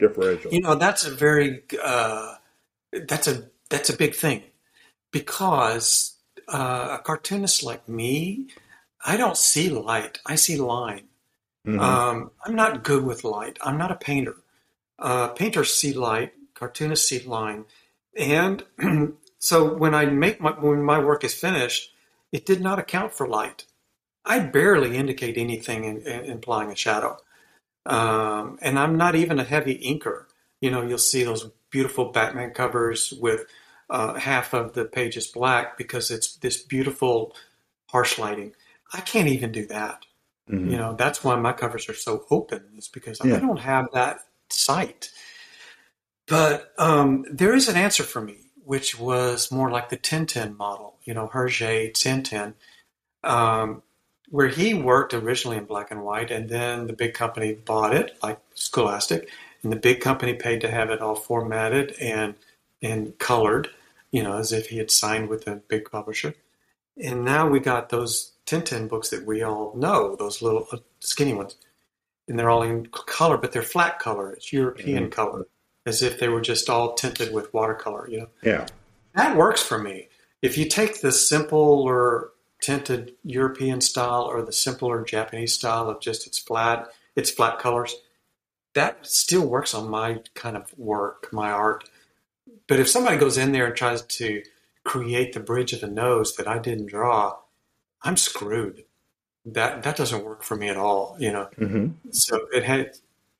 differential. 0.00 0.52
You 0.52 0.60
know, 0.60 0.74
that's 0.74 1.06
a 1.06 1.10
very 1.10 1.62
uh, 1.82 2.34
that's 3.06 3.28
a 3.28 3.48
that's 3.68 3.90
a 3.90 3.96
big 3.96 4.14
thing. 4.14 4.42
Because 5.12 6.16
uh, 6.48 6.98
a 6.98 7.02
cartoonist 7.02 7.62
like 7.62 7.88
me, 7.88 8.48
I 9.04 9.16
don't 9.16 9.36
see 9.36 9.70
light. 9.70 10.18
I 10.26 10.34
see 10.34 10.56
line. 10.56 11.09
Mm-hmm. 11.66 11.80
Um, 11.80 12.30
I'm 12.44 12.54
not 12.54 12.84
good 12.84 13.04
with 13.04 13.24
light. 13.24 13.58
I'm 13.62 13.76
not 13.76 13.90
a 13.90 13.96
painter. 13.96 14.36
Uh, 14.98 15.28
painters 15.28 15.72
see 15.72 15.92
light, 15.92 16.32
cartoonists 16.54 17.08
see 17.08 17.20
line, 17.20 17.64
and 18.16 18.64
so 19.38 19.74
when 19.74 19.94
I 19.94 20.06
make 20.06 20.40
my 20.40 20.50
when 20.50 20.82
my 20.82 20.98
work 20.98 21.24
is 21.24 21.34
finished, 21.34 21.92
it 22.32 22.46
did 22.46 22.60
not 22.60 22.78
account 22.78 23.12
for 23.12 23.26
light. 23.26 23.66
I 24.24 24.40
barely 24.40 24.96
indicate 24.96 25.38
anything 25.38 25.84
in, 25.84 26.02
in, 26.02 26.24
implying 26.26 26.70
a 26.70 26.76
shadow, 26.76 27.18
um, 27.86 28.58
and 28.60 28.78
I'm 28.78 28.96
not 28.96 29.14
even 29.14 29.38
a 29.38 29.44
heavy 29.44 29.78
inker. 29.78 30.24
You 30.60 30.70
know, 30.70 30.82
you'll 30.82 30.98
see 30.98 31.24
those 31.24 31.50
beautiful 31.70 32.06
Batman 32.06 32.50
covers 32.50 33.12
with 33.12 33.46
uh, 33.88 34.14
half 34.14 34.52
of 34.54 34.74
the 34.74 34.84
pages 34.84 35.26
black 35.26 35.78
because 35.78 36.10
it's 36.10 36.36
this 36.36 36.62
beautiful 36.62 37.34
harsh 37.86 38.18
lighting. 38.18 38.52
I 38.92 39.00
can't 39.00 39.28
even 39.28 39.52
do 39.52 39.66
that. 39.66 40.04
Mm-hmm. 40.50 40.70
You 40.70 40.76
know, 40.76 40.94
that's 40.94 41.22
why 41.22 41.36
my 41.36 41.52
covers 41.52 41.88
are 41.88 41.94
so 41.94 42.24
open, 42.30 42.62
is 42.76 42.88
because 42.88 43.20
yeah. 43.24 43.36
I 43.36 43.40
don't 43.40 43.60
have 43.60 43.88
that 43.92 44.20
sight. 44.48 45.10
But 46.26 46.72
um, 46.78 47.24
there 47.30 47.54
is 47.54 47.68
an 47.68 47.76
answer 47.76 48.02
for 48.02 48.20
me, 48.20 48.36
which 48.64 48.98
was 48.98 49.50
more 49.50 49.70
like 49.70 49.88
the 49.88 49.96
Tintin 49.96 50.56
model, 50.56 50.96
you 51.04 51.14
know, 51.14 51.28
Hergé 51.28 51.92
Tintin, 51.92 52.54
um, 53.24 53.82
where 54.28 54.48
he 54.48 54.74
worked 54.74 55.12
originally 55.12 55.56
in 55.56 55.64
black 55.64 55.90
and 55.90 56.04
white, 56.04 56.30
and 56.30 56.48
then 56.48 56.86
the 56.86 56.92
big 56.92 57.14
company 57.14 57.52
bought 57.52 57.94
it, 57.94 58.16
like 58.22 58.38
Scholastic, 58.54 59.28
and 59.62 59.72
the 59.72 59.76
big 59.76 60.00
company 60.00 60.34
paid 60.34 60.60
to 60.60 60.70
have 60.70 60.90
it 60.90 61.00
all 61.00 61.16
formatted 61.16 61.96
and 62.00 62.34
and 62.82 63.18
colored, 63.18 63.68
you 64.10 64.22
know, 64.22 64.38
as 64.38 64.52
if 64.52 64.68
he 64.68 64.78
had 64.78 64.90
signed 64.90 65.28
with 65.28 65.46
a 65.46 65.56
big 65.56 65.90
publisher. 65.90 66.34
And 66.96 67.24
now 67.24 67.48
we 67.48 67.60
got 67.60 67.88
those 67.88 68.32
Tintin 68.50 68.88
books 68.88 69.10
that 69.10 69.24
we 69.24 69.42
all 69.42 69.72
know, 69.76 70.16
those 70.16 70.42
little 70.42 70.66
uh, 70.72 70.78
skinny 70.98 71.34
ones. 71.34 71.56
And 72.26 72.38
they're 72.38 72.50
all 72.50 72.62
in 72.62 72.86
color, 72.86 73.36
but 73.36 73.52
they're 73.52 73.62
flat 73.62 73.98
color. 74.00 74.32
It's 74.32 74.52
European 74.52 75.04
mm-hmm. 75.04 75.12
color, 75.12 75.46
as 75.86 76.02
if 76.02 76.18
they 76.18 76.28
were 76.28 76.40
just 76.40 76.68
all 76.68 76.94
tinted 76.94 77.32
with 77.32 77.54
watercolor, 77.54 78.08
you 78.08 78.18
know? 78.20 78.28
Yeah. 78.42 78.66
that 79.14 79.36
works 79.36 79.62
for 79.62 79.78
me. 79.78 80.08
If 80.42 80.58
you 80.58 80.66
take 80.66 81.00
the 81.00 81.12
simpler 81.12 82.30
tinted 82.60 83.14
European 83.24 83.80
style 83.80 84.24
or 84.24 84.42
the 84.42 84.52
simpler 84.52 85.04
Japanese 85.04 85.54
style 85.54 85.88
of 85.88 86.00
just 86.00 86.26
it's 86.26 86.38
flat, 86.38 86.88
it's 87.16 87.30
flat 87.30 87.58
colors, 87.58 87.94
that 88.74 89.06
still 89.06 89.46
works 89.46 89.74
on 89.74 89.90
my 89.90 90.20
kind 90.34 90.56
of 90.56 90.76
work, 90.76 91.32
my 91.32 91.50
art. 91.50 91.88
But 92.68 92.80
if 92.80 92.88
somebody 92.88 93.16
goes 93.16 93.36
in 93.36 93.52
there 93.52 93.66
and 93.66 93.76
tries 93.76 94.02
to 94.02 94.42
create 94.84 95.32
the 95.32 95.40
bridge 95.40 95.72
of 95.72 95.80
the 95.80 95.88
nose 95.88 96.36
that 96.36 96.48
I 96.48 96.58
didn't 96.58 96.86
draw, 96.86 97.36
I'm 98.02 98.16
screwed. 98.16 98.84
That 99.46 99.82
that 99.84 99.96
doesn't 99.96 100.24
work 100.24 100.42
for 100.42 100.56
me 100.56 100.68
at 100.68 100.76
all, 100.76 101.16
you 101.18 101.32
know. 101.32 101.48
Mm-hmm. 101.58 102.10
So 102.10 102.46
it 102.52 102.64
had 102.64 102.92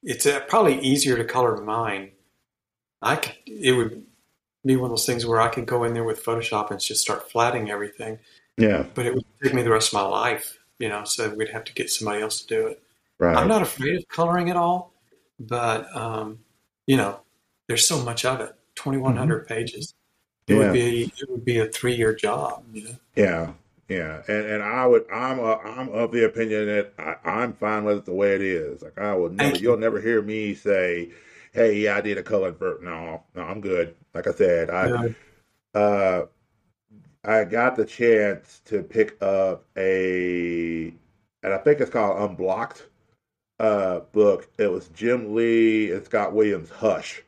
it's 0.02 0.24
uh, 0.26 0.40
probably 0.48 0.80
easier 0.80 1.16
to 1.16 1.24
color 1.24 1.56
mine. 1.58 2.12
I 3.02 3.16
could 3.16 3.36
it 3.46 3.72
would 3.72 4.04
be 4.64 4.76
one 4.76 4.86
of 4.86 4.90
those 4.92 5.06
things 5.06 5.24
where 5.26 5.40
I 5.40 5.48
could 5.48 5.66
go 5.66 5.84
in 5.84 5.94
there 5.94 6.04
with 6.04 6.24
Photoshop 6.24 6.70
and 6.70 6.80
just 6.80 7.00
start 7.02 7.30
flatting 7.30 7.70
everything, 7.70 8.18
Yeah, 8.58 8.84
but 8.94 9.06
it 9.06 9.14
would 9.14 9.24
take 9.42 9.54
me 9.54 9.62
the 9.62 9.70
rest 9.70 9.88
of 9.88 9.94
my 9.94 10.02
life, 10.06 10.58
you 10.78 10.88
know. 10.88 11.04
So 11.04 11.32
we'd 11.34 11.48
have 11.50 11.64
to 11.64 11.72
get 11.74 11.90
somebody 11.90 12.20
else 12.22 12.40
to 12.42 12.46
do 12.46 12.66
it. 12.66 12.82
right. 13.18 13.36
I'm 13.36 13.48
not 13.48 13.62
afraid 13.62 13.96
of 13.96 14.08
coloring 14.08 14.50
at 14.50 14.56
all, 14.56 14.92
but 15.38 15.94
um, 15.96 16.40
you 16.86 16.96
know, 16.98 17.20
there's 17.68 17.86
so 17.86 18.02
much 18.02 18.24
of 18.24 18.40
it. 18.40 18.54
2,100 18.76 19.46
pages. 19.46 19.94
It 20.46 20.54
Yeah. 20.54 20.58
would 20.58 20.72
be 20.72 21.12
it 21.18 21.30
would 21.30 21.44
be 21.44 21.58
a 21.58 21.66
three 21.66 21.94
year 21.94 22.14
job. 22.14 22.64
You 22.72 22.84
know. 22.84 22.96
Yeah, 23.16 23.52
yeah, 23.90 24.22
and 24.28 24.46
and 24.46 24.62
I 24.62 24.86
would 24.86 25.04
I'm 25.12 25.40
a, 25.40 25.56
I'm 25.56 25.88
of 25.90 26.12
the 26.12 26.24
opinion 26.24 26.66
that 26.66 26.94
I, 26.98 27.16
I'm 27.28 27.52
fine 27.54 27.84
with 27.84 27.98
it 27.98 28.04
the 28.06 28.14
way 28.14 28.34
it 28.36 28.42
is. 28.42 28.82
Like 28.82 28.98
I 28.98 29.14
will 29.14 29.30
never 29.30 29.56
you. 29.56 29.62
you'll 29.62 29.78
never 29.78 30.00
hear 30.00 30.22
me 30.22 30.54
say, 30.54 31.10
"Hey, 31.52 31.76
yeah, 31.80 31.96
I 31.96 32.00
did 32.00 32.18
a 32.18 32.22
color 32.22 32.48
invert." 32.50 32.82
No, 32.84 33.24
no, 33.34 33.42
I'm 33.42 33.60
good. 33.60 33.96
Like 34.14 34.28
I 34.28 34.32
said, 34.32 34.70
I 34.70 34.88
Yeah. 34.90 35.08
uh 35.74 36.26
I 37.24 37.44
got 37.44 37.76
the 37.76 37.84
chance 37.86 38.60
to 38.66 38.82
pick 38.82 39.20
up 39.22 39.66
a 39.76 40.94
and 41.42 41.54
I 41.54 41.58
think 41.58 41.80
it's 41.80 41.90
called 41.90 42.30
Unwrapped 42.30 42.88
uh 43.60 44.00
book. 44.12 44.48
It 44.58 44.68
was 44.72 44.88
Jim 44.88 45.34
Lee 45.34 45.92
and 45.92 46.04
Scott 46.04 46.32
Williams 46.34 46.70
Hush. 46.70 47.22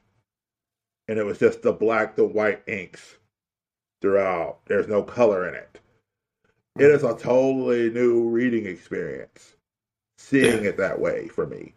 And 1.09 1.19
it 1.19 1.25
was 1.27 1.39
just 1.39 1.63
the 1.63 1.73
black 1.73 2.17
the 2.17 2.25
white 2.25 2.63
inks 2.67 3.19
throughout. 4.01 4.65
There's 4.67 4.89
no 4.89 5.03
color 5.05 5.49
in 5.49 5.55
it. 5.55 5.81
It 6.79 6.91
is 6.91 7.05
a 7.05 7.15
totally 7.17 7.91
new 7.91 8.29
reading 8.29 8.67
experience, 8.67 9.57
seeing 10.17 10.65
it 10.65 10.77
that 10.79 10.99
way 10.99 11.29
for 11.29 11.47
me. 11.47 11.75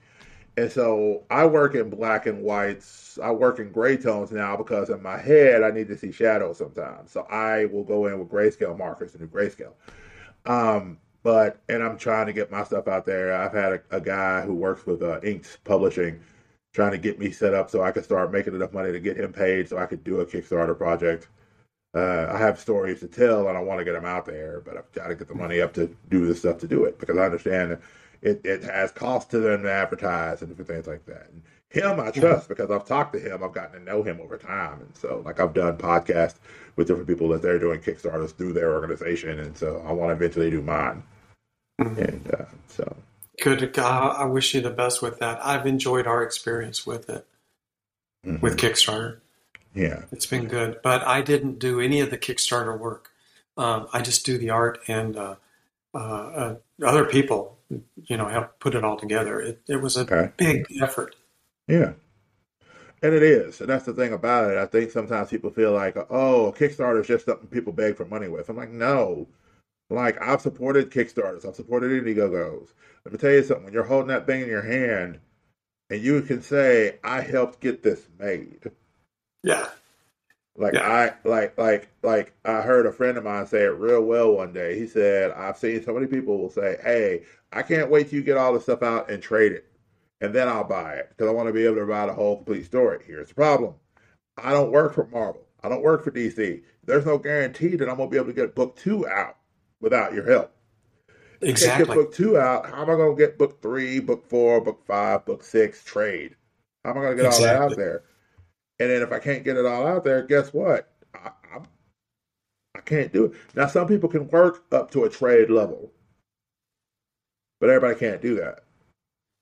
And 0.57 0.71
so 0.71 1.23
I 1.29 1.45
work 1.45 1.75
in 1.75 1.89
black 1.89 2.27
and 2.27 2.41
whites. 2.41 3.19
I 3.21 3.31
work 3.31 3.59
in 3.59 3.71
gray 3.71 3.97
tones 3.97 4.31
now 4.31 4.55
because 4.55 4.89
in 4.89 5.01
my 5.03 5.17
head 5.17 5.63
I 5.63 5.71
need 5.71 5.89
to 5.89 5.97
see 5.97 6.13
shadows 6.13 6.59
sometimes. 6.59 7.11
So 7.11 7.23
I 7.23 7.65
will 7.65 7.83
go 7.83 8.07
in 8.07 8.19
with 8.19 8.29
grayscale 8.29 8.77
markers 8.77 9.15
and 9.15 9.21
do 9.21 9.37
grayscale. 9.37 9.73
Um, 10.45 10.97
but 11.23 11.59
and 11.67 11.83
I'm 11.83 11.97
trying 11.97 12.27
to 12.27 12.33
get 12.33 12.51
my 12.51 12.63
stuff 12.63 12.87
out 12.87 13.05
there. 13.05 13.35
I've 13.35 13.51
had 13.51 13.73
a, 13.73 13.81
a 13.91 13.99
guy 13.99 14.41
who 14.41 14.53
works 14.53 14.85
with 14.85 15.03
uh, 15.03 15.19
Inks 15.23 15.57
Publishing 15.65 16.21
trying 16.73 16.91
to 16.91 16.97
get 16.97 17.19
me 17.19 17.31
set 17.31 17.53
up 17.53 17.69
so 17.69 17.81
I 17.81 17.91
could 17.91 18.03
start 18.05 18.31
making 18.31 18.53
enough 18.55 18.71
money 18.71 18.93
to 18.93 18.99
get 18.99 19.17
him 19.17 19.33
paid 19.33 19.67
so 19.67 19.77
I 19.77 19.87
could 19.87 20.03
do 20.05 20.21
a 20.21 20.25
Kickstarter 20.25 20.77
project. 20.77 21.27
Uh, 21.95 22.27
I 22.29 22.37
have 22.37 22.59
stories 22.59 22.99
to 22.99 23.07
tell 23.07 23.47
and 23.47 23.57
I 23.57 23.61
want 23.61 23.79
to 23.79 23.85
get 23.85 23.93
them 23.93 24.05
out 24.05 24.25
there, 24.25 24.61
but 24.65 24.75
I've 24.77 24.91
got 24.91 25.07
to 25.07 25.15
get 25.15 25.29
the 25.29 25.35
money 25.35 25.61
up 25.61 25.73
to 25.75 25.95
do 26.09 26.25
the 26.25 26.35
stuff 26.35 26.57
to 26.59 26.67
do 26.67 26.83
it 26.83 26.99
because 26.99 27.17
I 27.17 27.25
understand 27.25 27.77
it, 28.21 28.41
it 28.43 28.63
has 28.63 28.91
cost 28.91 29.31
to 29.31 29.39
them 29.39 29.63
to 29.63 29.71
advertise 29.71 30.41
and 30.41 30.49
different 30.49 30.69
things 30.69 30.87
like 30.87 31.05
that. 31.05 31.29
And 31.31 31.43
him, 31.69 31.99
I 31.99 32.11
trust 32.11 32.49
because 32.49 32.71
I've 32.71 32.85
talked 32.85 33.13
to 33.13 33.19
him, 33.19 33.43
I've 33.43 33.53
gotten 33.53 33.79
to 33.79 33.85
know 33.85 34.03
him 34.03 34.19
over 34.19 34.37
time, 34.37 34.81
and 34.81 34.95
so 34.95 35.21
like 35.25 35.39
I've 35.39 35.53
done 35.53 35.77
podcasts 35.77 36.35
with 36.75 36.87
different 36.87 37.07
people 37.07 37.29
that 37.29 37.41
they're 37.41 37.59
doing 37.59 37.79
Kickstarters 37.79 38.35
through 38.35 38.53
their 38.53 38.73
organization, 38.73 39.39
and 39.39 39.57
so 39.57 39.83
I 39.85 39.91
want 39.91 40.09
to 40.09 40.15
eventually 40.15 40.49
do 40.49 40.61
mine. 40.61 41.03
And 41.77 42.31
uh, 42.33 42.45
so, 42.67 42.95
Good. 43.41 43.73
God, 43.73 44.15
I 44.17 44.25
wish 44.25 44.53
you 44.53 44.61
the 44.61 44.69
best 44.69 45.01
with 45.01 45.19
that. 45.19 45.45
I've 45.45 45.67
enjoyed 45.67 46.07
our 46.07 46.23
experience 46.23 46.85
with 46.85 47.09
it 47.09 47.27
mhm. 48.25 48.41
with 48.41 48.57
Kickstarter. 48.57 49.19
Yeah, 49.75 50.05
It's 50.11 50.25
been 50.25 50.47
good, 50.47 50.79
but 50.83 51.03
I 51.03 51.21
didn't 51.21 51.59
do 51.59 51.79
any 51.81 51.99
of 52.01 52.09
the 52.09 52.17
Kickstarter 52.17 52.77
work. 52.79 53.11
Um, 53.57 53.87
I 53.93 54.01
just 54.01 54.25
do 54.25 54.37
the 54.37 54.49
art, 54.49 54.79
and 54.87 55.17
uh, 55.17 55.35
uh, 55.93 55.97
uh, 55.97 56.55
other 56.85 57.05
people, 57.05 57.59
you 57.95 58.17
know, 58.17 58.27
help 58.29 58.59
put 58.59 58.75
it 58.75 58.83
all 58.85 58.97
together. 58.99 59.41
It, 59.41 59.61
it 59.67 59.77
was 59.77 59.97
a 59.97 60.11
Okay. 60.11 60.31
big 60.37 60.65
effort. 60.81 61.15
yeah. 61.67 61.93
And 63.01 63.13
it 63.13 63.23
is, 63.23 63.61
and 63.61 63.69
that's 63.69 63.85
the 63.85 63.93
thing 63.93 64.13
about 64.13 64.51
it. 64.51 64.57
I 64.57 64.65
think 64.65 64.89
sometimes 64.91 65.29
people 65.29 65.49
feel 65.51 65.71
like, 65.73 65.95
oh, 66.09 66.53
Kickstarter 66.57 67.01
is 67.01 67.07
just 67.07 67.25
something 67.25 67.47
people 67.47 67.71
beg 67.73 67.95
for 67.97 68.05
money 68.05 68.27
with. 68.27 68.49
I'm 68.49 68.55
like, 68.57 68.71
no. 68.71 69.27
Like 69.89 70.21
I've 70.21 70.41
supported 70.41 70.91
Kickstarters, 70.91 71.45
I've 71.47 71.55
supported 71.55 71.91
Indiegogos. 71.91 72.69
Let 73.05 73.13
me 73.13 73.19
tell 73.19 73.31
you 73.31 73.43
something. 73.43 73.65
When 73.65 73.73
you're 73.73 73.83
holding 73.85 74.09
that 74.09 74.27
thing 74.27 74.41
in 74.41 74.49
your 74.49 74.63
hand, 74.63 75.19
and 75.89 76.01
you 76.01 76.21
can 76.23 76.41
say, 76.41 76.99
"I 77.03 77.21
helped 77.21 77.61
get 77.61 77.83
this 77.83 78.07
made." 78.19 78.71
Yeah, 79.45 79.69
Like 80.57 80.73
Yeah. 80.73 80.81
I 80.89 81.13
like 81.27 81.57
like 81.57 81.89
like 82.01 82.33
I 82.43 82.61
heard 82.61 82.87
a 82.87 82.91
friend 82.91 83.17
of 83.17 83.23
mine 83.23 83.45
say 83.45 83.63
it 83.63 83.77
real 83.77 84.01
well 84.01 84.31
one 84.33 84.53
day. 84.53 84.77
He 84.79 84.87
said, 84.87 85.31
"I've 85.31 85.57
seen 85.57 85.83
so 85.83 85.93
many 85.93 86.07
people 86.07 86.39
will 86.39 86.49
say, 86.49 86.79
"Hey, 86.83 87.25
I 87.53 87.61
can't 87.61 87.91
wait 87.91 88.09
till 88.09 88.17
you 88.17 88.23
get 88.23 88.37
all 88.37 88.53
the 88.53 88.59
stuff 88.59 88.81
out 88.81 89.11
and 89.11 89.21
trade 89.21 89.51
it, 89.51 89.65
and 90.21 90.33
then 90.33 90.47
I'll 90.47 90.63
buy 90.63 90.95
it 90.95 91.09
because 91.09 91.29
I 91.29 91.33
want 91.33 91.47
to 91.47 91.53
be 91.53 91.65
able 91.65 91.75
to 91.75 91.85
buy 91.85 92.07
the 92.07 92.13
whole 92.13 92.37
complete 92.37 92.65
story." 92.65 93.03
Here's 93.05 93.27
the 93.29 93.35
problem: 93.35 93.75
I 94.37 94.51
don't 94.51 94.71
work 94.71 94.93
for 94.95 95.05
Marvel. 95.07 95.45
I 95.63 95.69
don't 95.69 95.83
work 95.83 96.03
for 96.03 96.11
DC. 96.11 96.63
There's 96.85 97.05
no 97.05 97.17
guarantee 97.19 97.75
that 97.75 97.89
I'm 97.89 97.97
gonna 97.97 98.09
be 98.09 98.17
able 98.17 98.27
to 98.27 98.33
get 98.33 98.55
book 98.55 98.75
two 98.77 99.07
out 99.07 99.37
without 99.79 100.13
your 100.13 100.25
help. 100.25 100.51
Can't 101.41 101.77
get 101.77 101.93
book 101.93 102.13
two 102.13 102.37
out. 102.39 102.65
How 102.69 102.81
am 102.81 102.89
I 102.89 102.95
gonna 102.95 103.15
get 103.15 103.37
book 103.37 103.61
three, 103.61 103.99
book 103.99 104.25
four, 104.27 104.61
book 104.61 104.85
five, 104.87 105.25
book 105.25 105.43
six 105.43 105.83
trade? 105.83 106.35
How 106.83 106.91
am 106.91 106.97
I 106.97 107.01
gonna 107.01 107.15
get 107.15 107.25
all 107.25 107.41
that 107.41 107.55
out 107.55 107.75
there? 107.75 108.03
And 108.79 108.89
then 108.89 109.01
if 109.01 109.11
I 109.11 109.19
can't 109.19 109.43
get 109.43 109.57
it 109.57 109.65
all 109.65 109.87
out 109.87 110.03
there, 110.03 110.23
guess 110.23 110.53
what? 110.53 110.91
I, 111.13 111.29
I, 111.53 111.59
I 112.75 112.79
can't 112.81 113.13
do 113.13 113.25
it. 113.25 113.33
Now 113.55 113.67
some 113.67 113.87
people 113.87 114.09
can 114.09 114.27
work 114.29 114.65
up 114.71 114.91
to 114.91 115.05
a 115.05 115.09
trade 115.09 115.49
level, 115.49 115.91
but 117.59 117.69
everybody 117.69 117.99
can't 117.99 118.21
do 118.21 118.35
that. 118.35 118.63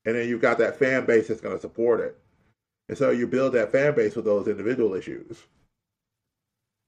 And 0.05 0.15
then 0.15 0.27
you've 0.27 0.41
got 0.41 0.57
that 0.59 0.77
fan 0.77 1.05
base 1.05 1.27
that's 1.27 1.41
gonna 1.41 1.59
support 1.59 1.99
it, 2.01 2.17
and 2.89 2.97
so 2.97 3.09
you 3.09 3.25
build 3.25 3.53
that 3.53 3.71
fan 3.71 3.95
base 3.95 4.15
with 4.15 4.25
those 4.25 4.47
individual 4.47 4.93
issues. 4.93 5.41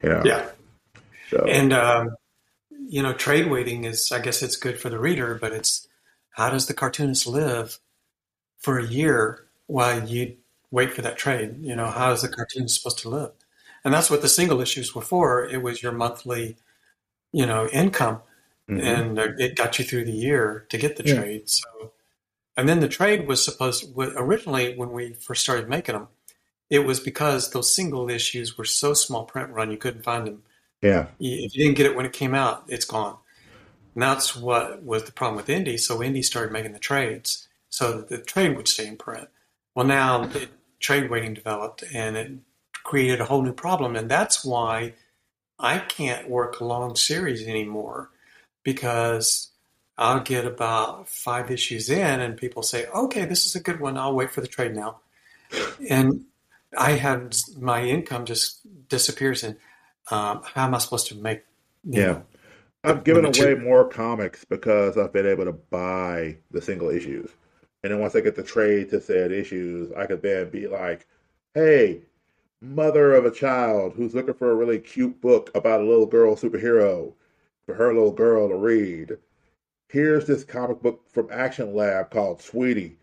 You 0.04 0.10
know. 0.10 0.22
Yeah, 0.26 0.50
So 1.30 1.46
and 1.46 1.74
um, 1.74 2.16
you 2.88 3.02
know, 3.02 3.14
trade 3.14 3.50
waiting 3.50 3.86
is, 3.86 4.12
I 4.12 4.20
guess, 4.20 4.43
it's 4.43 4.58
good 4.58 4.80
for 4.80 4.89
the 4.89 5.00
reader, 5.00 5.36
but 5.36 5.54
it's 5.54 5.88
how 6.32 6.50
does 6.50 6.68
the 6.68 6.74
cartoonist 6.74 7.26
live 7.26 7.80
for 8.60 8.78
a 8.78 8.86
year 8.86 9.48
while 9.68 10.08
you 10.08 10.38
wait 10.72 10.93
for 10.93 11.01
that 11.01 11.18
trade? 11.18 11.57
You 11.61 11.76
know, 11.76 11.88
how 11.88 12.11
is 12.11 12.22
the 12.22 12.30
cartoon 12.30 12.68
supposed 12.68 12.99
to 12.99 13.09
live? 13.09 13.32
And 13.84 13.93
that's 13.93 14.09
what 14.09 14.22
the 14.22 14.30
single 14.30 14.61
issues 14.61 14.95
were 14.95 15.01
for. 15.01 15.45
It 15.45 15.61
was 15.61 15.84
your 15.84 15.91
monthly, 15.91 16.57
you 17.32 17.45
know, 17.45 17.68
income, 17.70 18.22
mhm. 18.70 18.82
and 18.84 19.20
uh, 19.20 19.28
it 19.38 19.55
got 19.55 19.78
you 19.80 19.86
through 19.86 20.05
the 20.05 20.11
year 20.11 20.66
to 20.70 20.78
get 20.78 20.97
the 20.97 21.03
Yeah. 21.05 21.16
trade. 21.22 21.49
So, 21.49 21.93
and 22.57 22.68
then 22.70 22.80
the 22.80 22.88
trade 22.88 23.28
was 23.28 23.43
supposed 23.43 23.93
originally 23.97 24.76
when 24.76 24.91
we 24.91 25.13
first 25.13 25.43
started 25.43 25.70
making 25.70 25.93
them, 25.95 26.07
it 26.70 26.80
was 26.80 26.99
because 26.99 27.51
those 27.51 27.76
single 27.76 28.09
issues 28.09 28.57
were 28.57 28.66
so 28.66 28.93
small 28.93 29.26
print 29.26 29.49
run 29.51 29.72
you 29.72 29.78
couldn't 29.78 30.03
find 30.03 30.28
them. 30.28 30.43
yeah, 30.82 31.07
If 31.20 31.55
you 31.55 31.63
didn't 31.66 31.78
get 31.78 31.86
it 31.88 31.95
when 31.95 32.05
it 32.05 32.13
came 32.13 32.36
out, 32.36 32.63
it's 32.68 32.86
gone. 32.86 33.18
And 33.93 34.03
that's 34.03 34.36
what 34.36 34.84
was 34.84 35.03
the 35.03 35.11
problem 35.11 35.38
with 35.38 35.47
Indie. 35.47 35.80
So 35.80 35.99
Indie 35.99 36.24
started 36.24 36.51
making 36.51 36.74
the 36.74 36.80
trades 36.80 37.47
so 37.70 37.93
that 37.97 38.09
the 38.09 38.18
trade 38.20 38.55
would 38.57 38.68
stay 38.68 38.88
in 38.88 38.97
print. 38.97 39.30
Well, 39.76 39.86
now 39.86 40.26
the 40.26 40.47
trade 40.80 41.09
waiting 41.09 41.34
developed 41.34 41.84
and 41.93 42.17
it 42.17 42.32
created 42.84 43.19
a 43.19 43.26
whole 43.26 43.41
new 43.41 43.53
problem. 43.53 43.95
And 43.95 44.09
that's 44.09 44.45
why 44.45 44.93
I 45.59 45.80
can't 45.80 46.30
work 46.30 46.59
a 46.59 46.65
long 46.65 46.95
series 46.95 47.45
anymore 47.47 48.09
because 48.63 49.49
I'll 49.97 50.21
get 50.21 50.45
about 50.45 51.09
five 51.09 51.51
issues 51.51 51.89
in 51.89 52.21
and 52.21 52.38
people 52.38 52.63
say, 52.63 52.86
okay, 52.88 53.26
this 53.26 53.45
is 53.45 53.55
a 53.55 53.59
good 53.59 53.80
one. 53.80 53.97
I'll 53.97 54.15
wait 54.15 54.32
for 54.32 54.41
the 54.41 54.47
trade 54.47 54.76
now. 54.76 54.99
And 55.89 56.26
I 56.78 56.91
have 56.91 57.34
my 57.57 57.84
income 57.84 58.26
just 58.26 58.59
disappears. 58.89 59.43
And 59.43 59.57
um, 60.11 60.41
how 60.43 60.65
am 60.65 60.76
I 60.76 60.80
supposed 60.80 61.07
to 61.07 61.15
make? 61.15 61.43
Yeah. 61.84 62.05
know, 62.05 62.23
I've 62.84 63.03
given 63.03 63.26
away 63.26 63.55
two- 63.55 63.57
more 63.57 63.88
comics 63.88 64.45
because 64.45 64.97
I've 64.97 65.13
been 65.13 65.28
able 65.28 65.45
to 65.45 65.53
buy 65.53 66.38
the 66.51 66.61
single 66.61 66.89
issues. 66.89 67.30
And 67.86 67.93
then 67.93 67.99
once 67.99 68.15
I 68.15 68.21
get 68.21 68.36
the 68.36 68.41
trade 68.41 68.89
to 68.89 68.99
said 68.99 69.31
issues, 69.31 69.91
I 69.91 70.07
could 70.07 70.23
then 70.23 70.49
be 70.49 70.67
like, 70.67 71.05
hey, 71.53 72.01
mother 72.59 73.13
of 73.13 73.25
a 73.25 73.31
child 73.31 73.93
who's 73.93 74.15
looking 74.15 74.33
for 74.33 74.49
a 74.49 74.55
really 74.55 74.79
cute 74.79 75.21
book 75.21 75.51
about 75.53 75.81
a 75.81 75.86
little 75.86 76.07
girl 76.07 76.36
superhero 76.36 77.13
for 77.67 77.75
her 77.75 77.93
little 77.93 78.11
girl 78.11 78.49
to 78.49 78.55
read. 78.55 79.19
Here's 79.89 80.25
this 80.25 80.43
comic 80.43 80.81
book 80.81 81.07
from 81.11 81.29
Action 81.31 81.75
Lab 81.75 82.09
called 82.09 82.41
Sweetie. 82.41 82.97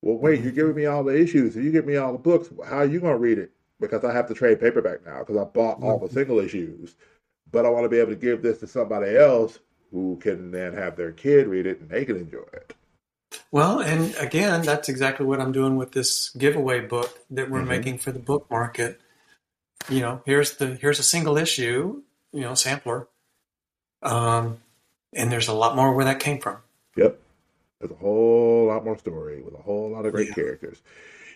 Well, 0.00 0.18
wait, 0.18 0.42
you're 0.42 0.52
giving 0.52 0.76
me 0.76 0.86
all 0.86 1.02
the 1.02 1.20
issues. 1.20 1.56
If 1.56 1.64
you 1.64 1.72
give 1.72 1.86
me 1.86 1.96
all 1.96 2.12
the 2.12 2.18
books, 2.18 2.50
how 2.64 2.78
are 2.78 2.84
you 2.84 3.00
going 3.00 3.14
to 3.14 3.18
read 3.18 3.38
it? 3.38 3.50
because 3.80 4.04
I 4.04 4.12
have 4.12 4.28
to 4.28 4.34
trade 4.34 4.60
paperback 4.60 5.04
now 5.04 5.20
because 5.20 5.38
I 5.38 5.44
bought 5.44 5.82
all 5.82 5.98
the 5.98 6.12
single 6.12 6.38
issues, 6.38 6.94
but 7.50 7.66
I 7.66 7.70
want 7.70 7.84
to 7.84 7.88
be 7.88 7.98
able 7.98 8.10
to 8.10 8.16
give 8.16 8.42
this 8.42 8.60
to 8.60 8.66
somebody 8.66 9.16
else 9.16 9.58
who 9.90 10.18
can 10.18 10.50
then 10.50 10.74
have 10.74 10.96
their 10.96 11.12
kid 11.12 11.48
read 11.48 11.66
it 11.66 11.80
and 11.80 11.88
they 11.88 12.04
can 12.04 12.16
enjoy 12.16 12.44
it. 12.52 12.74
Well, 13.52 13.80
and 13.80 14.14
again, 14.16 14.62
that's 14.62 14.88
exactly 14.88 15.26
what 15.26 15.40
I'm 15.40 15.52
doing 15.52 15.76
with 15.76 15.92
this 15.92 16.30
giveaway 16.30 16.80
book 16.80 17.18
that 17.30 17.50
we're 17.50 17.62
Mhm. 17.62 17.66
making 17.68 17.98
for 17.98 18.12
the 18.12 18.18
book 18.18 18.50
market. 18.50 19.00
You 19.88 20.00
know, 20.00 20.22
here's 20.26 20.56
the 20.56 20.74
here's 20.76 20.98
a 20.98 21.04
single 21.04 21.36
issue, 21.36 22.02
you 22.32 22.40
know, 22.40 22.54
sampler. 22.54 23.08
Um, 24.02 24.58
and 25.12 25.30
there's 25.32 25.48
a 25.48 25.52
lot 25.54 25.76
more 25.76 25.94
where 25.94 26.04
that 26.04 26.20
came 26.20 26.40
from. 26.40 26.58
Yep. 26.96 27.18
There's 27.78 27.92
a 27.92 27.96
whole 27.96 28.66
lot 28.66 28.84
more 28.84 28.98
story 28.98 29.42
with 29.42 29.54
a 29.54 29.62
whole 29.62 29.90
lot 29.90 30.06
of 30.06 30.12
great 30.12 30.28
Yeah. 30.28 30.34
characters. 30.34 30.78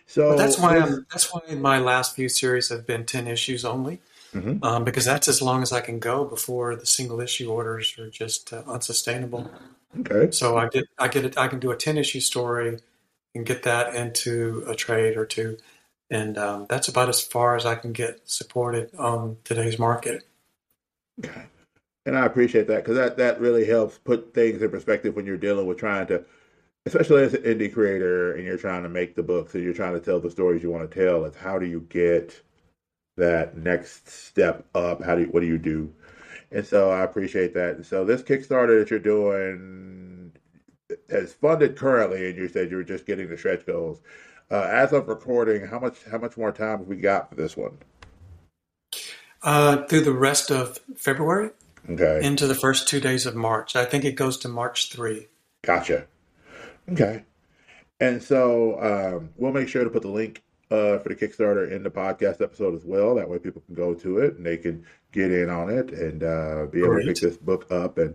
So 0.06 0.30
But 0.30 0.36
that's 0.36 0.58
why 0.58 0.76
I'm, 0.76 1.06
that's 1.10 1.32
why 1.32 1.40
my 1.54 1.78
last 1.78 2.14
few 2.14 2.28
series 2.28 2.68
have 2.68 2.86
been 2.86 3.06
ten 3.06 3.26
issues 3.26 3.64
only, 3.64 4.00
Mhm. 4.34 4.62
um, 4.62 4.84
because 4.84 5.04
that's 5.06 5.28
as 5.28 5.40
long 5.40 5.62
as 5.62 5.72
I 5.72 5.80
can 5.80 5.98
go 5.98 6.24
before 6.24 6.76
the 6.76 6.86
single 6.86 7.20
issue 7.20 7.50
orders 7.50 7.96
are 7.98 8.10
just 8.10 8.52
uh, 8.52 8.62
unsustainable. 8.66 9.50
Okay. 10.00 10.30
So 10.30 10.56
I 10.56 10.68
get 10.68 10.86
I 10.98 11.08
get 11.08 11.24
it. 11.24 11.38
I 11.38 11.48
can 11.48 11.60
do 11.60 11.70
a 11.70 11.76
ten 11.76 11.96
issue 11.96 12.20
story 12.20 12.78
and 13.34 13.46
get 13.46 13.62
that 13.64 13.94
into 13.94 14.64
a 14.66 14.74
trade 14.74 15.16
or 15.16 15.26
two, 15.26 15.58
and 16.10 16.38
um, 16.38 16.66
that's 16.68 16.88
about 16.88 17.08
as 17.08 17.20
far 17.20 17.56
as 17.56 17.66
I 17.66 17.74
can 17.74 17.92
get 17.92 18.20
supported 18.24 18.94
on 18.96 19.36
today's 19.44 19.78
market. 19.78 20.24
Okay. 21.24 21.44
And 22.06 22.18
I 22.18 22.26
appreciate 22.26 22.66
that 22.66 22.84
because 22.84 22.96
that, 22.96 23.16
that 23.16 23.40
really 23.40 23.64
helps 23.64 23.96
put 23.98 24.34
things 24.34 24.60
in 24.60 24.70
perspective 24.70 25.16
when 25.16 25.24
you're 25.24 25.38
dealing 25.38 25.66
with 25.66 25.78
trying 25.78 26.06
to, 26.08 26.22
especially 26.84 27.22
as 27.22 27.32
an 27.32 27.42
indie 27.42 27.72
creator 27.72 28.34
and 28.34 28.44
you're 28.44 28.58
trying 28.58 28.82
to 28.82 28.90
make 28.90 29.14
the 29.14 29.22
books 29.22 29.54
and 29.54 29.64
you're 29.64 29.72
trying 29.72 29.94
to 29.94 30.00
tell 30.00 30.20
the 30.20 30.30
stories 30.30 30.62
you 30.62 30.70
want 30.70 30.90
to 30.90 31.04
tell. 31.04 31.24
It's 31.24 31.36
how 31.36 31.58
do 31.58 31.64
you 31.64 31.80
get 31.88 32.42
that 33.16 33.56
next 33.56 34.08
step 34.08 34.66
up? 34.74 35.02
How 35.02 35.14
do 35.14 35.22
you, 35.22 35.28
what 35.28 35.40
do 35.40 35.46
you 35.46 35.56
do? 35.56 35.94
And 36.52 36.66
so 36.66 36.90
I 36.90 37.02
appreciate 37.02 37.54
that. 37.54 37.76
And 37.76 37.86
so 37.86 38.04
this 38.04 38.22
Kickstarter 38.22 38.78
that 38.80 38.90
you're 38.90 38.98
doing 39.00 40.32
is 41.08 41.32
funded 41.32 41.76
currently, 41.76 42.28
and 42.28 42.36
you 42.38 42.48
said 42.48 42.70
you 42.70 42.76
were 42.76 42.84
just 42.84 43.06
getting 43.06 43.28
the 43.28 43.36
stretch 43.36 43.66
goals. 43.66 44.00
Uh, 44.50 44.68
as 44.70 44.92
of 44.92 45.08
recording, 45.08 45.66
how 45.66 45.78
much 45.78 45.96
how 46.10 46.18
much 46.18 46.36
more 46.36 46.52
time 46.52 46.78
have 46.78 46.86
we 46.86 46.96
got 46.96 47.28
for 47.30 47.34
this 47.34 47.56
one? 47.56 47.78
Uh, 49.42 49.84
through 49.86 50.00
the 50.02 50.12
rest 50.12 50.50
of 50.50 50.78
February 50.96 51.50
Okay. 51.90 52.20
into 52.22 52.46
the 52.46 52.54
first 52.54 52.88
two 52.88 53.00
days 53.00 53.26
of 53.26 53.34
March. 53.34 53.76
I 53.76 53.84
think 53.84 54.04
it 54.04 54.12
goes 54.12 54.38
to 54.38 54.48
March 54.48 54.90
three. 54.90 55.28
Gotcha. 55.62 56.06
Okay. 56.90 57.24
And 58.00 58.22
so 58.22 58.80
um, 58.80 59.30
we'll 59.36 59.52
make 59.52 59.68
sure 59.68 59.84
to 59.84 59.90
put 59.90 60.02
the 60.02 60.08
link 60.08 60.42
uh, 60.70 60.98
for 60.98 61.08
the 61.10 61.14
Kickstarter 61.14 61.70
in 61.70 61.82
the 61.82 61.90
podcast 61.90 62.40
episode 62.40 62.74
as 62.74 62.84
well. 62.84 63.14
That 63.14 63.28
way 63.28 63.38
people 63.38 63.62
can 63.66 63.74
go 63.74 63.94
to 63.94 64.18
it 64.18 64.36
and 64.36 64.44
they 64.46 64.56
can 64.56 64.84
get 65.14 65.30
in 65.30 65.48
on 65.48 65.70
it 65.70 65.90
and 65.92 66.22
uh, 66.22 66.66
be 66.70 66.80
able 66.80 66.88
to 66.88 66.94
Great. 66.94 67.06
pick 67.06 67.20
this 67.20 67.36
book 67.36 67.70
up. 67.70 67.96
And 67.98 68.14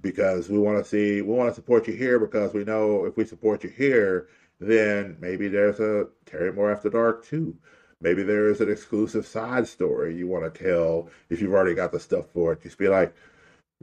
because 0.00 0.48
we 0.48 0.58
want 0.58 0.82
to 0.82 0.88
see, 0.88 1.20
we 1.20 1.34
want 1.34 1.50
to 1.50 1.54
support 1.54 1.86
you 1.86 1.94
here 1.94 2.18
because 2.18 2.54
we 2.54 2.64
know 2.64 3.04
if 3.04 3.16
we 3.16 3.24
support 3.24 3.62
you 3.62 3.70
here, 3.70 4.28
then 4.58 5.16
maybe 5.20 5.48
there's 5.48 5.78
a 5.78 6.08
Terry 6.26 6.52
Moore 6.52 6.72
After 6.72 6.88
Dark 6.88 7.24
too. 7.24 7.56
Maybe 8.00 8.22
there 8.22 8.48
is 8.48 8.60
an 8.60 8.70
exclusive 8.70 9.26
side 9.26 9.66
story 9.66 10.16
you 10.16 10.26
want 10.26 10.52
to 10.52 10.64
tell 10.64 11.10
if 11.30 11.40
you've 11.40 11.52
already 11.52 11.74
got 11.74 11.92
the 11.92 12.00
stuff 12.00 12.26
for 12.32 12.52
it. 12.52 12.62
Just 12.62 12.78
be 12.78 12.88
like, 12.88 13.14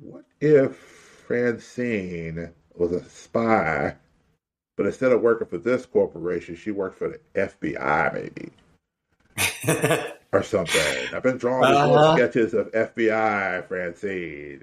what 0.01 0.25
if 0.41 0.75
Francine 0.75 2.51
was 2.73 2.91
a 2.91 3.03
spy, 3.09 3.95
but 4.77 4.85
instead 4.85 5.11
of 5.11 5.21
working 5.21 5.47
for 5.47 5.57
this 5.57 5.85
corporation, 5.85 6.55
she 6.55 6.71
worked 6.71 6.97
for 6.97 7.09
the 7.09 7.19
FBI, 7.35 8.13
maybe, 8.13 8.51
or 10.35 10.43
something. 10.43 11.09
I've 11.13 11.23
been 11.23 11.37
drawing 11.37 11.69
little 11.69 11.95
Uh-huh. 11.97 12.13
sketches 12.13 12.53
of 12.53 12.71
FBI 12.71 13.67
Francine, 13.67 14.61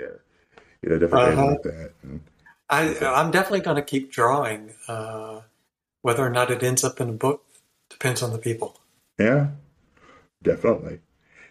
you 0.82 0.88
know, 0.88 0.98
different 0.98 1.24
Uh-huh. 1.24 1.36
things 1.36 1.64
like 1.64 1.74
that. 1.74 1.92
And 2.02 2.20
I, 2.68 2.94
I'm 3.20 3.30
definitely 3.30 3.60
going 3.60 3.76
to 3.76 3.82
keep 3.82 4.10
drawing. 4.12 4.74
Uh, 4.88 5.42
whether 6.02 6.24
or 6.24 6.30
not 6.30 6.50
it 6.50 6.62
ends 6.62 6.84
up 6.84 7.00
in 7.00 7.08
a 7.08 7.12
book 7.12 7.44
depends 7.88 8.22
on 8.22 8.32
the 8.32 8.38
people. 8.38 8.78
yeah, 9.18 9.48
definitely. 10.42 11.00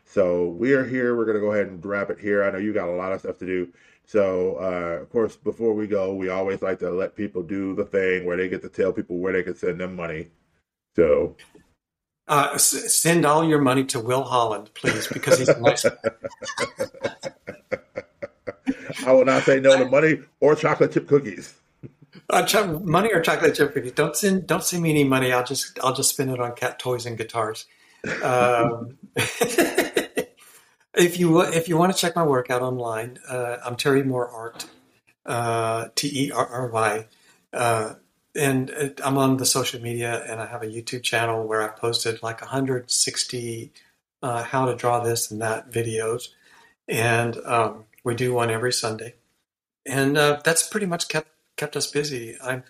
So 0.06 0.50
we 0.50 0.74
are 0.74 0.84
here. 0.84 1.16
We're 1.16 1.26
going 1.26 1.36
to 1.38 1.42
go 1.42 1.54
ahead 1.54 1.68
and 1.68 1.86
wrap 1.86 2.10
it 2.10 2.20
here. 2.20 2.44
I 2.44 2.52
know 2.52 2.58
you 2.58 2.74
got 2.74 2.90
a 2.90 2.92
lot 2.96 3.14
of 3.14 3.22
stuff 3.22 3.38
to 3.40 3.46
do. 3.46 3.72
So, 4.06 4.56
uh, 4.56 5.02
of 5.02 5.10
course, 5.10 5.38
before 5.38 5.74
we 5.74 5.88
go, 5.88 6.14
we 6.14 6.28
always 6.28 6.62
like 6.62 6.80
to 6.80 6.90
let 6.92 7.16
people 7.16 7.44
do 7.44 7.74
the 7.76 7.86
thing 7.86 8.26
where 8.26 8.36
they 8.36 8.50
get 8.50 8.62
to 8.64 8.70
tell 8.70 8.92
people 8.92 9.20
where 9.20 9.32
they 9.32 9.44
can 9.44 9.56
send 9.56 9.80
them 9.80 9.96
money. 9.96 10.28
So, 10.98 11.38
Uh, 12.32 12.52
s- 12.54 12.96
send 12.96 13.26
all 13.26 13.44
your 13.44 13.60
money 13.60 13.84
to 13.84 14.00
Will 14.00 14.24
Holland, 14.24 14.70
please, 14.74 15.06
because 15.08 15.38
he's 15.38 15.50
a 15.50 15.60
nice. 15.60 15.86
I 19.06 19.12
will 19.12 19.26
not 19.26 19.44
say 19.44 19.60
no 19.60 19.78
to 19.78 19.84
money 19.86 20.20
or 20.40 20.56
chocolate 20.56 20.94
chip 20.94 21.10
cookies. 21.10 21.54
Uh, 22.30 22.44
cho- 22.44 22.80
money 22.80 23.10
or 23.12 23.20
chocolate 23.20 23.56
chip 23.56 23.74
cookies. 23.74 23.92
Don't 23.92 24.16
send 24.16 24.48
don't 24.48 24.64
send 24.64 24.82
me 24.82 24.92
any 24.92 25.04
money. 25.04 25.34
I'll 25.34 25.44
just 25.44 25.78
I'll 25.84 25.94
just 25.94 26.12
spend 26.12 26.32
it 26.32 26.40
on 26.40 26.56
cat 26.56 26.80
toys 26.80 27.06
and 27.06 27.18
guitars. 27.18 27.66
Um, 28.24 28.98
if 29.16 30.18
you 31.20 31.42
if 31.42 31.68
you 31.68 31.78
want 31.78 31.94
to 31.94 32.00
check 32.00 32.16
my 32.16 32.24
work 32.24 32.50
out 32.50 32.62
online, 32.62 33.20
uh, 33.28 33.58
I'm 33.66 33.76
Terry 33.76 34.04
Moore 34.04 34.30
Art, 34.30 34.66
uh, 35.26 35.90
T 35.96 36.28
E 36.28 36.32
R 36.32 36.48
R 36.48 36.70
Y, 36.70 37.08
uh, 37.52 37.96
and 38.36 38.70
it, 38.70 39.02
I'm 39.04 39.18
on 39.18 39.38
the 39.38 39.46
social 39.46 39.82
media, 39.82 40.24
and 40.28 40.40
I 40.40 40.46
have 40.46 40.64
a 40.64 40.68
YouTube 40.68 41.04
channel 41.04 41.48
where 41.48 41.62
I've 41.62 41.78
posted 41.78 42.22
like 42.24 42.42
160 42.42 43.72
uh, 44.24 44.44
how 44.44 44.66
to 44.66 44.76
draw 44.76 45.00
this 45.00 45.32
and 45.32 45.42
that 45.42 45.72
videos, 45.72 46.30
and 46.88 47.38
um, 47.46 47.86
we 48.04 48.16
do 48.16 48.34
one 48.34 48.50
every 48.50 48.74
Sunday, 48.74 49.16
and 49.86 50.18
uh, 50.18 50.40
that's 50.44 50.68
pretty 50.68 50.86
much 50.86 51.08
kept 51.08 51.30
kept 51.58 51.76
us 51.76 51.90
busy. 51.90 52.38
I'm 52.44 52.64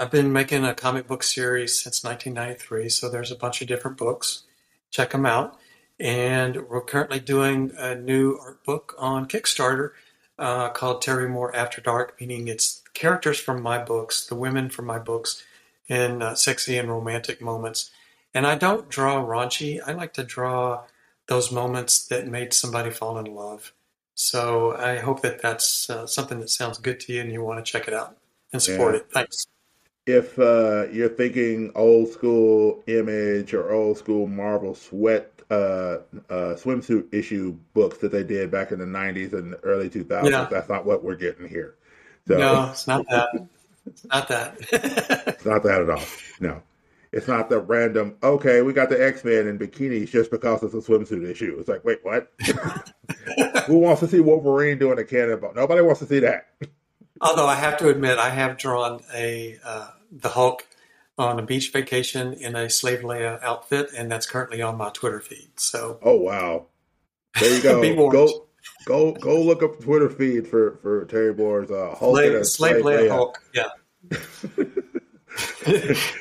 I've 0.00 0.12
been 0.12 0.32
making 0.32 0.64
a 0.64 0.74
comic 0.74 1.08
book 1.08 1.24
series 1.24 1.76
since 1.82 2.04
1993, 2.04 2.88
so 2.88 3.08
there's 3.08 3.32
a 3.32 3.36
bunch 3.36 3.60
of 3.60 3.66
different 3.66 3.96
books. 3.96 4.44
Check 4.90 5.10
them 5.10 5.26
out. 5.26 5.58
And 5.98 6.68
we're 6.68 6.82
currently 6.82 7.18
doing 7.18 7.72
a 7.76 7.96
new 7.96 8.38
art 8.40 8.62
book 8.62 8.94
on 8.96 9.26
Kickstarter 9.26 9.90
uh, 10.38 10.68
called 10.68 11.02
Terry 11.02 11.28
Moore 11.28 11.54
After 11.54 11.80
Dark, 11.80 12.20
meaning 12.20 12.46
it's 12.46 12.77
characters 12.98 13.38
from 13.38 13.62
my 13.62 13.78
books, 13.78 14.26
the 14.26 14.34
women 14.34 14.68
from 14.68 14.84
my 14.86 14.98
books, 14.98 15.44
in 15.88 16.20
uh, 16.20 16.34
sexy 16.34 16.76
and 16.76 16.88
romantic 16.88 17.40
moments. 17.40 17.90
And 18.34 18.46
I 18.46 18.56
don't 18.56 18.88
draw 18.90 19.24
raunchy. 19.24 19.80
I 19.86 19.92
like 19.92 20.14
to 20.14 20.24
draw 20.24 20.82
those 21.28 21.52
moments 21.52 22.06
that 22.08 22.26
made 22.26 22.52
somebody 22.52 22.90
fall 22.90 23.18
in 23.18 23.26
love. 23.26 23.72
So 24.14 24.76
I 24.76 24.96
hope 24.96 25.22
that 25.22 25.40
that's 25.40 25.88
uh, 25.88 26.06
something 26.06 26.40
that 26.40 26.50
sounds 26.50 26.78
good 26.78 26.98
to 27.00 27.12
you 27.12 27.20
and 27.20 27.32
you 27.32 27.42
want 27.44 27.64
to 27.64 27.72
check 27.72 27.86
it 27.86 27.94
out 27.94 28.16
and 28.52 28.60
support 28.60 28.94
Yeah. 28.94 29.00
it. 29.00 29.06
Thanks. 29.12 29.46
If 30.06 30.38
uh, 30.38 30.86
you're 30.90 31.08
thinking 31.08 31.70
old 31.76 32.08
school 32.10 32.82
image 32.88 33.54
or 33.54 33.70
old 33.70 33.98
school 33.98 34.26
Marvel 34.26 34.74
sweat 34.74 35.30
uh, 35.50 35.98
uh, 36.28 36.54
swimsuit 36.56 37.14
issue 37.14 37.56
books 37.74 37.98
that 37.98 38.10
they 38.10 38.24
did 38.24 38.50
back 38.50 38.72
in 38.72 38.80
the 38.80 38.86
90s 38.86 39.32
and 39.34 39.54
early 39.62 39.88
2000s, 39.88 40.30
Yeah. 40.30 40.48
that's 40.50 40.68
not 40.68 40.84
what 40.84 41.04
we're 41.04 41.14
getting 41.14 41.48
here. 41.48 41.76
So 42.28 42.36
No, 42.36 42.68
it's 42.70 42.86
not 42.86 43.06
that. 43.08 43.28
It's 43.86 44.04
not 44.04 44.28
that. 44.28 44.56
it's 44.60 45.44
not 45.46 45.62
that 45.62 45.82
at 45.82 45.90
all. 45.90 46.04
No. 46.40 46.62
It's 47.10 47.26
not 47.26 47.48
the 47.48 47.58
random, 47.58 48.16
okay, 48.22 48.60
we 48.60 48.74
got 48.74 48.90
the 48.90 49.02
X 49.02 49.24
Men 49.24 49.46
in 49.48 49.58
bikinis 49.58 50.10
just 50.10 50.30
because 50.30 50.62
it's 50.62 50.74
a 50.74 50.78
swimsuit 50.78 51.26
issue. 51.26 51.56
It's 51.58 51.68
like, 51.68 51.82
wait, 51.84 52.00
what? 52.02 52.30
Who 53.66 53.78
wants 53.78 54.00
to 54.00 54.08
see 54.08 54.20
Wolverine 54.20 54.78
doing 54.78 54.98
a 54.98 55.04
cannonball? 55.04 55.54
Nobody 55.54 55.80
wants 55.80 56.00
to 56.00 56.06
see 56.06 56.18
that. 56.20 56.48
Although 57.22 57.46
I 57.46 57.54
have 57.54 57.78
to 57.78 57.88
admit, 57.88 58.18
I 58.18 58.28
have 58.28 58.58
drawn 58.58 59.00
a 59.14 59.56
uh, 59.64 59.88
the 60.12 60.28
Hulk 60.28 60.66
on 61.16 61.38
a 61.38 61.42
beach 61.42 61.72
vacation 61.72 62.34
in 62.34 62.54
a 62.54 62.68
slave 62.68 63.00
Leia 63.00 63.42
outfit, 63.42 63.88
and 63.96 64.10
that's 64.12 64.26
currently 64.26 64.60
on 64.60 64.76
my 64.76 64.90
Twitter 64.90 65.20
feed. 65.20 65.48
So 65.56 65.98
Oh 66.02 66.16
wow. 66.16 66.66
There 67.40 67.56
you 67.56 67.62
go. 67.96 68.10
Go 68.10 68.47
go 68.84 69.12
go 69.12 69.40
look 69.42 69.62
up 69.62 69.78
the 69.78 69.84
Twitter 69.84 70.08
feed 70.08 70.46
for 70.48 70.78
for 70.82 71.04
Terry 71.06 71.34
Moore's 71.34 71.70
uh 71.70 71.94
Hulk 71.98 72.18
and 72.18 72.34
a 72.36 72.44
slave, 72.44 72.76
slave 72.76 72.82
slave 72.82 73.00
Leia 73.00 73.08
Leia. 73.08 73.10
Hulk, 73.10 73.42
yeah. 73.54 73.68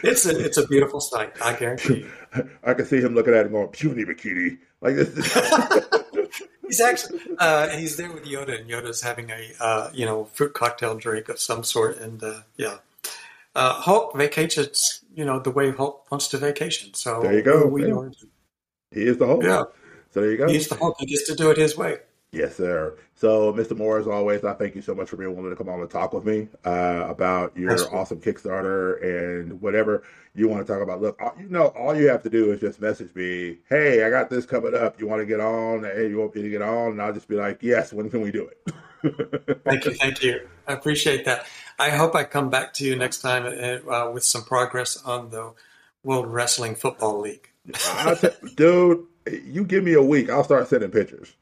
it's 0.04 0.26
a 0.26 0.40
it's 0.46 0.58
a 0.58 0.68
beautiful 0.68 1.00
sight. 1.00 1.34
I 1.42 1.54
guarantee 1.54 2.00
you. 2.34 2.50
I 2.64 2.74
can 2.74 2.86
see 2.86 3.00
him 3.00 3.16
looking 3.16 3.34
at 3.34 3.46
it 3.46 3.52
going, 3.52 3.68
puny 3.70 4.06
bikini. 4.06 4.58
Like 4.82 4.96
this 4.96 5.10
He's 6.68 6.82
actually 6.82 7.22
uh, 7.40 7.70
he's 7.70 7.96
there 7.96 8.12
with 8.12 8.26
Yoda, 8.26 8.60
and 8.60 8.70
Yoda's 8.70 9.02
having 9.02 9.30
a 9.32 9.52
uh, 9.62 9.90
you 9.94 10.06
know 10.06 10.26
fruit 10.26 10.54
cocktail 10.54 10.96
drink 10.98 11.30
of 11.30 11.40
some 11.40 11.64
sort, 11.64 11.98
and 11.98 12.22
uh, 12.22 12.42
yeah, 12.58 12.80
uh, 13.56 13.74
Hulk 13.74 14.14
vacations 14.18 15.00
you 15.16 15.24
know 15.24 15.40
the 15.40 15.50
way 15.50 15.72
Hulk 15.72 16.12
wants 16.12 16.28
to 16.30 16.38
vacation. 16.38 16.94
So 16.94 17.22
There 17.22 17.34
you 17.34 17.42
go. 17.42 17.66
We 17.68 17.88
Yeah. 17.88 18.10
he 18.92 19.04
is 19.08 19.18
the 19.18 19.28
Hulk. 19.28 19.44
yeah, 19.44 19.64
So 20.12 20.22
there 20.22 20.32
you 20.32 20.38
go. 20.38 20.50
he's 20.50 20.68
the 20.68 20.76
Hulk. 20.76 20.98
He 21.00 21.06
gets 21.06 21.26
to 21.28 21.36
do 21.36 21.52
it 21.52 21.58
his 21.58 21.78
way. 21.78 22.00
Yes, 22.32 22.58
sir. 22.58 22.98
So, 23.16 23.54
Mr. 23.54 23.76
Moore, 23.76 24.00
as 24.00 24.08
always, 24.08 24.44
I 24.44 24.54
thank 24.54 24.76
you 24.76 24.82
so 24.82 24.94
much 24.94 25.10
for 25.10 25.16
being 25.16 25.34
willing 25.34 25.50
to 25.50 25.56
come 25.56 25.70
on 25.70 25.80
and 25.80 25.90
talk 25.90 26.12
with 26.12 26.26
me 26.26 26.50
uh, 26.66 27.06
about 27.08 27.56
your 27.56 27.74
awesome 27.96 28.20
Kickstarter 28.20 29.02
and 29.02 29.62
whatever 29.62 30.04
you 30.36 30.50
want 30.50 30.66
to 30.66 30.72
talk 30.72 30.82
about. 30.82 31.02
Look, 31.02 31.20
you 31.40 31.48
know, 31.48 31.68
all 31.68 31.96
you 31.96 32.10
have 32.10 32.22
to 32.24 32.30
do 32.30 32.52
is 32.52 32.60
just 32.60 32.82
message 32.82 33.16
me, 33.16 33.60
hey, 33.70 34.04
I 34.04 34.10
got 34.10 34.30
this 34.30 34.46
coming 34.46 34.76
up. 34.76 35.00
You 35.00 35.08
want 35.08 35.22
to 35.22 35.26
get 35.26 35.40
on? 35.40 35.84
Hey, 35.84 36.10
you 36.10 36.20
want 36.20 36.36
me 36.36 36.42
to 36.42 36.50
get 36.50 36.62
on? 36.62 36.92
And 36.92 37.02
I'll 37.02 37.14
just 37.14 37.30
be 37.30 37.36
like, 37.36 37.64
yes, 37.64 37.94
when 37.94 38.10
can 38.10 38.20
we 38.20 38.32
do 38.32 38.50
it? 38.50 39.62
thank 39.64 39.86
you. 39.86 39.94
Thank 39.94 40.22
you. 40.22 40.48
I 40.68 40.74
appreciate 40.74 41.24
that. 41.26 41.46
I 41.80 41.92
hope 41.92 42.14
I 42.14 42.26
come 42.26 42.50
back 42.50 42.74
to 42.74 42.86
you 42.86 42.98
next 42.98 43.22
time 43.22 43.46
uh, 43.46 43.90
uh 43.90 44.12
with 44.12 44.26
some 44.26 44.44
progress 44.44 44.98
on 44.98 45.30
the 45.30 45.54
World 46.04 46.28
Wrestling 46.28 46.76
Football 46.76 47.22
League. 47.22 47.50
dude, 48.56 49.06
you 49.46 49.64
give 49.64 49.84
me 49.84 49.94
a 49.94 50.02
week, 50.02 50.30
I'll 50.30 50.44
start 50.44 50.68
sending 50.68 50.92
pictures 50.92 51.34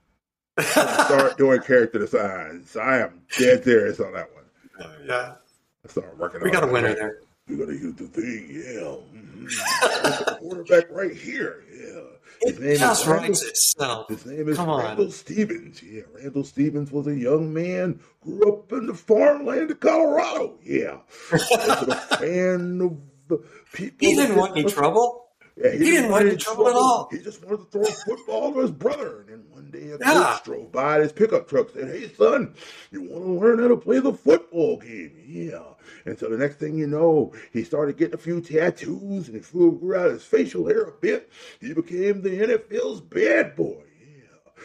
start 0.59 1.37
doing 1.37 1.61
character 1.61 1.99
designs. 1.99 2.75
I 2.75 2.99
am 2.99 3.21
dead 3.37 3.63
serious 3.63 3.99
on 3.99 4.13
that 4.13 4.29
one. 4.33 4.89
Yeah. 5.05 5.35
I 5.83 5.87
start 5.87 6.17
working 6.17 6.41
we 6.41 6.51
got 6.51 6.63
a 6.63 6.67
winner 6.67 6.93
there. 6.93 7.19
We 7.47 7.57
gotta 7.57 7.73
use 7.73 7.95
the 7.95 8.07
thing, 8.07 8.47
yeah. 8.49 8.95
Mm-hmm. 9.15 10.35
quarterback 10.37 10.89
right 10.89 11.15
here, 11.15 11.63
yeah. 11.71 12.01
His 12.41 12.59
name 12.59 12.77
just 12.77 13.05
writes 13.05 13.43
itself. 13.43 14.09
His 14.09 14.25
name 14.25 14.49
is 14.49 14.57
Come 14.57 14.69
Randall 14.69 15.05
on. 15.05 15.11
Stevens. 15.11 15.81
Yeah, 15.83 16.01
Randall 16.13 16.43
Stevens 16.43 16.91
was 16.91 17.07
a 17.07 17.15
young 17.15 17.53
man, 17.53 17.99
grew 18.21 18.51
up 18.51 18.71
in 18.71 18.87
the 18.87 18.93
farmland 18.93 19.71
of 19.71 19.79
Colorado. 19.79 20.57
Yeah, 20.63 20.97
was 21.31 21.51
a 21.87 21.95
fan 22.17 22.81
of 22.81 22.97
the 23.27 23.37
people. 23.73 23.97
He 23.99 24.15
didn't 24.15 24.35
want 24.35 24.57
any 24.57 24.69
trouble. 24.69 25.27
Yeah, 25.55 25.71
he, 25.71 25.77
he 25.77 25.91
didn't 25.91 26.11
want 26.11 26.27
any 26.27 26.37
trouble, 26.37 26.65
trouble, 26.65 26.79
at 26.79 26.83
all. 26.83 27.09
He 27.11 27.19
just 27.19 27.43
wanted 27.43 27.57
to 27.57 27.65
throw 27.65 27.81
a 27.83 27.85
football 27.85 28.53
to 28.53 28.59
his 28.59 28.71
brother. 28.71 29.21
And 29.21 29.29
then 29.29 29.43
a 29.75 29.97
yeah. 29.97 29.97
coach 29.97 30.43
drove 30.43 30.71
by 30.71 30.99
his 30.99 31.11
pickup 31.11 31.47
truck 31.47 31.73
and 31.75 31.89
said, 31.89 31.95
Hey, 31.95 32.13
son, 32.13 32.53
you 32.91 33.03
want 33.03 33.23
to 33.23 33.31
learn 33.31 33.59
how 33.59 33.67
to 33.67 33.77
play 33.77 33.99
the 33.99 34.13
football 34.13 34.77
game? 34.77 35.13
Yeah. 35.25 35.63
And 36.05 36.17
so 36.17 36.29
the 36.29 36.37
next 36.37 36.57
thing 36.57 36.77
you 36.77 36.87
know, 36.87 37.33
he 37.51 37.63
started 37.63 37.97
getting 37.97 38.15
a 38.15 38.19
few 38.19 38.41
tattoos 38.41 39.27
and 39.27 39.35
he 39.35 39.51
grew 39.51 39.95
out 39.95 40.11
his 40.11 40.23
facial 40.23 40.67
hair 40.67 40.83
a 40.83 40.91
bit. 40.91 41.31
He 41.59 41.73
became 41.73 42.21
the 42.21 42.29
NFL's 42.29 43.01
bad 43.01 43.55
boy. 43.55 43.83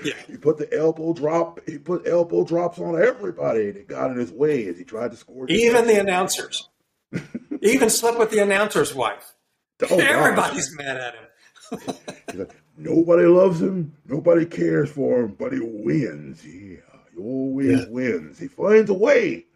Yeah. 0.04 0.14
He 0.26 0.36
put 0.36 0.56
the 0.56 0.72
elbow 0.76 1.12
drop. 1.12 1.60
He 1.66 1.78
put 1.78 2.06
elbow 2.06 2.44
drops 2.44 2.78
on 2.78 3.00
everybody 3.00 3.70
that 3.70 3.88
got 3.88 4.10
in 4.10 4.18
his 4.18 4.32
way 4.32 4.66
as 4.66 4.78
he 4.78 4.84
tried 4.84 5.10
to 5.10 5.16
score. 5.16 5.46
Even 5.48 5.86
the 5.86 6.00
announcers. 6.00 6.68
he 7.12 7.72
even 7.72 7.90
slept 7.90 8.18
with 8.18 8.30
the 8.30 8.38
announcer's 8.38 8.94
wife. 8.94 9.34
Oh, 9.90 9.98
Everybody's 9.98 10.76
mad 10.76 10.98
at 10.98 11.14
him. 11.14 11.94
like, 12.34 12.59
nobody 12.80 13.24
loves 13.24 13.60
him. 13.60 13.94
Nobody 14.06 14.46
cares 14.46 14.90
for 14.90 15.20
him, 15.20 15.36
but 15.38 15.52
he 15.52 15.60
wins. 15.60 16.44
Yeah, 16.44 16.78
he 17.12 17.20
always 17.20 17.80
yeah. 17.80 17.84
wins. 17.88 18.38
He 18.38 18.48
finds 18.48 18.90
a 18.90 18.94
way. 18.94 19.46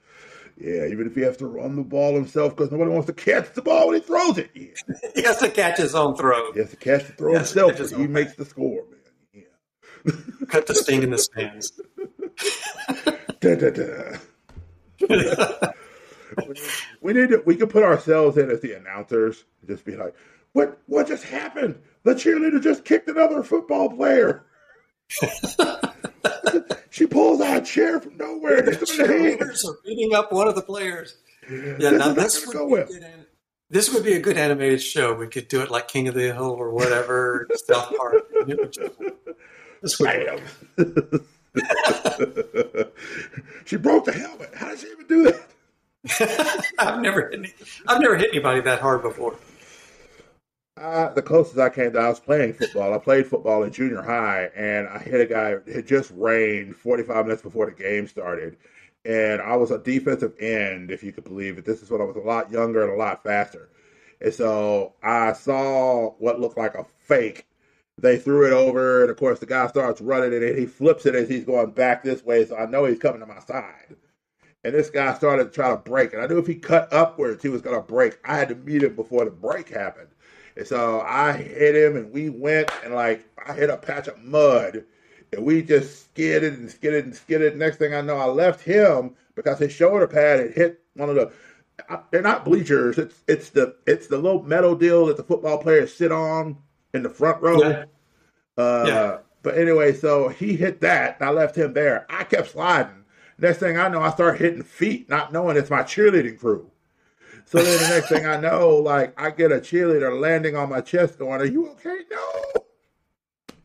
Yeah, 0.56 0.86
even 0.86 1.06
if 1.06 1.16
he 1.16 1.22
has 1.22 1.36
to 1.38 1.46
run 1.46 1.74
the 1.74 1.82
ball 1.82 2.14
himself 2.14 2.54
because 2.54 2.70
nobody 2.70 2.90
wants 2.90 3.06
to 3.06 3.12
catch 3.12 3.52
the 3.54 3.62
ball 3.62 3.88
when 3.88 3.96
he 3.96 4.00
throws 4.00 4.38
it. 4.38 4.50
Yeah. 4.54 4.68
he 5.14 5.22
has 5.22 5.38
to 5.38 5.50
catch 5.50 5.78
his 5.78 5.96
own 5.96 6.14
throw. 6.16 6.52
He 6.52 6.60
has 6.60 6.70
to 6.70 6.76
catch 6.76 7.06
the 7.06 7.12
throw 7.12 7.32
he 7.32 7.38
himself. 7.38 7.76
He 7.76 7.96
back. 7.96 8.10
makes 8.10 8.34
the 8.36 8.44
score, 8.44 8.84
man. 8.88 9.44
Yeah. 10.04 10.12
Cut 10.48 10.66
the 10.68 10.74
sting 10.74 11.02
in 11.02 11.10
the 11.10 11.18
stands. 11.18 11.72
da, 13.40 13.54
da, 13.56 13.70
da 13.70 14.18
we 17.00 17.12
need 17.12 17.30
to, 17.30 17.42
we 17.44 17.56
can 17.56 17.68
put 17.68 17.82
ourselves 17.82 18.38
in 18.38 18.50
as 18.50 18.60
the 18.60 18.74
announcers 18.74 19.44
and 19.60 19.70
just 19.70 19.84
be 19.84 19.96
like, 19.96 20.14
what 20.54 20.78
what 20.86 21.08
just 21.08 21.24
happened? 21.24 21.78
The 22.04 22.14
cheerleader 22.14 22.62
just 22.62 22.84
kicked 22.84 23.08
another 23.08 23.42
football 23.42 23.90
player. 23.90 24.46
she 26.90 27.06
pulls 27.06 27.40
out 27.40 27.58
a 27.58 27.60
chair 27.60 28.00
from 28.00 28.16
nowhere. 28.16 28.62
The 28.62 28.72
cheerleaders 28.72 29.64
are 29.68 29.78
beating 29.84 30.14
up 30.14 30.32
one 30.32 30.48
of 30.48 30.54
the 30.54 30.62
players. 30.62 31.16
Yeah, 31.50 31.74
this 31.76 31.92
now 31.92 32.12
this 32.12 32.46
would, 32.46 32.52
be 32.56 32.94
good, 32.94 33.26
this 33.68 33.92
would 33.92 34.04
be 34.04 34.14
a 34.14 34.20
good 34.20 34.38
animated 34.38 34.80
show. 34.80 35.12
We 35.12 35.26
could 35.26 35.48
do 35.48 35.60
it 35.60 35.70
like 35.70 35.88
King 35.88 36.08
of 36.08 36.14
the 36.14 36.32
Hill 36.32 36.52
or 36.52 36.70
whatever, 36.70 37.46
South 37.66 37.94
Park. 37.96 38.22
This 39.82 39.98
would 39.98 40.42
she 43.66 43.76
broke 43.76 44.04
the 44.06 44.12
helmet. 44.12 44.50
How 44.54 44.70
did 44.70 44.78
she 44.78 44.86
even 44.88 45.06
do 45.06 45.24
that? 45.24 45.48
I've 46.78 47.00
never 47.00 47.28
hit 47.28 47.38
any, 47.38 47.52
I've 47.86 48.00
never 48.00 48.16
hit 48.16 48.30
anybody 48.30 48.60
that 48.62 48.80
hard 48.80 49.02
before. 49.02 49.36
Uh, 50.76 51.08
the 51.14 51.22
closest 51.22 51.58
I 51.58 51.68
came 51.70 51.92
to, 51.92 52.00
I 52.00 52.08
was 52.08 52.18
playing 52.18 52.54
football. 52.54 52.92
I 52.92 52.98
played 52.98 53.28
football 53.28 53.62
in 53.62 53.72
junior 53.72 54.02
high, 54.02 54.50
and 54.56 54.88
I 54.88 54.98
hit 54.98 55.20
a 55.20 55.26
guy. 55.26 55.54
It 55.66 55.86
just 55.86 56.10
rained 56.16 56.76
45 56.76 57.26
minutes 57.26 57.42
before 57.42 57.66
the 57.66 57.72
game 57.72 58.08
started, 58.08 58.56
and 59.04 59.40
I 59.40 59.54
was 59.54 59.70
a 59.70 59.78
defensive 59.78 60.34
end, 60.40 60.90
if 60.90 61.04
you 61.04 61.12
could 61.12 61.24
believe 61.24 61.58
it. 61.58 61.64
This 61.64 61.80
is 61.82 61.90
when 61.90 62.00
I 62.00 62.04
was 62.04 62.16
a 62.16 62.20
lot 62.20 62.50
younger 62.50 62.82
and 62.82 62.92
a 62.92 62.96
lot 62.96 63.22
faster, 63.22 63.70
and 64.20 64.34
so 64.34 64.94
I 65.02 65.32
saw 65.34 66.10
what 66.18 66.40
looked 66.40 66.58
like 66.58 66.74
a 66.74 66.84
fake. 66.98 67.46
They 67.98 68.18
threw 68.18 68.46
it 68.48 68.52
over, 68.52 69.02
and 69.02 69.10
of 69.10 69.16
course, 69.16 69.38
the 69.38 69.46
guy 69.46 69.68
starts 69.68 70.00
running 70.00 70.34
and 70.34 70.58
he 70.58 70.66
flips 70.66 71.06
it 71.06 71.14
as 71.14 71.28
he's 71.28 71.44
going 71.44 71.70
back 71.70 72.02
this 72.02 72.24
way. 72.24 72.44
So 72.44 72.56
I 72.56 72.66
know 72.66 72.84
he's 72.84 72.98
coming 72.98 73.20
to 73.20 73.26
my 73.26 73.38
side 73.38 73.94
and 74.64 74.74
this 74.74 74.90
guy 74.90 75.14
started 75.14 75.44
to 75.44 75.50
try 75.50 75.70
to 75.70 75.76
break. 75.76 76.12
And 76.12 76.22
I 76.22 76.26
knew 76.26 76.38
if 76.38 76.46
he 76.46 76.54
cut 76.56 76.92
upwards, 76.92 77.42
he 77.42 77.50
was 77.50 77.62
going 77.62 77.76
to 77.76 77.86
break. 77.86 78.18
I 78.24 78.36
had 78.36 78.48
to 78.48 78.54
meet 78.54 78.82
him 78.82 78.96
before 78.96 79.24
the 79.24 79.30
break 79.30 79.68
happened. 79.68 80.08
And 80.56 80.66
so 80.66 81.00
I 81.00 81.32
hit 81.32 81.74
him, 81.74 81.96
and 81.96 82.12
we 82.12 82.30
went, 82.30 82.70
and 82.84 82.94
like 82.94 83.24
I 83.44 83.52
hit 83.52 83.70
a 83.70 83.76
patch 83.76 84.08
of 84.08 84.22
mud, 84.22 84.84
and 85.32 85.44
we 85.44 85.62
just 85.62 86.04
skidded 86.04 86.54
and 86.54 86.70
skidded 86.70 87.04
and 87.04 87.14
skidded. 87.14 87.56
Next 87.56 87.78
thing 87.78 87.94
I 87.94 88.00
know, 88.00 88.16
I 88.16 88.26
left 88.26 88.62
him 88.62 89.14
because 89.34 89.58
his 89.58 89.72
shoulder 89.72 90.06
pad 90.06 90.40
had 90.40 90.52
hit 90.52 90.80
one 90.94 91.10
of 91.10 91.16
the. 91.16 91.32
They're 92.12 92.22
not 92.22 92.44
bleachers. 92.44 92.98
It's 92.98 93.22
it's 93.26 93.50
the 93.50 93.76
it's 93.86 94.06
the 94.06 94.18
little 94.18 94.42
metal 94.42 94.76
deal 94.76 95.06
that 95.06 95.16
the 95.16 95.24
football 95.24 95.58
players 95.58 95.92
sit 95.92 96.12
on 96.12 96.56
in 96.92 97.02
the 97.02 97.10
front 97.10 97.42
row. 97.42 97.60
Yeah. 97.60 97.84
Uh, 98.56 98.84
yeah. 98.86 99.18
But 99.42 99.58
anyway, 99.58 99.92
so 99.92 100.28
he 100.28 100.54
hit 100.56 100.80
that, 100.82 101.18
and 101.18 101.28
I 101.28 101.32
left 101.32 101.56
him 101.56 101.74
there. 101.74 102.06
I 102.08 102.24
kept 102.24 102.52
sliding 102.52 103.04
Next 103.38 103.58
thing 103.58 103.76
I 103.76 103.88
know, 103.88 104.00
I 104.00 104.10
start 104.10 104.38
hitting 104.38 104.62
feet, 104.62 105.08
not 105.08 105.32
knowing 105.32 105.56
it's 105.56 105.70
my 105.70 105.82
cheerleading 105.82 106.38
crew. 106.38 106.70
So 107.46 107.62
then 107.62 107.82
the 107.82 107.88
next 107.88 108.08
thing 108.08 108.26
I 108.26 108.38
know, 108.40 108.76
like 108.76 109.18
I 109.20 109.30
get 109.30 109.52
a 109.52 109.56
cheerleader 109.56 110.18
landing 110.18 110.56
on 110.56 110.70
my 110.70 110.80
chest 110.80 111.18
going, 111.18 111.40
Are 111.40 111.46
you 111.46 111.70
okay? 111.70 111.98
No. 112.10 112.62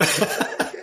okay. 0.01 0.45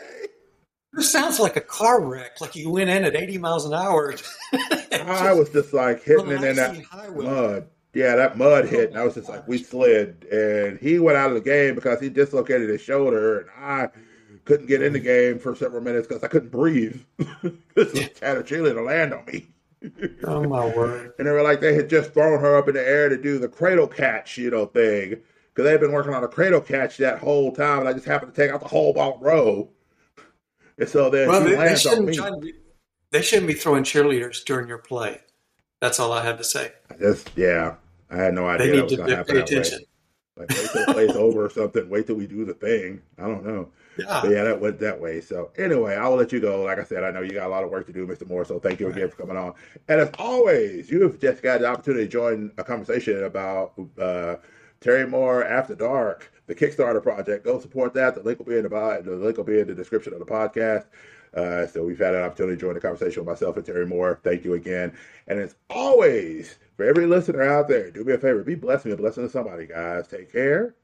This 0.97 1.13
sounds 1.13 1.39
like 1.39 1.57
a 1.57 1.61
car 1.61 2.01
wreck, 2.01 2.41
like 2.41 2.57
you 2.57 2.71
went 2.71 2.89
in 2.89 3.05
at 3.05 3.15
80 3.15 3.37
miles 3.37 3.67
an 3.67 3.75
hour. 3.75 4.15
I 4.95 5.35
was 5.35 5.51
just 5.51 5.75
like 5.75 6.03
hitting 6.03 6.31
it 6.31 6.43
in 6.43 6.57
that 6.57 6.75
mud. 7.15 7.69
Yeah, 7.93 8.17
that 8.17 8.39
mud 8.39 8.67
hit, 8.67 8.91
and 8.91 8.99
I 8.99 9.05
was 9.05 9.15
just 9.15 9.29
like, 9.29 9.47
we 9.47 9.59
slid. 9.59 10.25
And 10.25 10.79
he 10.79 10.99
went 10.99 11.19
out 11.19 11.29
of 11.29 11.35
the 11.35 11.43
game 11.43 11.75
because 11.75 12.01
he 12.01 12.09
dislocated 12.09 12.71
his 12.71 12.81
shoulder, 12.81 13.41
and 13.41 13.51
I 13.59 13.89
couldn't 14.47 14.67
get 14.67 14.81
in 14.81 14.95
the 14.95 15.01
game 15.01 15.39
for 15.39 15.55
several 15.55 15.83
minutes 15.83 16.07
because 16.07 16.25
I 16.25 16.29
couldn't 16.29 16.51
breathe 16.51 17.01
because 17.19 18.19
had 18.21 18.39
a 18.39 18.43
chili 18.43 18.73
to 18.73 18.83
land 18.83 19.13
on 19.13 19.25
me. 19.27 19.49
Oh 20.25 20.45
my 20.45 20.67
word! 20.77 21.13
And 21.19 21.27
they 21.27 21.33
were 21.33 21.43
like 21.43 21.61
they 21.61 21.75
had 21.75 21.89
just 21.89 22.13
thrown 22.13 22.41
her 22.41 22.57
up 22.57 22.69
in 22.69 22.75
the 22.75 22.87
air 22.87 23.09
to 23.09 23.17
do 23.17 23.39
the 23.39 23.49
cradle 23.49 23.87
catch, 23.87 24.39
you 24.39 24.51
know, 24.51 24.67
thing 24.67 25.23
because 25.57 25.71
they've 25.71 25.81
been 25.81 25.93
working 25.93 26.13
on 26.13 26.23
a 26.23 26.29
cradle 26.29 26.61
catch 26.61 26.99
that 26.99 27.19
whole 27.19 27.51
time, 27.51 27.81
and 27.81 27.89
I 27.89 27.95
just 27.95 28.05
happened 28.05 28.35
to 28.35 28.41
take 28.41 28.53
out 28.53 28.61
the 28.61 28.69
whole 28.69 28.93
ball 28.93 29.19
row. 29.23 29.71
And 30.79 30.87
so 30.87 31.09
then 31.09 31.29
well, 31.29 31.43
they, 31.43 31.55
they, 31.55 31.75
shouldn't 31.75 32.09
be, 32.43 32.53
they 33.11 33.23
shouldn't 33.23 33.47
be 33.47 33.55
throwing 33.55 33.83
cheerleaders 33.83 34.45
during 34.45 34.69
your 34.69 34.79
play. 34.79 35.21
That's 35.81 35.99
all 35.99 36.13
I 36.13 36.23
had 36.23 36.37
to 36.39 36.45
say. 36.45 36.73
I 36.91 36.95
just 36.97 37.31
yeah, 37.37 37.77
I 38.11 38.17
had 38.17 38.35
no 38.35 38.47
idea. 38.47 38.67
They 38.67 38.81
need 38.83 38.89
to 38.91 39.25
pay 39.25 39.41
attention. 39.41 39.81
Like 40.37 40.51
wait 40.51 40.69
till 40.71 40.87
the 40.87 40.93
play's 40.93 41.17
over 41.17 41.47
or 41.47 41.51
something. 41.51 41.89
Wait 41.89 42.07
till 42.07 42.17
we 42.17 42.27
do 42.27 42.45
the 42.45 42.53
thing. 42.53 43.01
I 43.19 43.23
don't 43.23 43.45
know. 43.47 43.71
Yeah. 43.99 44.21
But 44.23 44.31
yeah, 44.31 44.45
that 44.45 44.61
went 44.61 44.79
that 44.81 45.01
way. 45.01 45.21
So 45.21 45.51
anyway, 45.57 45.97
I 45.97 46.09
will 46.09 46.17
let 46.17 46.33
you 46.33 46.41
go. 46.41 46.63
Like 46.63 46.79
I 46.79 46.85
said, 46.85 47.05
I 47.05 47.11
know 47.11 47.23
you 47.23 47.33
got 47.33 47.47
a 47.47 47.51
lot 47.51 47.65
of 47.65 47.71
work 47.71 47.87
to 47.87 47.93
do, 47.93 48.07
Mr. 48.07 48.27
Moore. 48.29 48.45
So 48.45 48.59
thank 48.59 48.81
you 48.81 48.89
again 48.89 49.09
for 49.09 49.17
coming 49.17 49.37
on. 49.37 49.55
And 49.89 50.01
as 50.01 50.11
always, 50.19 50.91
you 50.91 51.03
have 51.03 51.19
just 51.19 51.43
got 51.43 51.61
the 51.61 51.67
opportunity 51.67 52.05
to 52.05 52.11
join 52.11 52.53
a 52.59 52.65
conversation 52.65 53.25
about 53.25 53.73
uh, 54.01 54.37
Terry 54.81 55.07
Moore 55.07 55.45
After 55.45 55.75
Dark, 55.75 56.33
the 56.47 56.55
Kickstarter 56.55 57.03
project. 57.03 57.45
Go 57.45 57.59
support 57.59 57.95
that. 57.95 58.15
The 58.15 58.23
link 58.23 58.39
will 58.39 58.47
be 58.47 58.57
in 58.57 58.65
the 58.65 58.69
bio, 58.69 59.03
the 59.03 59.17
link 59.17 59.37
will 59.37 59.45
be 59.45 59.61
in 59.61 59.67
the 59.67 59.75
description 59.75 60.13
of 60.13 60.19
the 60.19 60.27
podcast. 60.27 60.87
Uh, 61.35 61.67
so 61.67 61.85
we've 61.85 61.99
had 61.99 62.15
an 62.15 62.23
opportunity 62.23 62.57
to 62.57 62.61
join 62.61 62.75
the 62.75 62.81
conversation 62.81 63.23
with 63.23 63.29
myself 63.29 63.57
and 63.57 63.67
Terry 63.67 63.87
Moore. 63.87 64.21
Thank 64.23 64.45
you 64.45 64.55
again. 64.55 64.97
And 65.27 65.39
as 65.39 65.55
always, 65.69 66.59
for 66.77 66.85
every 66.85 67.07
listener 67.07 67.43
out 67.43 67.69
there, 67.69 67.91
do 67.91 68.05
me 68.05 68.15
a 68.15 68.19
favor, 68.19 68.43
be 68.43 68.55
blessed, 68.55 68.85
be 68.85 68.93
a 68.93 68.97
blessing 68.97 69.25
to 69.25 69.31
somebody, 69.31 69.67
guys. 69.67 70.09
Take 70.09 70.33
care 70.33 70.75